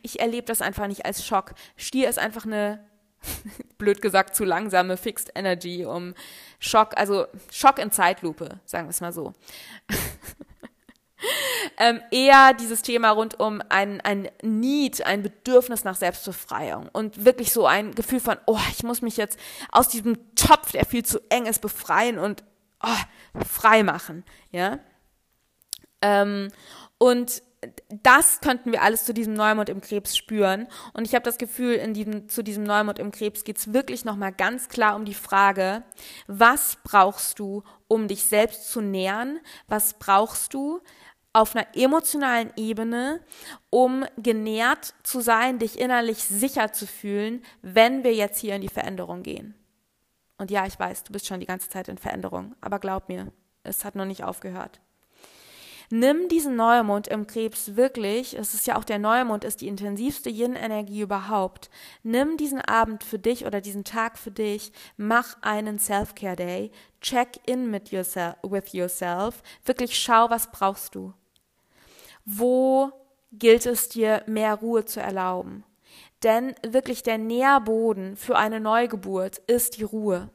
ich 0.04 0.22
erlebe 0.22 0.46
das 0.46 0.62
einfach 0.62 0.88
nicht 0.88 1.06
als 1.06 1.26
Schock. 1.26 1.54
Stier 1.76 2.08
ist 2.08 2.18
einfach 2.18 2.46
eine, 2.46 2.80
blöd 3.78 4.02
gesagt, 4.02 4.38
zu 4.38 4.46
langsame 4.46 4.96
Fixed 4.96 5.32
Energy, 5.36 5.84
um 5.84 6.14
Schock, 6.58 6.96
also 6.96 7.28
Schock 7.52 7.80
in 7.80 7.92
Zeitlupe, 7.92 8.62
sagen 8.64 8.88
wir 8.88 8.92
es 8.92 9.02
mal 9.02 9.12
so. 9.12 9.34
ähm, 11.78 12.02
eher 12.12 12.54
dieses 12.54 12.82
Thema 12.82 13.12
rund 13.12 13.40
um 13.40 13.62
ein, 13.70 14.02
ein 14.02 14.30
Need, 14.42 15.06
ein 15.06 15.24
Bedürfnis 15.24 15.84
nach 15.84 15.96
Selbstbefreiung 15.96 16.90
und 16.94 17.26
wirklich 17.26 17.52
so 17.52 17.66
ein 17.66 17.96
Gefühl 17.96 18.20
von, 18.20 18.38
oh, 18.46 18.60
ich 18.72 18.84
muss 18.84 19.02
mich 19.02 19.18
jetzt 19.18 19.40
aus 19.72 19.88
diesem 19.88 20.36
Topf, 20.36 20.72
der 20.72 20.86
viel 20.86 21.04
zu 21.04 21.20
eng 21.30 21.46
ist, 21.46 21.60
befreien 21.60 22.20
und 22.20 22.44
oh, 22.84 23.42
frei 23.44 23.84
machen, 23.84 24.24
ja. 24.52 24.80
Ähm, 26.02 26.50
und 27.00 27.42
das 27.90 28.40
könnten 28.40 28.72
wir 28.72 28.84
alles 28.84 29.06
zu 29.06 29.14
diesem 29.14 29.34
Neumond 29.34 29.70
im 29.70 29.82
Krebs 29.82 30.16
spüren. 30.16 30.68
Und 30.94 31.06
ich 31.06 31.16
habe 31.16 31.24
das 31.24 31.38
Gefühl, 31.38 31.74
in 31.74 31.94
diesem, 31.94 32.30
zu 32.30 32.44
diesem 32.44 32.64
Neumond 32.64 33.00
im 33.00 33.12
Krebs 33.12 33.44
geht 33.44 33.58
es 33.58 33.74
wirklich 33.74 34.06
nochmal 34.06 34.32
ganz 34.32 34.70
klar 34.70 34.96
um 34.96 35.06
die 35.06 35.14
Frage, 35.14 35.84
was 36.28 36.78
brauchst 36.84 37.40
du, 37.40 37.64
um 37.88 38.08
dich 38.08 38.24
selbst 38.24 38.70
zu 38.70 38.82
nähern? 38.82 39.40
Was 39.68 39.96
brauchst 39.96 40.54
du, 40.54 40.82
auf 41.34 41.56
einer 41.56 41.68
emotionalen 41.76 42.52
Ebene, 42.56 43.22
um 43.70 44.06
genährt 44.18 44.94
zu 45.04 45.20
sein, 45.20 45.60
dich 45.60 45.80
innerlich 45.80 46.24
sicher 46.24 46.74
zu 46.74 46.88
fühlen, 46.88 47.44
wenn 47.62 48.04
wir 48.04 48.14
jetzt 48.14 48.40
hier 48.40 48.56
in 48.56 48.62
die 48.62 48.70
Veränderung 48.70 49.24
gehen. 49.24 49.54
Und 50.38 50.52
ja, 50.52 50.66
ich 50.66 50.80
weiß, 50.80 51.04
du 51.04 51.14
bist 51.14 51.28
schon 51.28 51.40
die 51.40 51.46
ganze 51.46 51.70
Zeit 51.70 51.88
in 51.88 51.98
Veränderung, 51.98 52.56
aber 52.62 52.80
glaub 52.80 53.10
mir, 53.10 53.32
es 53.64 53.86
hat 53.86 53.96
noch 53.96 54.06
nicht 54.06 54.24
aufgehört. 54.24 54.80
Nimm 55.90 56.28
diesen 56.28 56.58
Neumond 56.58 57.08
im 57.08 57.28
Krebs 57.28 57.78
wirklich, 57.78 58.38
es 58.38 58.54
ist 58.54 58.68
ja 58.68 58.76
auch 58.76 58.84
der 58.84 59.00
Neumond, 59.00 59.46
ist 59.46 59.62
die 59.62 59.70
intensivste 59.70 60.30
Yin-Energie 60.30 61.02
überhaupt. 61.02 61.70
Nimm 62.04 62.36
diesen 62.36 62.60
Abend 62.60 63.06
für 63.06 63.20
dich 63.20 63.46
oder 63.46 63.62
diesen 63.62 63.86
Tag 63.86 64.18
für 64.18 64.32
dich, 64.32 64.74
mach 64.98 65.42
einen 65.42 65.80
Self-Care-Day, 65.80 66.72
check 67.00 67.40
in 67.46 67.72
mit 67.72 67.92
yourself, 67.92 68.36
with 68.44 68.74
yourself, 68.74 69.42
wirklich 69.64 69.98
schau, 69.98 70.30
was 70.30 70.52
brauchst 70.52 70.94
du. 70.94 71.14
Wo 72.26 72.92
gilt 73.32 73.66
es 73.66 73.88
dir, 73.88 74.24
mehr 74.28 74.56
Ruhe 74.56 74.84
zu 74.84 75.00
erlauben? 75.00 75.64
Denn 76.24 76.54
wirklich 76.68 77.02
der 77.02 77.18
Nährboden 77.18 78.18
für 78.18 78.36
eine 78.36 78.60
Neugeburt 78.60 79.38
ist 79.48 79.78
die 79.78 79.84
Ruhe. 79.84 80.30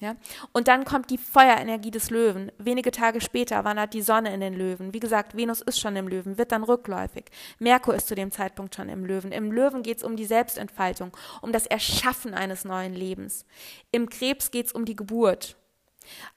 Ja? 0.00 0.16
Und 0.52 0.66
dann 0.66 0.84
kommt 0.84 1.10
die 1.10 1.18
Feuerenergie 1.18 1.90
des 1.90 2.10
Löwen. 2.10 2.50
Wenige 2.56 2.90
Tage 2.90 3.20
später 3.20 3.64
wandert 3.64 3.92
die 3.92 4.00
Sonne 4.00 4.32
in 4.32 4.40
den 4.40 4.54
Löwen. 4.54 4.94
Wie 4.94 5.00
gesagt, 5.00 5.36
Venus 5.36 5.60
ist 5.60 5.78
schon 5.78 5.94
im 5.94 6.08
Löwen, 6.08 6.38
wird 6.38 6.52
dann 6.52 6.64
rückläufig. 6.64 7.26
Merkur 7.58 7.94
ist 7.94 8.08
zu 8.08 8.14
dem 8.14 8.30
Zeitpunkt 8.30 8.74
schon 8.74 8.88
im 8.88 9.04
Löwen. 9.04 9.30
Im 9.30 9.52
Löwen 9.52 9.82
geht 9.82 9.98
es 9.98 10.04
um 10.04 10.16
die 10.16 10.24
Selbstentfaltung, 10.24 11.14
um 11.42 11.52
das 11.52 11.66
Erschaffen 11.66 12.32
eines 12.32 12.64
neuen 12.64 12.94
Lebens. 12.94 13.44
Im 13.92 14.08
Krebs 14.08 14.50
geht 14.50 14.66
es 14.66 14.72
um 14.72 14.86
die 14.86 14.96
Geburt, 14.96 15.56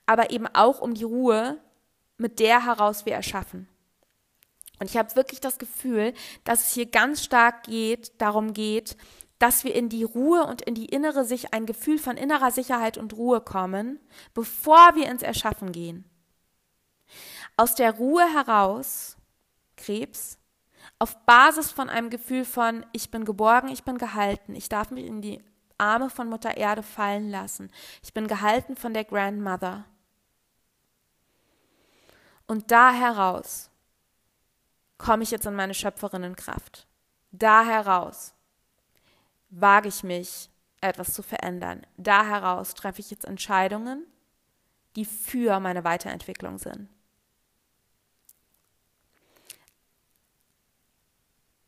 aber 0.06 0.32
eben 0.32 0.48
auch 0.48 0.82
um 0.82 0.94
die 0.94 1.06
Ruhe, 1.06 1.58
mit 2.18 2.40
der 2.40 2.66
heraus 2.66 3.06
wir 3.06 3.14
erschaffen. 3.14 3.70
Und 4.80 4.90
ich 4.90 4.98
habe 4.98 5.16
wirklich 5.16 5.40
das 5.40 5.60
Gefühl, 5.60 6.14
dass 6.44 6.68
es 6.68 6.74
hier 6.74 6.88
ganz 6.88 7.24
stark 7.24 7.64
geht, 7.64 8.12
darum 8.22 8.54
geht, 8.54 8.98
dass 9.44 9.66
wir 9.66 9.76
in 9.76 9.90
die 9.90 10.06
Ruhe 10.06 10.46
und 10.46 10.62
in 10.62 10.74
die 10.74 10.86
innere 10.86 11.26
sich 11.26 11.54
ein 11.54 11.66
Gefühl 11.66 12.00
von 12.00 12.16
innerer 12.16 12.50
Sicherheit 12.50 12.98
und 12.98 13.12
Ruhe 13.12 13.42
kommen, 13.42 14.00
bevor 14.34 14.96
wir 14.96 15.10
ins 15.10 15.22
Erschaffen 15.22 15.74
gehen. 15.74 16.06
Aus 17.58 17.76
der 17.76 17.92
Ruhe 17.92 18.24
heraus, 18.34 19.18
Krebs, 19.76 20.38
auf 20.98 21.26
Basis 21.26 21.72
von 21.72 21.90
einem 21.90 22.10
Gefühl 22.10 22.46
von 22.46 22.86
ich 22.94 23.12
bin 23.12 23.26
geborgen, 23.26 23.68
ich 23.68 23.84
bin 23.84 23.98
gehalten, 23.98 24.56
ich 24.56 24.70
darf 24.70 24.92
mich 24.92 25.06
in 25.06 25.22
die 25.22 25.44
Arme 25.78 26.10
von 26.10 26.30
Mutter 26.30 26.56
Erde 26.56 26.82
fallen 26.82 27.30
lassen, 27.30 27.70
ich 28.02 28.14
bin 28.14 28.28
gehalten 28.28 28.78
von 28.78 28.94
der 28.94 29.04
Grandmother. 29.04 29.84
Und 32.48 32.72
da 32.72 32.94
heraus 32.94 33.70
komme 34.98 35.24
ich 35.24 35.32
jetzt 35.32 35.46
in 35.46 35.56
meine 35.56 35.74
Schöpferinnenkraft. 35.74 36.88
Da 37.34 37.66
heraus 37.66 38.34
wage 39.60 39.88
ich 39.88 40.04
mich, 40.04 40.50
etwas 40.82 41.14
zu 41.14 41.24
verändern. 41.24 41.86
Da 41.98 42.26
heraus 42.26 42.74
treffe 42.74 43.00
ich 43.00 43.10
jetzt 43.10 43.26
Entscheidungen, 43.26 44.06
die 44.96 45.06
für 45.06 45.60
meine 45.60 45.84
Weiterentwicklung 45.84 46.58
sind. 46.58 46.90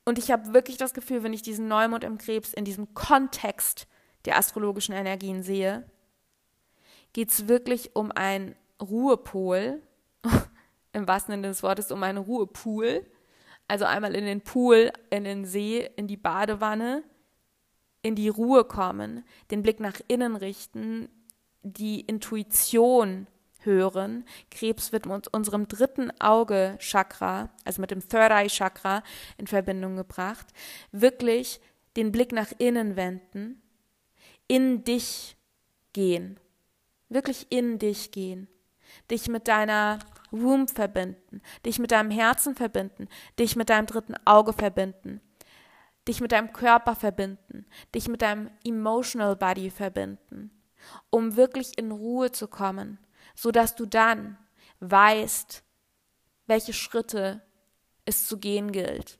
Und 0.03 0.19
ich 0.19 0.29
habe 0.29 0.53
wirklich 0.53 0.77
das 0.77 0.93
Gefühl, 0.93 1.23
wenn 1.23 1.33
ich 1.33 1.41
diesen 1.41 1.67
Neumond 1.67 2.03
im 2.03 2.17
Krebs 2.17 2.53
in 2.53 2.65
diesem 2.65 2.93
Kontext 2.93 3.87
der 4.25 4.37
astrologischen 4.37 4.93
Energien 4.93 5.41
sehe, 5.41 5.89
geht 7.13 7.31
es 7.31 7.47
wirklich 7.47 7.95
um 7.95 8.11
einen 8.11 8.55
Ruhepol, 8.81 9.81
im 10.93 11.07
wahrsten 11.07 11.33
Sinne 11.33 11.47
des 11.47 11.63
Wortes 11.63 11.91
um 11.91 12.03
einen 12.03 12.19
Ruhepool, 12.19 13.05
also 13.67 13.85
einmal 13.85 14.15
in 14.15 14.25
den 14.25 14.41
Pool, 14.41 14.91
in 15.09 15.23
den 15.23 15.45
See, 15.45 15.89
in 15.95 16.07
die 16.07 16.17
Badewanne, 16.17 17.03
in 18.05 18.15
die 18.15 18.29
Ruhe 18.29 18.63
kommen, 18.65 19.25
den 19.49 19.63
Blick 19.63 19.79
nach 19.79 19.99
innen 20.07 20.35
richten, 20.35 21.09
die 21.63 22.01
Intuition 22.01 23.25
hören. 23.61 24.25
Krebs 24.51 24.91
wird 24.91 25.07
mit 25.07 25.27
unserem 25.29 25.67
dritten 25.67 26.11
Auge 26.21 26.77
Chakra, 26.79 27.49
also 27.63 27.81
mit 27.81 27.89
dem 27.89 28.07
Third 28.07 28.31
Eye 28.31 28.47
Chakra 28.47 29.01
in 29.39 29.47
Verbindung 29.47 29.95
gebracht. 29.95 30.45
Wirklich 30.91 31.59
den 31.97 32.11
Blick 32.11 32.31
nach 32.31 32.51
innen 32.59 32.95
wenden, 32.95 33.59
in 34.47 34.83
dich 34.83 35.35
gehen, 35.93 36.39
wirklich 37.09 37.47
in 37.49 37.79
dich 37.79 38.11
gehen, 38.11 38.47
dich 39.09 39.27
mit 39.29 39.47
deiner 39.47 39.97
Womb 40.29 40.69
verbinden, 40.69 41.41
dich 41.65 41.79
mit 41.79 41.91
deinem 41.91 42.11
Herzen 42.11 42.55
verbinden, 42.55 43.07
dich 43.39 43.55
mit 43.55 43.69
deinem 43.69 43.87
dritten 43.87 44.15
Auge 44.25 44.53
verbinden, 44.53 45.21
dich 46.07 46.21
mit 46.21 46.31
deinem 46.31 46.53
Körper 46.53 46.95
verbinden, 46.95 47.65
dich 47.93 48.07
mit 48.07 48.21
deinem 48.21 48.49
emotional 48.63 49.35
body 49.35 49.69
verbinden, 49.69 50.51
um 51.09 51.35
wirklich 51.35 51.77
in 51.77 51.91
Ruhe 51.91 52.31
zu 52.31 52.47
kommen, 52.47 52.99
so 53.35 53.51
dass 53.51 53.75
du 53.75 53.85
dann 53.85 54.37
weißt, 54.79 55.63
welche 56.47 56.73
Schritte 56.73 57.41
es 58.05 58.27
zu 58.27 58.37
gehen 58.37 58.71
gilt, 58.71 59.19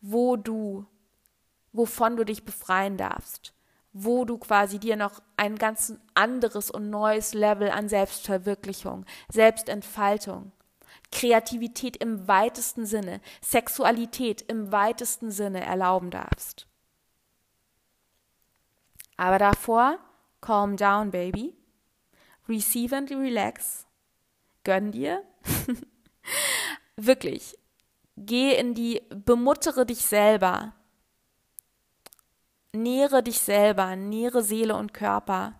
wo 0.00 0.36
du, 0.36 0.86
wovon 1.72 2.16
du 2.16 2.24
dich 2.24 2.44
befreien 2.44 2.96
darfst, 2.96 3.54
wo 3.92 4.24
du 4.24 4.38
quasi 4.38 4.78
dir 4.78 4.96
noch 4.96 5.20
ein 5.36 5.56
ganz 5.56 5.94
anderes 6.14 6.70
und 6.70 6.88
neues 6.88 7.34
Level 7.34 7.70
an 7.70 7.88
Selbstverwirklichung, 7.88 9.04
Selbstentfaltung, 9.28 10.52
Kreativität 11.12 11.96
im 11.98 12.26
weitesten 12.26 12.86
Sinne, 12.86 13.20
Sexualität 13.40 14.42
im 14.42 14.72
weitesten 14.72 15.30
Sinne 15.30 15.64
erlauben 15.64 16.10
darfst. 16.10 16.66
Aber 19.16 19.38
davor, 19.38 19.98
calm 20.40 20.76
down, 20.76 21.12
baby. 21.12 21.54
Receive 22.48 22.96
and 22.96 23.10
relax. 23.10 23.86
Gönn 24.64 24.90
dir. 24.90 25.22
Wirklich. 26.96 27.56
Geh 28.16 28.56
in 28.56 28.74
die, 28.74 29.00
bemuttere 29.10 29.86
dich 29.86 30.04
selber 30.04 30.74
nähere 32.72 33.22
dich 33.22 33.40
selber, 33.40 33.96
nähere 33.96 34.42
Seele 34.42 34.76
und 34.76 34.94
Körper, 34.94 35.54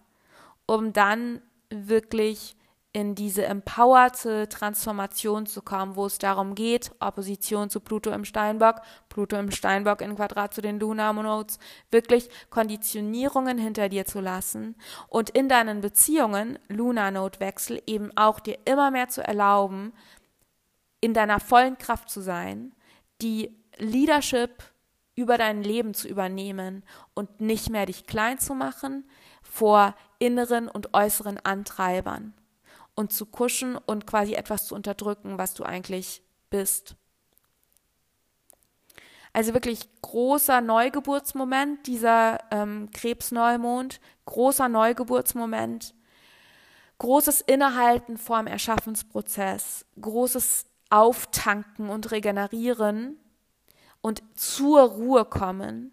um 0.67 0.93
dann 0.93 1.43
wirklich 1.71 2.57
in 2.95 3.15
diese 3.15 3.47
empowerte 3.47 4.49
Transformation 4.51 5.47
zu 5.47 5.63
kommen, 5.63 5.97
wo 5.97 6.05
es 6.05 6.19
darum 6.19 6.55
geht, 6.55 6.91
Opposition 7.01 7.71
zu 7.71 7.81
Pluto 7.81 8.11
im 8.11 8.27
Steinbock, 8.27 8.83
Pluto 9.09 9.37
im 9.37 9.51
Steinbock 9.51 10.03
in 10.03 10.15
Quadrat 10.15 10.53
zu 10.53 10.61
den 10.61 10.79
Lunar-Monodes, 10.79 11.59
wirklich 11.91 12.29
Konditionierungen 12.51 13.57
hinter 13.57 13.89
dir 13.89 14.05
zu 14.05 14.21
lassen 14.21 14.77
und 15.09 15.31
in 15.31 15.49
deinen 15.49 15.81
Beziehungen, 15.81 16.59
Lunar-Node-Wechsel, 16.69 17.83
eben 17.87 18.15
auch 18.17 18.41
dir 18.41 18.59
immer 18.67 18.91
mehr 18.91 19.09
zu 19.09 19.27
erlauben, 19.27 19.95
in 21.01 21.15
deiner 21.15 21.41
vollen 21.41 21.79
Kraft 21.79 22.11
zu 22.11 22.21
sein, 22.21 22.75
die 23.23 23.57
Leadership 23.79 24.63
über 25.15 25.39
dein 25.39 25.63
Leben 25.63 25.95
zu 25.95 26.09
übernehmen 26.09 26.85
und 27.15 27.41
nicht 27.41 27.71
mehr 27.71 27.87
dich 27.87 28.07
klein 28.07 28.39
zu 28.39 28.55
machen 28.55 29.09
vor 29.43 29.95
inneren 30.19 30.69
und 30.69 30.93
äußeren 30.95 31.39
Antreibern 31.39 32.35
und 32.95 33.13
zu 33.13 33.27
kuschen 33.27 33.77
und 33.77 34.07
quasi 34.07 34.35
etwas 34.35 34.67
zu 34.67 34.75
unterdrücken, 34.75 35.39
was 35.39 35.55
du 35.55 35.65
eigentlich 35.65 36.23
bist. 36.51 36.97
Also 39.33 39.55
wirklich 39.55 39.89
großer 40.03 40.61
Neugeburtsmoment, 40.61 41.87
dieser 41.87 42.39
ähm, 42.51 42.91
Krebsneumond, 42.93 44.01
großer 44.27 44.69
Neugeburtsmoment, 44.69 45.95
großes 46.99 47.41
Innehalten 47.41 48.19
vor 48.19 48.39
dem 48.39 48.47
Erschaffensprozess, 48.47 49.87
großes 50.01 50.67
Auftanken 50.91 51.89
und 51.89 52.11
Regenerieren 52.11 53.19
und 54.03 54.23
zur 54.35 54.83
Ruhe 54.83 55.25
kommen, 55.25 55.93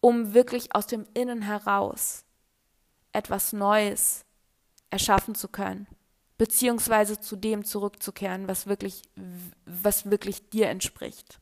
um 0.00 0.34
wirklich 0.34 0.74
aus 0.74 0.88
dem 0.88 1.06
Innen 1.14 1.42
heraus 1.42 2.24
etwas 3.12 3.52
Neues 3.52 4.24
erschaffen 4.94 5.34
zu 5.34 5.48
können, 5.48 5.88
beziehungsweise 6.38 7.20
zu 7.20 7.34
dem 7.34 7.64
zurückzukehren, 7.64 8.46
was 8.46 8.68
wirklich, 8.68 9.02
was 9.66 10.08
wirklich 10.08 10.48
dir 10.50 10.68
entspricht. 10.68 11.40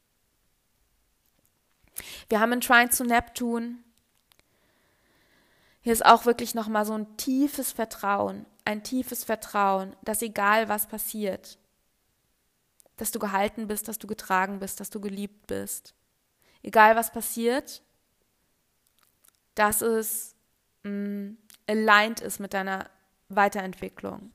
Wir 2.30 2.40
haben 2.40 2.52
in 2.52 2.62
Trine 2.62 2.88
zu 2.88 3.04
Neptun. 3.04 3.84
Hier 5.82 5.92
ist 5.92 6.06
auch 6.06 6.24
wirklich 6.24 6.54
nochmal 6.54 6.86
so 6.86 6.94
ein 6.94 7.18
tiefes 7.18 7.72
Vertrauen, 7.72 8.46
ein 8.64 8.82
tiefes 8.82 9.22
Vertrauen, 9.22 9.94
dass 10.00 10.22
egal 10.22 10.70
was 10.70 10.88
passiert, 10.88 11.58
dass 12.96 13.10
du 13.10 13.18
gehalten 13.18 13.66
bist, 13.66 13.86
dass 13.86 13.98
du 13.98 14.06
getragen 14.06 14.60
bist, 14.60 14.80
dass 14.80 14.88
du 14.88 14.98
geliebt 14.98 15.46
bist. 15.46 15.94
Egal 16.62 16.96
was 16.96 17.12
passiert, 17.12 17.82
dass 19.54 19.82
es 19.82 20.34
mh, 20.84 20.90
mm, 20.90 21.38
aligned 21.68 22.20
ist 22.20 22.40
mit 22.40 22.54
deiner 22.54 22.88
Weiterentwicklung. 23.36 24.32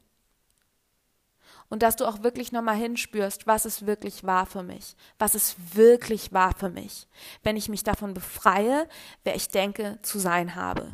Und 1.69 1.83
dass 1.83 1.97
du 1.97 2.05
auch 2.05 2.23
wirklich 2.23 2.51
nochmal 2.51 2.77
hinspürst, 2.77 3.45
was 3.45 3.65
es 3.65 3.85
wirklich 3.85 4.23
war 4.23 4.45
für 4.45 4.63
mich, 4.63 4.95
was 5.19 5.35
es 5.35 5.55
wirklich 5.73 6.31
war 6.31 6.55
für 6.55 6.69
mich, 6.69 7.07
wenn 7.43 7.57
ich 7.57 7.67
mich 7.67 7.83
davon 7.83 8.13
befreie, 8.13 8.87
wer 9.23 9.35
ich 9.35 9.49
denke 9.49 9.99
zu 10.01 10.19
sein 10.19 10.55
habe. 10.55 10.93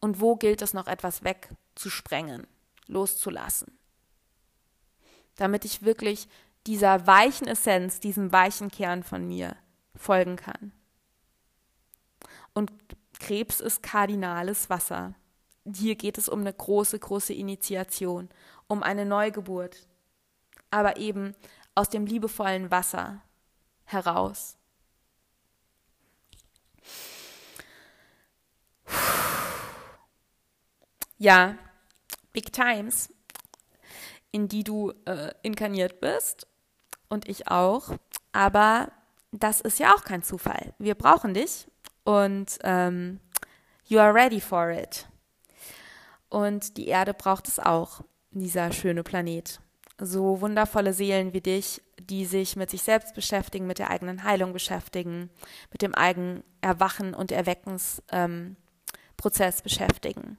Und 0.00 0.20
wo 0.20 0.36
gilt 0.36 0.60
es 0.60 0.74
noch 0.74 0.86
etwas 0.86 1.24
wegzusprengen, 1.24 2.46
loszulassen 2.86 3.78
damit 5.36 5.64
ich 5.64 5.82
wirklich 5.82 6.28
dieser 6.66 7.06
weichen 7.06 7.46
Essenz, 7.46 8.00
diesem 8.00 8.32
weichen 8.32 8.70
Kern 8.70 9.02
von 9.02 9.26
mir 9.26 9.56
folgen 9.94 10.36
kann. 10.36 10.72
Und 12.52 12.72
Krebs 13.18 13.60
ist 13.60 13.82
kardinales 13.82 14.70
Wasser. 14.70 15.14
Hier 15.72 15.96
geht 15.96 16.18
es 16.18 16.28
um 16.28 16.40
eine 16.40 16.52
große, 16.52 16.98
große 16.98 17.32
Initiation, 17.32 18.28
um 18.66 18.82
eine 18.82 19.06
Neugeburt, 19.06 19.86
aber 20.70 20.96
eben 20.98 21.34
aus 21.74 21.88
dem 21.88 22.06
liebevollen 22.06 22.70
Wasser 22.70 23.22
heraus. 23.84 24.56
Ja, 31.16 31.56
Big 32.32 32.52
Times 32.52 33.08
in 34.34 34.48
die 34.48 34.64
du 34.64 34.92
äh, 35.04 35.32
inkarniert 35.42 36.00
bist 36.00 36.48
und 37.08 37.28
ich 37.28 37.46
auch. 37.46 37.96
Aber 38.32 38.90
das 39.30 39.60
ist 39.60 39.78
ja 39.78 39.94
auch 39.94 40.02
kein 40.02 40.24
Zufall. 40.24 40.74
Wir 40.80 40.96
brauchen 40.96 41.34
dich 41.34 41.68
und 42.02 42.58
ähm, 42.64 43.20
you 43.86 44.00
are 44.00 44.12
ready 44.12 44.40
for 44.40 44.70
it. 44.70 45.06
Und 46.34 46.78
die 46.78 46.88
Erde 46.88 47.14
braucht 47.14 47.46
es 47.46 47.60
auch, 47.60 48.00
dieser 48.32 48.72
schöne 48.72 49.04
Planet. 49.04 49.60
So 49.98 50.40
wundervolle 50.40 50.92
Seelen 50.92 51.32
wie 51.32 51.40
dich, 51.40 51.80
die 52.00 52.24
sich 52.24 52.56
mit 52.56 52.70
sich 52.70 52.82
selbst 52.82 53.14
beschäftigen, 53.14 53.68
mit 53.68 53.78
der 53.78 53.90
eigenen 53.90 54.24
Heilung 54.24 54.52
beschäftigen, 54.52 55.30
mit 55.70 55.80
dem 55.80 55.94
eigenen 55.94 56.42
Erwachen 56.60 57.14
und 57.14 57.30
Erweckensprozess 57.30 58.08
ähm, 58.10 58.56
beschäftigen. 59.62 60.36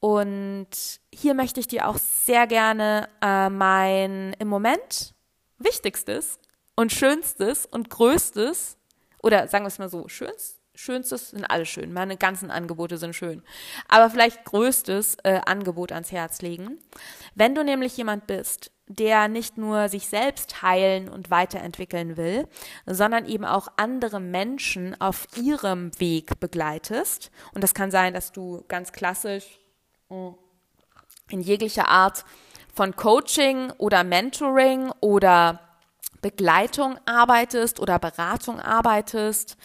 Und 0.00 0.68
hier 1.12 1.34
möchte 1.34 1.60
ich 1.60 1.66
dir 1.66 1.88
auch 1.88 1.98
sehr 1.98 2.46
gerne 2.46 3.10
äh, 3.20 3.50
mein 3.50 4.34
im 4.38 4.48
Moment 4.48 5.14
wichtigstes 5.58 6.38
und 6.74 6.90
schönstes 6.90 7.66
und 7.66 7.90
größtes, 7.90 8.78
oder 9.22 9.46
sagen 9.46 9.64
wir 9.64 9.68
es 9.68 9.78
mal 9.78 9.90
so, 9.90 10.08
schönstes, 10.08 10.55
schönstes 10.76 11.30
sind 11.30 11.44
alle 11.44 11.66
schön, 11.66 11.92
meine 11.92 12.16
ganzen 12.16 12.50
Angebote 12.50 12.98
sind 12.98 13.14
schön, 13.14 13.42
aber 13.88 14.10
vielleicht 14.10 14.44
größtes 14.44 15.16
äh, 15.24 15.40
Angebot 15.44 15.92
ans 15.92 16.12
Herz 16.12 16.42
legen. 16.42 16.78
Wenn 17.34 17.54
du 17.54 17.64
nämlich 17.64 17.96
jemand 17.96 18.26
bist, 18.26 18.70
der 18.88 19.28
nicht 19.28 19.58
nur 19.58 19.88
sich 19.88 20.06
selbst 20.06 20.62
heilen 20.62 21.08
und 21.08 21.30
weiterentwickeln 21.30 22.16
will, 22.16 22.46
sondern 22.86 23.26
eben 23.26 23.44
auch 23.44 23.68
andere 23.76 24.20
Menschen 24.20 25.00
auf 25.00 25.26
ihrem 25.36 25.90
Weg 25.98 26.38
begleitest. 26.38 27.32
Und 27.52 27.64
das 27.64 27.74
kann 27.74 27.90
sein, 27.90 28.14
dass 28.14 28.30
du 28.30 28.64
ganz 28.68 28.92
klassisch 28.92 29.58
in 30.08 31.40
jeglicher 31.40 31.88
Art 31.88 32.24
von 32.72 32.94
Coaching 32.94 33.72
oder 33.78 34.04
Mentoring 34.04 34.92
oder 35.00 35.65
Begleitung 36.26 36.98
arbeitest 37.06 37.78
oder 37.78 38.00
Beratung 38.00 38.58
arbeitest. 38.58 39.56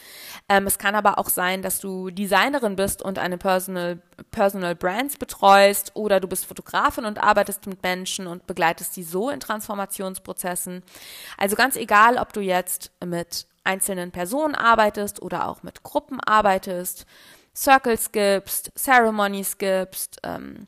Ähm, 0.47 0.67
es 0.67 0.77
kann 0.77 0.93
aber 0.93 1.17
auch 1.17 1.29
sein, 1.29 1.63
dass 1.63 1.79
du 1.79 2.11
Designerin 2.11 2.75
bist 2.75 3.01
und 3.01 3.17
eine 3.17 3.39
Personal, 3.39 3.99
Personal 4.29 4.75
Brands 4.75 5.17
betreust 5.17 5.95
oder 5.95 6.19
du 6.19 6.27
bist 6.27 6.45
Fotografin 6.45 7.05
und 7.05 7.17
arbeitest 7.17 7.65
mit 7.65 7.81
Menschen 7.81 8.27
und 8.27 8.45
begleitest 8.45 8.93
sie 8.93 9.01
so 9.01 9.31
in 9.31 9.39
Transformationsprozessen. 9.39 10.83
Also 11.35 11.55
ganz 11.55 11.75
egal, 11.77 12.17
ob 12.17 12.31
du 12.31 12.41
jetzt 12.41 12.91
mit 13.03 13.47
einzelnen 13.63 14.11
Personen 14.11 14.53
arbeitest 14.53 15.19
oder 15.19 15.47
auch 15.47 15.63
mit 15.63 15.81
Gruppen 15.81 16.19
arbeitest, 16.19 17.07
Circles 17.55 18.11
gibst, 18.11 18.71
Ceremonies 18.77 19.57
gibst, 19.57 20.19
ähm, 20.21 20.67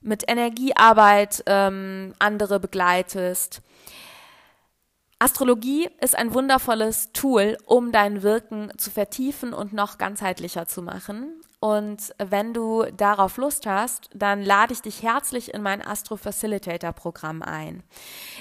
mit 0.00 0.24
Energiearbeit 0.26 1.42
ähm, 1.44 2.14
andere 2.18 2.60
begleitest. 2.60 3.60
Astrologie 5.24 5.88
ist 6.02 6.18
ein 6.18 6.34
wundervolles 6.34 7.10
Tool, 7.14 7.56
um 7.64 7.92
dein 7.92 8.22
Wirken 8.22 8.70
zu 8.76 8.90
vertiefen 8.90 9.54
und 9.54 9.72
noch 9.72 9.96
ganzheitlicher 9.96 10.66
zu 10.66 10.82
machen. 10.82 11.40
Und 11.60 12.14
wenn 12.18 12.52
du 12.52 12.84
darauf 12.94 13.38
Lust 13.38 13.64
hast, 13.64 14.10
dann 14.12 14.42
lade 14.42 14.74
ich 14.74 14.82
dich 14.82 15.02
herzlich 15.02 15.54
in 15.54 15.62
mein 15.62 15.80
Astro 15.80 16.18
Facilitator 16.18 16.92
Programm 16.92 17.40
ein. 17.40 17.82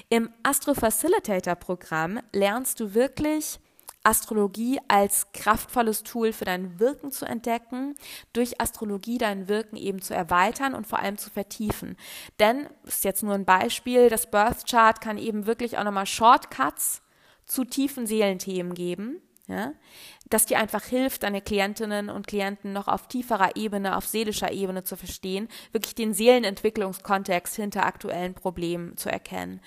Im 0.09 0.29
Astro 0.43 0.73
Facilitator 0.73 1.55
Programm 1.55 2.19
lernst 2.33 2.81
du 2.81 2.93
wirklich 2.93 3.61
Astrologie 4.03 4.79
als 4.87 5.31
kraftvolles 5.31 6.03
Tool 6.03 6.33
für 6.33 6.45
dein 6.45 6.79
Wirken 6.79 7.11
zu 7.11 7.25
entdecken, 7.25 7.95
durch 8.33 8.59
Astrologie 8.59 9.17
dein 9.17 9.47
Wirken 9.47 9.77
eben 9.77 10.01
zu 10.01 10.13
erweitern 10.13 10.75
und 10.75 10.85
vor 10.85 10.99
allem 10.99 11.17
zu 11.17 11.29
vertiefen. 11.29 11.95
Denn, 12.39 12.67
ist 12.83 13.05
jetzt 13.05 13.23
nur 13.23 13.33
ein 13.33 13.45
Beispiel, 13.45 14.09
das 14.09 14.29
Birth 14.29 14.69
Chart 14.69 14.99
kann 14.99 15.17
eben 15.17 15.45
wirklich 15.45 15.77
auch 15.77 15.83
nochmal 15.83 16.05
Shortcuts 16.05 17.01
zu 17.45 17.63
tiefen 17.63 18.05
Seelenthemen 18.05 18.73
geben. 18.73 19.21
Ja, 19.47 19.73
dass 20.29 20.45
dir 20.45 20.57
einfach 20.57 20.85
hilft, 20.85 21.23
deine 21.23 21.41
Klientinnen 21.41 22.09
und 22.09 22.27
Klienten 22.27 22.71
noch 22.71 22.87
auf 22.87 23.09
tieferer 23.09 23.57
Ebene, 23.57 23.97
auf 23.97 24.07
seelischer 24.07 24.53
Ebene 24.53 24.85
zu 24.85 24.95
verstehen, 24.95 25.49
wirklich 25.73 25.95
den 25.95 26.13
Seelenentwicklungskontext 26.13 27.57
hinter 27.57 27.85
aktuellen 27.85 28.35
Problemen 28.35 28.95
zu 28.95 29.11
erkennen. 29.11 29.59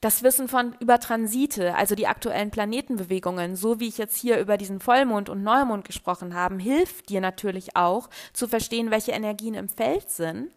Das 0.00 0.22
Wissen 0.22 0.48
von 0.48 0.74
über 0.80 0.98
Transite, 0.98 1.74
also 1.74 1.94
die 1.94 2.06
aktuellen 2.06 2.50
Planetenbewegungen, 2.50 3.54
so 3.54 3.80
wie 3.80 3.88
ich 3.88 3.98
jetzt 3.98 4.16
hier 4.16 4.38
über 4.38 4.56
diesen 4.56 4.80
Vollmond 4.80 5.28
und 5.28 5.42
Neumond 5.42 5.84
gesprochen 5.84 6.34
habe, 6.34 6.56
hilft 6.56 7.10
dir 7.10 7.20
natürlich 7.20 7.76
auch 7.76 8.08
zu 8.32 8.48
verstehen, 8.48 8.90
welche 8.90 9.12
Energien 9.12 9.52
im 9.52 9.68
Feld 9.68 10.08
sind, 10.08 10.52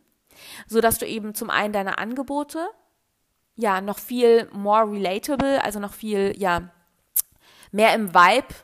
so 0.68 0.80
dass 0.80 0.98
du 0.98 1.06
eben 1.06 1.36
zum 1.36 1.50
einen 1.50 1.74
deine 1.74 1.98
Angebote 1.98 2.66
ja 3.56 3.82
noch 3.82 4.00
viel 4.00 4.48
more 4.54 4.90
relatable, 4.90 5.62
also 5.62 5.80
noch 5.80 5.94
viel 5.94 6.34
ja 6.38 6.70
mehr 7.72 7.94
im 7.96 8.14
Vibe 8.14 8.56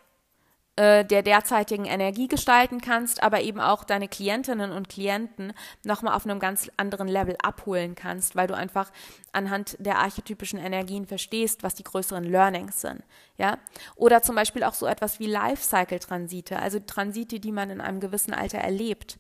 äh, 0.80 1.04
der 1.04 1.24
derzeitigen 1.24 1.84
Energie 1.84 2.30
gestalten 2.30 2.80
kannst, 2.80 3.22
aber 3.22 3.42
eben 3.42 3.60
auch 3.60 3.84
deine 3.84 4.08
Klientinnen 4.08 4.72
und 4.72 4.88
Klienten 4.88 5.52
nochmal 5.84 6.16
auf 6.16 6.24
einem 6.24 6.40
ganz 6.40 6.72
anderen 6.78 7.10
Level 7.10 7.36
abholen 7.44 7.96
kannst, 7.96 8.38
weil 8.38 8.48
du 8.48 8.56
einfach 8.56 8.90
anhand 9.34 9.76
der 9.80 10.00
archetypischen 10.00 10.58
Energien 10.58 11.06
verstehst, 11.06 11.64
was 11.64 11.76
die 11.76 11.84
größeren 11.84 12.24
Learnings 12.24 12.80
sind. 12.80 13.04
Ja? 13.38 13.58
Oder 13.98 14.22
zum 14.22 14.36
Beispiel 14.36 14.64
auch 14.64 14.74
so 14.74 14.86
etwas 14.86 15.20
wie 15.20 15.26
Lifecycle-Transite, 15.26 16.58
also 16.58 16.80
Transite, 16.80 17.42
die 17.42 17.52
man 17.52 17.72
in 17.72 17.82
einem 17.82 18.00
gewissen 18.00 18.34
Alter 18.34 18.60
erlebt. 18.60 19.18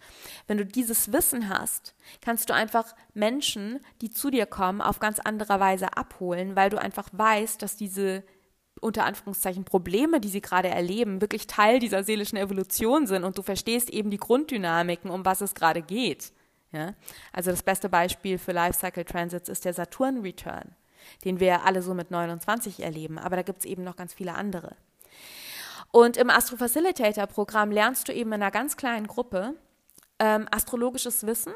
Wenn 0.47 0.59
du 0.59 0.65
dieses 0.65 1.11
Wissen 1.11 1.49
hast, 1.49 1.93
kannst 2.21 2.49
du 2.49 2.53
einfach 2.53 2.95
Menschen, 3.13 3.81
die 3.99 4.11
zu 4.11 4.29
dir 4.29 4.45
kommen, 4.45 4.79
auf 4.79 5.01
ganz 5.01 5.19
andere 5.19 5.59
Weise 5.59 5.97
abholen, 5.97 6.55
weil 6.55 6.69
du 6.69 6.77
einfach 6.77 7.09
weißt, 7.11 7.61
dass 7.61 7.75
diese 7.75 8.23
unter 8.81 9.05
Anführungszeichen 9.05 9.65
Probleme, 9.65 10.19
die 10.19 10.29
sie 10.29 10.41
gerade 10.41 10.69
erleben, 10.69 11.21
wirklich 11.21 11.47
Teil 11.47 11.79
dieser 11.79 12.03
seelischen 12.03 12.37
Evolution 12.37 13.07
sind 13.07 13.23
und 13.23 13.37
du 13.37 13.41
verstehst 13.41 13.89
eben 13.89 14.09
die 14.09 14.17
Grunddynamiken, 14.17 15.09
um 15.09 15.25
was 15.25 15.41
es 15.41 15.55
gerade 15.55 15.81
geht. 15.81 16.31
Ja? 16.71 16.93
Also 17.33 17.51
das 17.51 17.63
beste 17.63 17.89
Beispiel 17.89 18.37
für 18.37 18.51
Lifecycle 18.51 19.05
Transits 19.05 19.49
ist 19.49 19.65
der 19.65 19.73
Saturn 19.73 20.21
Return, 20.21 20.75
den 21.25 21.39
wir 21.39 21.65
alle 21.65 21.81
so 21.81 21.93
mit 21.93 22.11
29 22.11 22.81
erleben, 22.81 23.17
aber 23.17 23.35
da 23.35 23.41
gibt 23.41 23.59
es 23.59 23.65
eben 23.65 23.83
noch 23.83 23.95
ganz 23.95 24.13
viele 24.13 24.35
andere. 24.35 24.75
Und 25.91 26.17
im 26.17 26.29
Astro 26.29 26.57
Facilitator 26.57 27.27
Programm 27.27 27.71
lernst 27.71 28.07
du 28.07 28.13
eben 28.13 28.31
in 28.31 28.41
einer 28.41 28.51
ganz 28.51 28.77
kleinen 28.77 29.07
Gruppe 29.07 29.55
ähm, 30.19 30.47
astrologisches 30.51 31.25
Wissen 31.25 31.53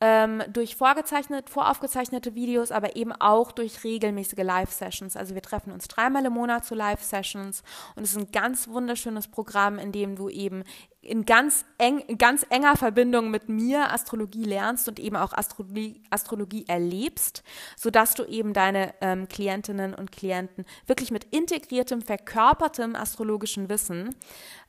ähm, 0.00 0.42
durch 0.48 0.76
vorgezeichnet, 0.76 1.48
voraufgezeichnete 1.48 2.34
Videos, 2.34 2.70
aber 2.70 2.96
eben 2.96 3.12
auch 3.12 3.50
durch 3.50 3.82
regelmäßige 3.82 4.42
Live-Sessions. 4.42 5.16
Also 5.16 5.34
wir 5.34 5.42
treffen 5.42 5.72
uns 5.72 5.88
dreimal 5.88 6.26
im 6.26 6.34
Monat 6.34 6.66
zu 6.66 6.74
Live-Sessions 6.74 7.62
und 7.94 8.02
es 8.02 8.10
ist 8.10 8.18
ein 8.18 8.30
ganz 8.30 8.68
wunderschönes 8.68 9.28
Programm, 9.28 9.78
in 9.78 9.92
dem 9.92 10.16
du 10.16 10.28
eben 10.28 10.64
in 11.00 11.24
ganz, 11.24 11.64
eng, 11.78 12.18
ganz 12.18 12.44
enger 12.50 12.76
Verbindung 12.76 13.30
mit 13.30 13.48
mir 13.48 13.92
Astrologie 13.92 14.44
lernst 14.44 14.86
und 14.88 14.98
eben 14.98 15.16
auch 15.16 15.32
Astrologie, 15.32 16.02
Astrologie 16.10 16.66
erlebst, 16.68 17.42
sodass 17.76 18.14
du 18.14 18.24
eben 18.24 18.52
deine 18.52 18.92
ähm, 19.00 19.28
Klientinnen 19.28 19.94
und 19.94 20.12
Klienten 20.12 20.66
wirklich 20.86 21.10
mit 21.10 21.24
integriertem, 21.24 22.02
verkörpertem 22.02 22.96
astrologischen 22.96 23.70
Wissen 23.70 24.14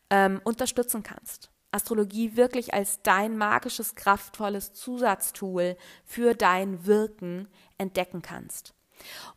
ähm, 0.10 0.40
unterstützen 0.46 1.04
kannst. 1.04 1.50
Astrologie 1.78 2.36
wirklich 2.36 2.74
als 2.74 3.02
dein 3.04 3.38
magisches, 3.38 3.96
kraftvolles 3.96 4.74
Zusatztool 4.74 5.78
für 6.04 6.34
dein 6.34 6.86
Wirken 6.86 7.48
entdecken 7.78 8.22
kannst. 8.24 8.74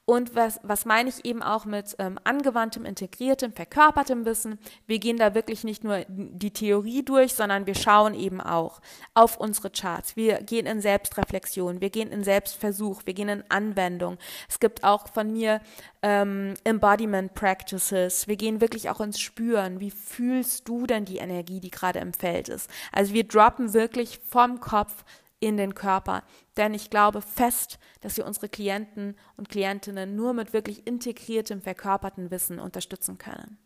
Und 0.05 0.35
was, 0.35 0.59
was 0.65 0.87
meine 0.87 1.09
ich 1.09 1.25
eben 1.25 1.41
auch 1.41 1.65
mit 1.65 1.95
ähm, 2.01 2.19
angewandtem, 2.25 2.85
integriertem, 2.85 3.53
verkörpertem 3.53 4.25
Wissen? 4.25 4.59
Wir 4.87 4.99
gehen 4.99 5.19
da 5.19 5.35
wirklich 5.35 5.63
nicht 5.63 5.85
nur 5.85 6.05
die 6.09 6.51
Theorie 6.51 7.05
durch, 7.05 7.35
sondern 7.35 7.67
wir 7.67 7.77
schauen 7.77 8.15
eben 8.15 8.41
auch 8.41 8.81
auf 9.15 9.37
unsere 9.37 9.71
Charts. 9.71 10.17
Wir 10.17 10.43
gehen 10.43 10.67
in 10.67 10.81
Selbstreflexion, 10.81 11.81
wir 11.81 11.91
gehen 11.91 12.11
in 12.11 12.25
Selbstversuch, 12.25 13.03
wir 13.05 13.15
gehen 13.15 13.29
in 13.29 13.45
Anwendung. 13.51 14.19
Es 14.49 14.59
gibt 14.59 14.83
auch 14.83 15.07
von 15.07 15.33
mir 15.33 15.61
ähm, 16.03 16.55
Embodiment 16.65 17.35
Practices. 17.35 18.27
Wir 18.27 18.37
gehen 18.37 18.61
wirklich 18.61 18.91
auch 18.91 19.01
ins 19.01 19.21
Spüren. 19.21 19.79
Wie 19.79 19.93
fühlst 19.93 20.69
du 20.69 20.87
denn 20.87 21.05
die 21.05 21.19
Energie, 21.19 21.61
die 21.61 21.71
gerade 21.71 22.01
im 22.01 22.15
Feld 22.15 22.49
ist? 22.49 22.69
Also 22.91 23.15
wir 23.15 23.25
droppen 23.25 23.75
wirklich 23.75 24.21
vom 24.27 24.59
Kopf 24.59 25.05
in 25.41 25.57
den 25.57 25.75
Körper. 25.75 26.23
Denn 26.57 26.75
ich 26.75 26.91
glaube 26.91 27.23
fest, 27.23 27.79
dass 28.03 28.17
wir 28.17 28.27
unsere 28.27 28.49
Klienten 28.49 29.17
und 29.37 29.49
Klientinnen 29.49 30.15
nur 30.15 30.35
mit 30.35 30.53
wirklich 30.53 30.87
integriertem, 30.87 31.63
verkörperten 31.63 32.31
Wissen 32.31 32.61
unterstützen 32.61 33.19
können. 33.19 33.59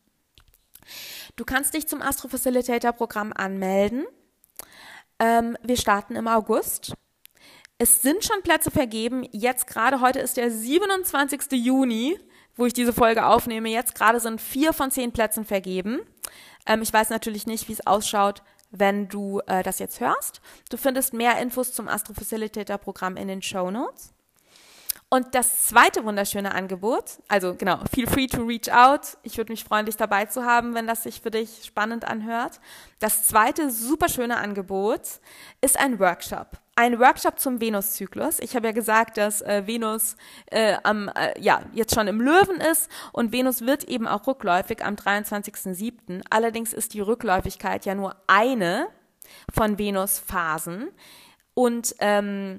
Du 1.37 1.45
kannst 1.45 1.75
dich 1.75 1.89
zum 1.89 2.01
Astro 2.01 2.29
Facilitator 2.29 2.93
Programm 2.93 3.33
anmelden. 3.33 4.07
Ähm, 5.19 5.57
wir 5.63 5.77
starten 5.77 6.17
im 6.17 6.29
August. 6.29 6.95
Es 7.79 8.03
sind 8.03 8.25
schon 8.25 8.43
Plätze 8.43 8.71
vergeben. 8.71 9.27
Jetzt 9.33 9.67
gerade 9.67 10.01
heute 10.01 10.21
ist 10.21 10.37
der 10.37 10.51
27. 10.51 11.53
Juni, 11.53 12.19
wo 12.57 12.67
ich 12.67 12.73
diese 12.73 12.93
Folge 12.93 13.27
aufnehme. 13.27 13.69
Jetzt 13.69 13.95
gerade 13.95 14.21
sind 14.21 14.41
vier 14.41 14.73
von 14.73 14.91
zehn 14.91 15.13
Plätzen 15.13 15.45
vergeben. 15.45 16.01
Ähm, 16.67 16.83
ich 16.83 16.93
weiß 16.93 17.11
natürlich 17.11 17.47
nicht, 17.47 17.69
wie 17.69 17.73
es 17.73 17.87
ausschaut 17.87 18.43
wenn 18.77 19.09
du 19.09 19.41
äh, 19.47 19.63
das 19.63 19.79
jetzt 19.79 20.01
hörst. 20.01 20.41
Du 20.71 20.77
findest 20.77 21.15
mehr 21.15 21.41
Infos 21.41 21.73
zum 21.73 21.89
Astro 21.89 22.13
Facilitator 22.15 22.79
Programm 22.79 23.17
in 23.17 23.29
den 23.29 23.43
Show 23.43 23.71
Notes. 23.71 24.13
Und 25.09 25.35
das 25.35 25.67
zweite 25.67 26.05
wunderschöne 26.05 26.53
Angebot, 26.53 27.19
also 27.29 27.55
genau, 27.55 27.79
feel 27.93 28.09
free 28.09 28.27
to 28.27 28.43
reach 28.43 28.73
out. 28.73 29.17
Ich 29.23 29.37
würde 29.37 29.53
mich 29.53 29.63
freuen, 29.63 29.87
dich 29.87 29.97
dabei 29.97 30.25
zu 30.25 30.45
haben, 30.45 30.75
wenn 30.75 30.89
das 30.89 31.05
sich 31.05 31.21
für 31.21 31.31
dich 31.31 31.65
spannend 31.65 32.05
anhört. 32.05 32.59
Das 32.99 33.23
zweite 33.23 33.71
super 33.71 34.09
schöne 34.09 34.39
Angebot 34.39 35.21
ist 35.61 35.79
ein 35.79 36.01
Workshop. 36.01 36.59
Ein 36.77 36.99
Workshop 36.99 37.39
zum 37.39 37.61
Venuszyklus. 37.61 38.41
Ich 38.41 38.57
habe 38.57 38.67
ja 38.67 38.73
gesagt, 38.73 39.17
dass 39.17 39.43
äh, 39.43 39.65
Venus 39.67 40.17
äh, 40.47 40.77
am, 40.83 41.09
äh, 41.09 41.41
ja, 41.41 41.63
jetzt 41.73 41.95
schon 41.95 42.09
im 42.09 42.21
Löwen 42.21 42.61
ist 42.61 42.91
und 43.13 43.31
Venus 43.31 43.61
wird 43.61 43.85
eben 43.85 44.09
auch 44.09 44.27
rückläufig 44.27 44.85
am 44.85 44.97
23.07. 44.97 46.23
Allerdings 46.31 46.73
ist 46.73 46.95
die 46.95 47.01
Rückläufigkeit 47.01 47.85
ja 47.85 47.95
nur 47.95 48.17
eine 48.27 48.89
von 49.53 49.79
Venus 49.79 50.19
Phasen. 50.19 50.89
Und 51.55 51.95
ähm, 52.01 52.57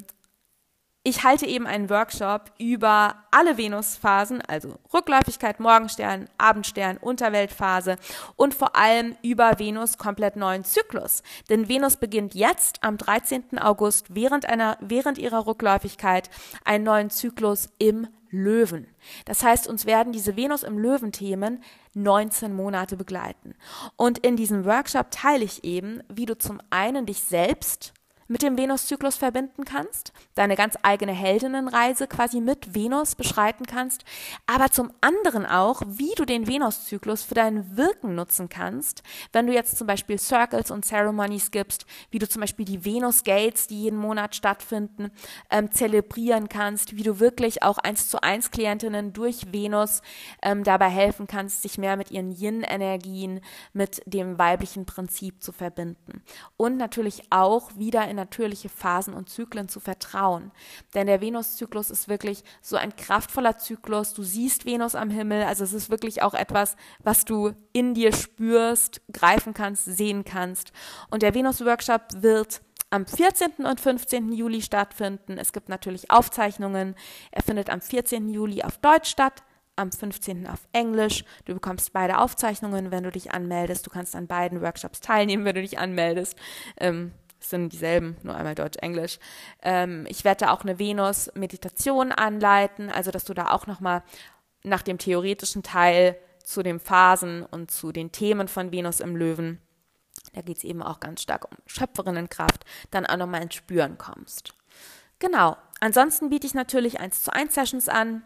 ich 1.05 1.23
halte 1.23 1.45
eben 1.45 1.67
einen 1.67 1.91
Workshop 1.91 2.51
über 2.57 3.15
alle 3.29 3.59
Venusphasen, 3.59 4.41
also 4.41 4.79
Rückläufigkeit, 4.91 5.59
Morgenstern, 5.59 6.27
Abendstern, 6.39 6.97
Unterweltphase 6.97 7.97
und 8.35 8.55
vor 8.55 8.75
allem 8.75 9.15
über 9.21 9.59
Venus 9.59 9.99
komplett 9.99 10.35
neuen 10.35 10.63
Zyklus. 10.63 11.21
Denn 11.47 11.69
Venus 11.69 11.97
beginnt 11.97 12.33
jetzt 12.33 12.83
am 12.83 12.97
13. 12.97 13.59
August 13.59 14.15
während 14.15 14.49
einer, 14.49 14.79
während 14.81 15.19
ihrer 15.19 15.45
Rückläufigkeit 15.45 16.31
einen 16.63 16.85
neuen 16.85 17.11
Zyklus 17.11 17.69
im 17.77 18.07
Löwen. 18.31 18.87
Das 19.25 19.43
heißt, 19.43 19.67
uns 19.67 19.85
werden 19.85 20.11
diese 20.11 20.35
Venus 20.35 20.63
im 20.63 20.79
Löwen-Themen 20.79 21.63
19 21.93 22.51
Monate 22.53 22.97
begleiten. 22.97 23.53
Und 23.95 24.17
in 24.17 24.37
diesem 24.37 24.65
Workshop 24.65 25.11
teile 25.11 25.45
ich 25.45 25.63
eben, 25.63 26.01
wie 26.09 26.25
du 26.25 26.35
zum 26.35 26.59
einen 26.71 27.05
dich 27.05 27.21
selbst 27.21 27.93
mit 28.27 28.41
dem 28.41 28.57
Venuszyklus 28.57 29.17
verbinden 29.17 29.65
kannst, 29.65 30.11
deine 30.33 30.55
ganz 30.55 30.75
eigene 30.81 31.11
Heldinnenreise 31.11 32.07
quasi 32.07 32.41
mit 32.41 32.73
Venus 32.73 33.15
beschreiten 33.15 33.65
kannst, 33.65 34.03
aber 34.47 34.71
zum 34.71 34.91
anderen 35.01 35.45
auch, 35.45 35.81
wie 35.85 36.13
du 36.15 36.25
den 36.25 36.47
Venuszyklus 36.47 37.23
für 37.23 37.35
dein 37.35 37.77
Wirken 37.77 38.15
nutzen 38.15 38.49
kannst, 38.49 39.03
wenn 39.31 39.47
du 39.47 39.53
jetzt 39.53 39.77
zum 39.77 39.87
Beispiel 39.87 40.17
Circles 40.17 40.71
und 40.71 40.85
Ceremonies 40.85 41.51
gibst, 41.51 41.85
wie 42.09 42.19
du 42.19 42.27
zum 42.27 42.41
Beispiel 42.41 42.65
die 42.65 42.83
Venus 42.83 43.23
Gates, 43.23 43.67
die 43.67 43.83
jeden 43.83 43.99
Monat 43.99 44.35
stattfinden, 44.35 45.11
ähm, 45.51 45.71
zelebrieren 45.71 46.49
kannst, 46.49 46.95
wie 46.95 47.03
du 47.03 47.19
wirklich 47.19 47.63
auch 47.63 47.77
eins 47.77 48.09
zu 48.09 48.21
eins 48.21 48.49
Klientinnen 48.51 49.13
durch 49.13 49.53
Venus 49.53 50.01
ähm, 50.41 50.63
dabei 50.63 50.89
helfen 50.89 51.27
kannst, 51.27 51.61
sich 51.61 51.77
mehr 51.77 51.97
mit 51.97 52.11
ihren 52.11 52.31
Yin-Energien, 52.31 53.41
mit 53.73 54.01
dem 54.05 54.39
weiblichen 54.39 54.85
Prinzip 54.85 55.43
zu 55.43 55.51
verbinden. 55.51 56.23
Und 56.57 56.77
natürlich 56.77 57.23
auch 57.29 57.75
wieder 57.75 58.07
in 58.07 58.14
in 58.15 58.21
natürliche 58.21 58.69
Phasen 58.69 59.13
und 59.13 59.29
Zyklen 59.29 59.67
zu 59.67 59.79
vertrauen. 59.79 60.51
Denn 60.93 61.07
der 61.07 61.21
Venuszyklus 61.21 61.89
ist 61.89 62.07
wirklich 62.07 62.43
so 62.61 62.77
ein 62.77 62.95
kraftvoller 62.95 63.57
Zyklus. 63.57 64.13
Du 64.13 64.23
siehst 64.23 64.65
Venus 64.65 64.95
am 64.95 65.09
Himmel, 65.09 65.43
also 65.43 65.63
es 65.63 65.73
ist 65.73 65.89
wirklich 65.89 66.21
auch 66.21 66.33
etwas, 66.33 66.75
was 67.03 67.25
du 67.25 67.51
in 67.73 67.93
dir 67.93 68.13
spürst, 68.13 69.01
greifen 69.11 69.53
kannst, 69.53 69.85
sehen 69.85 70.23
kannst. 70.23 70.71
Und 71.09 71.21
der 71.21 71.33
Venus-Workshop 71.33 72.01
wird 72.21 72.61
am 72.89 73.05
14. 73.05 73.65
und 73.65 73.81
15. 73.81 74.31
Juli 74.31 74.61
stattfinden. 74.61 75.37
Es 75.37 75.51
gibt 75.51 75.67
natürlich 75.67 76.11
Aufzeichnungen. 76.11 76.95
Er 77.31 77.43
findet 77.43 77.69
am 77.69 77.81
14. 77.81 78.29
Juli 78.29 78.63
auf 78.63 78.77
Deutsch 78.77 79.09
statt, 79.09 79.43
am 79.75 79.91
15. 79.91 80.47
auf 80.47 80.67
Englisch. 80.71 81.25
Du 81.45 81.53
bekommst 81.53 81.91
beide 81.91 82.19
Aufzeichnungen, 82.19 82.91
wenn 82.91 83.03
du 83.03 83.11
dich 83.11 83.31
anmeldest. 83.31 83.85
Du 83.85 83.89
kannst 83.89 84.15
an 84.15 84.27
beiden 84.27 84.61
Workshops 84.61 85.01
teilnehmen, 85.01 85.45
wenn 85.45 85.55
du 85.55 85.61
dich 85.61 85.77
anmeldest. 85.77 86.37
Ähm, 86.77 87.11
sind 87.49 87.73
dieselben, 87.73 88.17
nur 88.23 88.35
einmal 88.35 88.55
Deutsch-Englisch. 88.55 89.19
Ähm, 89.61 90.05
ich 90.07 90.23
werde 90.23 90.45
da 90.45 90.51
auch 90.51 90.61
eine 90.61 90.79
Venus-Meditation 90.79 92.11
anleiten, 92.11 92.89
also 92.89 93.11
dass 93.11 93.25
du 93.25 93.33
da 93.33 93.51
auch 93.51 93.67
nochmal 93.67 94.03
nach 94.63 94.81
dem 94.81 94.97
theoretischen 94.97 95.63
Teil 95.63 96.17
zu 96.43 96.63
den 96.63 96.79
Phasen 96.79 97.43
und 97.43 97.71
zu 97.71 97.91
den 97.91 98.11
Themen 98.11 98.47
von 98.47 98.71
Venus 98.71 98.99
im 98.99 99.15
Löwen, 99.15 99.61
da 100.33 100.41
geht 100.41 100.57
es 100.57 100.63
eben 100.63 100.83
auch 100.83 100.99
ganz 100.99 101.21
stark 101.21 101.45
um 101.45 101.57
Schöpferinnenkraft, 101.65 102.65
dann 102.91 103.05
auch 103.05 103.17
nochmal 103.17 103.41
ins 103.41 103.55
Spüren 103.55 103.97
kommst. 103.97 104.53
Genau. 105.19 105.57
Ansonsten 105.79 106.29
biete 106.29 106.47
ich 106.47 106.53
natürlich 106.53 106.99
1 106.99 107.23
zu 107.23 107.33
1 107.33 107.53
Sessions 107.53 107.89
an, 107.89 108.23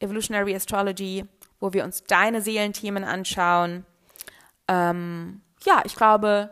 Evolutionary 0.00 0.54
Astrology, 0.54 1.26
wo 1.60 1.72
wir 1.72 1.84
uns 1.84 2.04
deine 2.04 2.40
Seelenthemen 2.40 3.04
anschauen. 3.04 3.84
Ähm, 4.68 5.42
ja, 5.64 5.82
ich 5.84 5.96
glaube, 5.96 6.50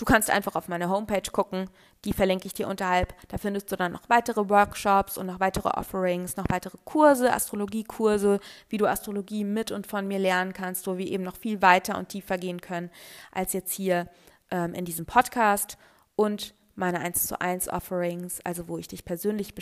Du 0.00 0.06
kannst 0.06 0.30
einfach 0.30 0.54
auf 0.54 0.66
meine 0.66 0.88
Homepage 0.88 1.30
gucken, 1.30 1.68
die 2.06 2.14
verlinke 2.14 2.46
ich 2.46 2.54
dir 2.54 2.68
unterhalb. 2.68 3.12
Da 3.28 3.36
findest 3.36 3.70
du 3.70 3.76
dann 3.76 3.92
noch 3.92 4.08
weitere 4.08 4.48
Workshops 4.48 5.18
und 5.18 5.26
noch 5.26 5.40
weitere 5.40 5.68
Offerings, 5.68 6.38
noch 6.38 6.46
weitere 6.48 6.78
Kurse, 6.86 7.30
Astrologiekurse, 7.30 8.40
wie 8.70 8.78
du 8.78 8.86
Astrologie 8.86 9.44
mit 9.44 9.70
und 9.70 9.86
von 9.86 10.08
mir 10.08 10.18
lernen 10.18 10.54
kannst, 10.54 10.86
wo 10.86 10.96
wir 10.96 11.06
eben 11.06 11.22
noch 11.22 11.36
viel 11.36 11.60
weiter 11.60 11.98
und 11.98 12.08
tiefer 12.08 12.38
gehen 12.38 12.62
können 12.62 12.88
als 13.30 13.52
jetzt 13.52 13.74
hier 13.74 14.08
ähm, 14.50 14.72
in 14.72 14.86
diesem 14.86 15.04
Podcast 15.04 15.76
und 16.16 16.54
meine 16.76 17.00
1 17.00 17.26
zu 17.26 17.38
1 17.38 17.68
Offerings, 17.68 18.40
also 18.42 18.68
wo 18.68 18.78
ich 18.78 18.88
dich 18.88 19.04
persönlich 19.04 19.52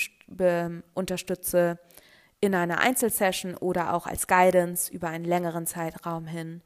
unterstütze 0.94 1.80
in 2.40 2.54
einer 2.54 2.78
Einzelsession 2.78 3.56
oder 3.56 3.92
auch 3.92 4.06
als 4.06 4.28
Guidance 4.28 4.92
über 4.92 5.08
einen 5.08 5.24
längeren 5.24 5.66
Zeitraum 5.66 6.28
hin. 6.28 6.62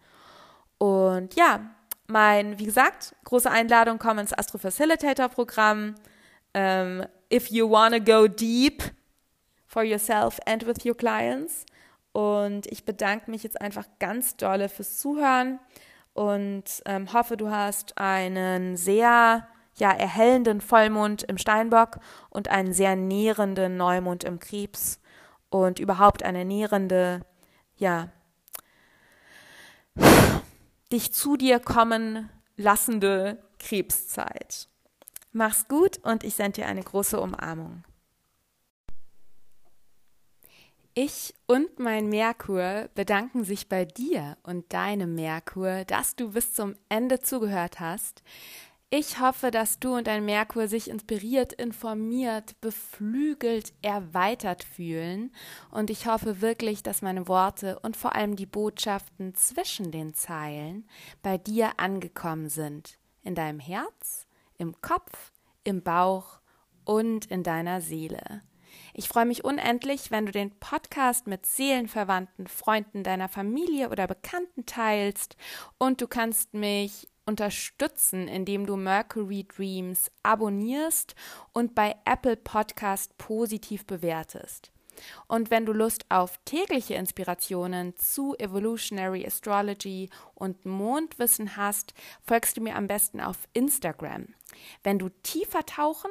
Und 0.77 1.37
ja, 1.37 1.71
mein, 2.13 2.59
wie 2.59 2.67
gesagt, 2.67 3.15
große 3.25 3.51
Einladung, 3.51 3.99
komm 3.99 4.19
ins 4.19 4.33
Astro 4.33 4.59
Facilitator 4.59 5.29
Programm. 5.29 5.95
Um, 6.55 6.61
ähm, 6.61 7.07
if 7.33 7.51
you 7.51 7.69
wanna 7.69 7.99
go 7.99 8.29
deep 8.29 8.83
for 9.67 9.83
yourself 9.83 10.39
and 10.47 10.67
with 10.67 10.85
your 10.85 10.95
clients. 10.95 11.65
Und 12.13 12.67
ich 12.67 12.85
bedanke 12.85 13.31
mich 13.31 13.43
jetzt 13.43 13.61
einfach 13.61 13.87
ganz 13.99 14.37
dolle 14.37 14.69
fürs 14.69 14.99
Zuhören 14.99 15.59
und 16.13 16.65
ähm, 16.85 17.11
hoffe, 17.15 17.39
du 17.39 17.51
hast 17.51 17.97
einen 17.97 18.77
sehr 18.77 19.49
ja, 19.77 19.91
erhellenden 19.91 20.61
Vollmond 20.61 21.23
im 21.23 21.39
Steinbock 21.39 22.01
und 22.29 22.49
einen 22.49 22.75
sehr 22.75 22.97
nährenden 22.97 23.79
Neumond 23.79 24.25
im 24.25 24.39
Krebs 24.39 25.01
und 25.49 25.79
überhaupt 25.79 26.23
eine 26.23 26.45
nährende, 26.45 27.23
ja, 27.77 28.09
dich 30.93 31.13
zu 31.13 31.37
dir 31.37 31.59
kommen 31.59 32.31
lassende 32.57 33.43
Krebszeit. 33.59 34.69
Mach's 35.33 35.67
gut 35.67 35.99
und 36.05 36.25
ich 36.25 36.35
sende 36.35 36.61
dir 36.61 36.67
eine 36.67 36.83
große 36.83 37.19
Umarmung. 37.19 37.85
Ich 40.95 41.33
und 41.47 41.79
mein 41.79 42.11
Merkur 42.11 42.91
bedanken 42.95 43.45
sich 43.45 43.71
bei 43.71 43.87
dir 43.87 44.37
und 44.43 44.71
deinem 44.75 45.15
Merkur, 45.15 45.87
dass 45.87 46.17
du 46.17 46.33
bis 46.33 46.53
zum 46.53 46.75
Ende 46.91 47.21
zugehört 47.21 47.81
hast. 47.81 48.23
Ich 48.95 49.19
hoffe, 49.21 49.51
dass 49.51 49.79
du 49.79 49.97
und 49.97 50.07
dein 50.07 50.27
Merkur 50.27 50.69
sich 50.69 50.91
inspiriert, 50.91 51.55
informiert, 51.55 52.61
beflügelt, 52.61 53.73
erweitert 53.81 54.65
fühlen. 54.65 55.33
Und 55.71 55.89
ich 55.89 56.07
hoffe 56.07 56.43
wirklich, 56.43 56.83
dass 56.83 57.01
meine 57.01 57.27
Worte 57.27 57.79
und 57.79 57.97
vor 57.97 58.15
allem 58.15 58.37
die 58.37 58.45
Botschaften 58.45 59.35
zwischen 59.35 59.93
den 59.93 60.13
Zeilen 60.13 60.87
bei 61.23 61.39
dir 61.39 61.81
angekommen 61.81 62.51
sind. 62.51 62.99
In 63.23 63.35
deinem 63.35 63.61
Herz, 63.61 64.27
im 64.59 64.79
Kopf, 64.83 65.33
im 65.65 65.83
Bauch 65.83 66.41
und 66.85 67.25
in 67.25 67.43
deiner 67.43 67.81
Seele. 67.81 68.43
Ich 68.93 69.09
freue 69.09 69.25
mich 69.25 69.43
unendlich, 69.43 70.11
wenn 70.11 70.27
du 70.27 70.33
den 70.33 70.51
Podcast 70.59 71.27
mit 71.27 71.47
Seelenverwandten, 71.47 72.47
Freunden 72.47 73.05
deiner 73.05 73.31
Familie 73.31 73.89
oder 73.89 74.07
Bekannten 74.07 74.67
teilst 74.67 75.39
und 75.79 76.03
du 76.03 76.07
kannst 76.07 76.53
mich 76.53 77.09
unterstützen, 77.27 78.29
indem 78.29 78.67
du 78.67 78.77
Mercury 78.77 79.45
Dreams 79.45 80.11
abonnierst 80.23 81.15
und 81.53 81.75
bei 81.75 81.95
Apple 82.05 82.37
Podcast 82.37 83.17
positiv 83.19 83.87
bewertest. 83.87 84.73
Und 85.27 85.51
wenn 85.51 85.67
du 85.67 85.73
Lust 85.73 86.05
auf 86.11 86.39
tägliche 86.45 86.95
Inspirationen 86.95 87.97
zu 87.97 88.37
Evolutionary 88.39 89.27
Astrology 89.27 90.11
und 90.35 90.65
Mondwissen 90.67 91.57
hast, 91.57 91.95
folgst 92.23 92.57
du 92.57 92.61
mir 92.61 92.77
am 92.77 92.87
besten 92.87 93.21
auf 93.21 93.49
Instagram. 93.53 94.27
Wenn 94.83 94.99
du 94.99 95.09
tiefer 95.23 95.65
tauchen 95.65 96.11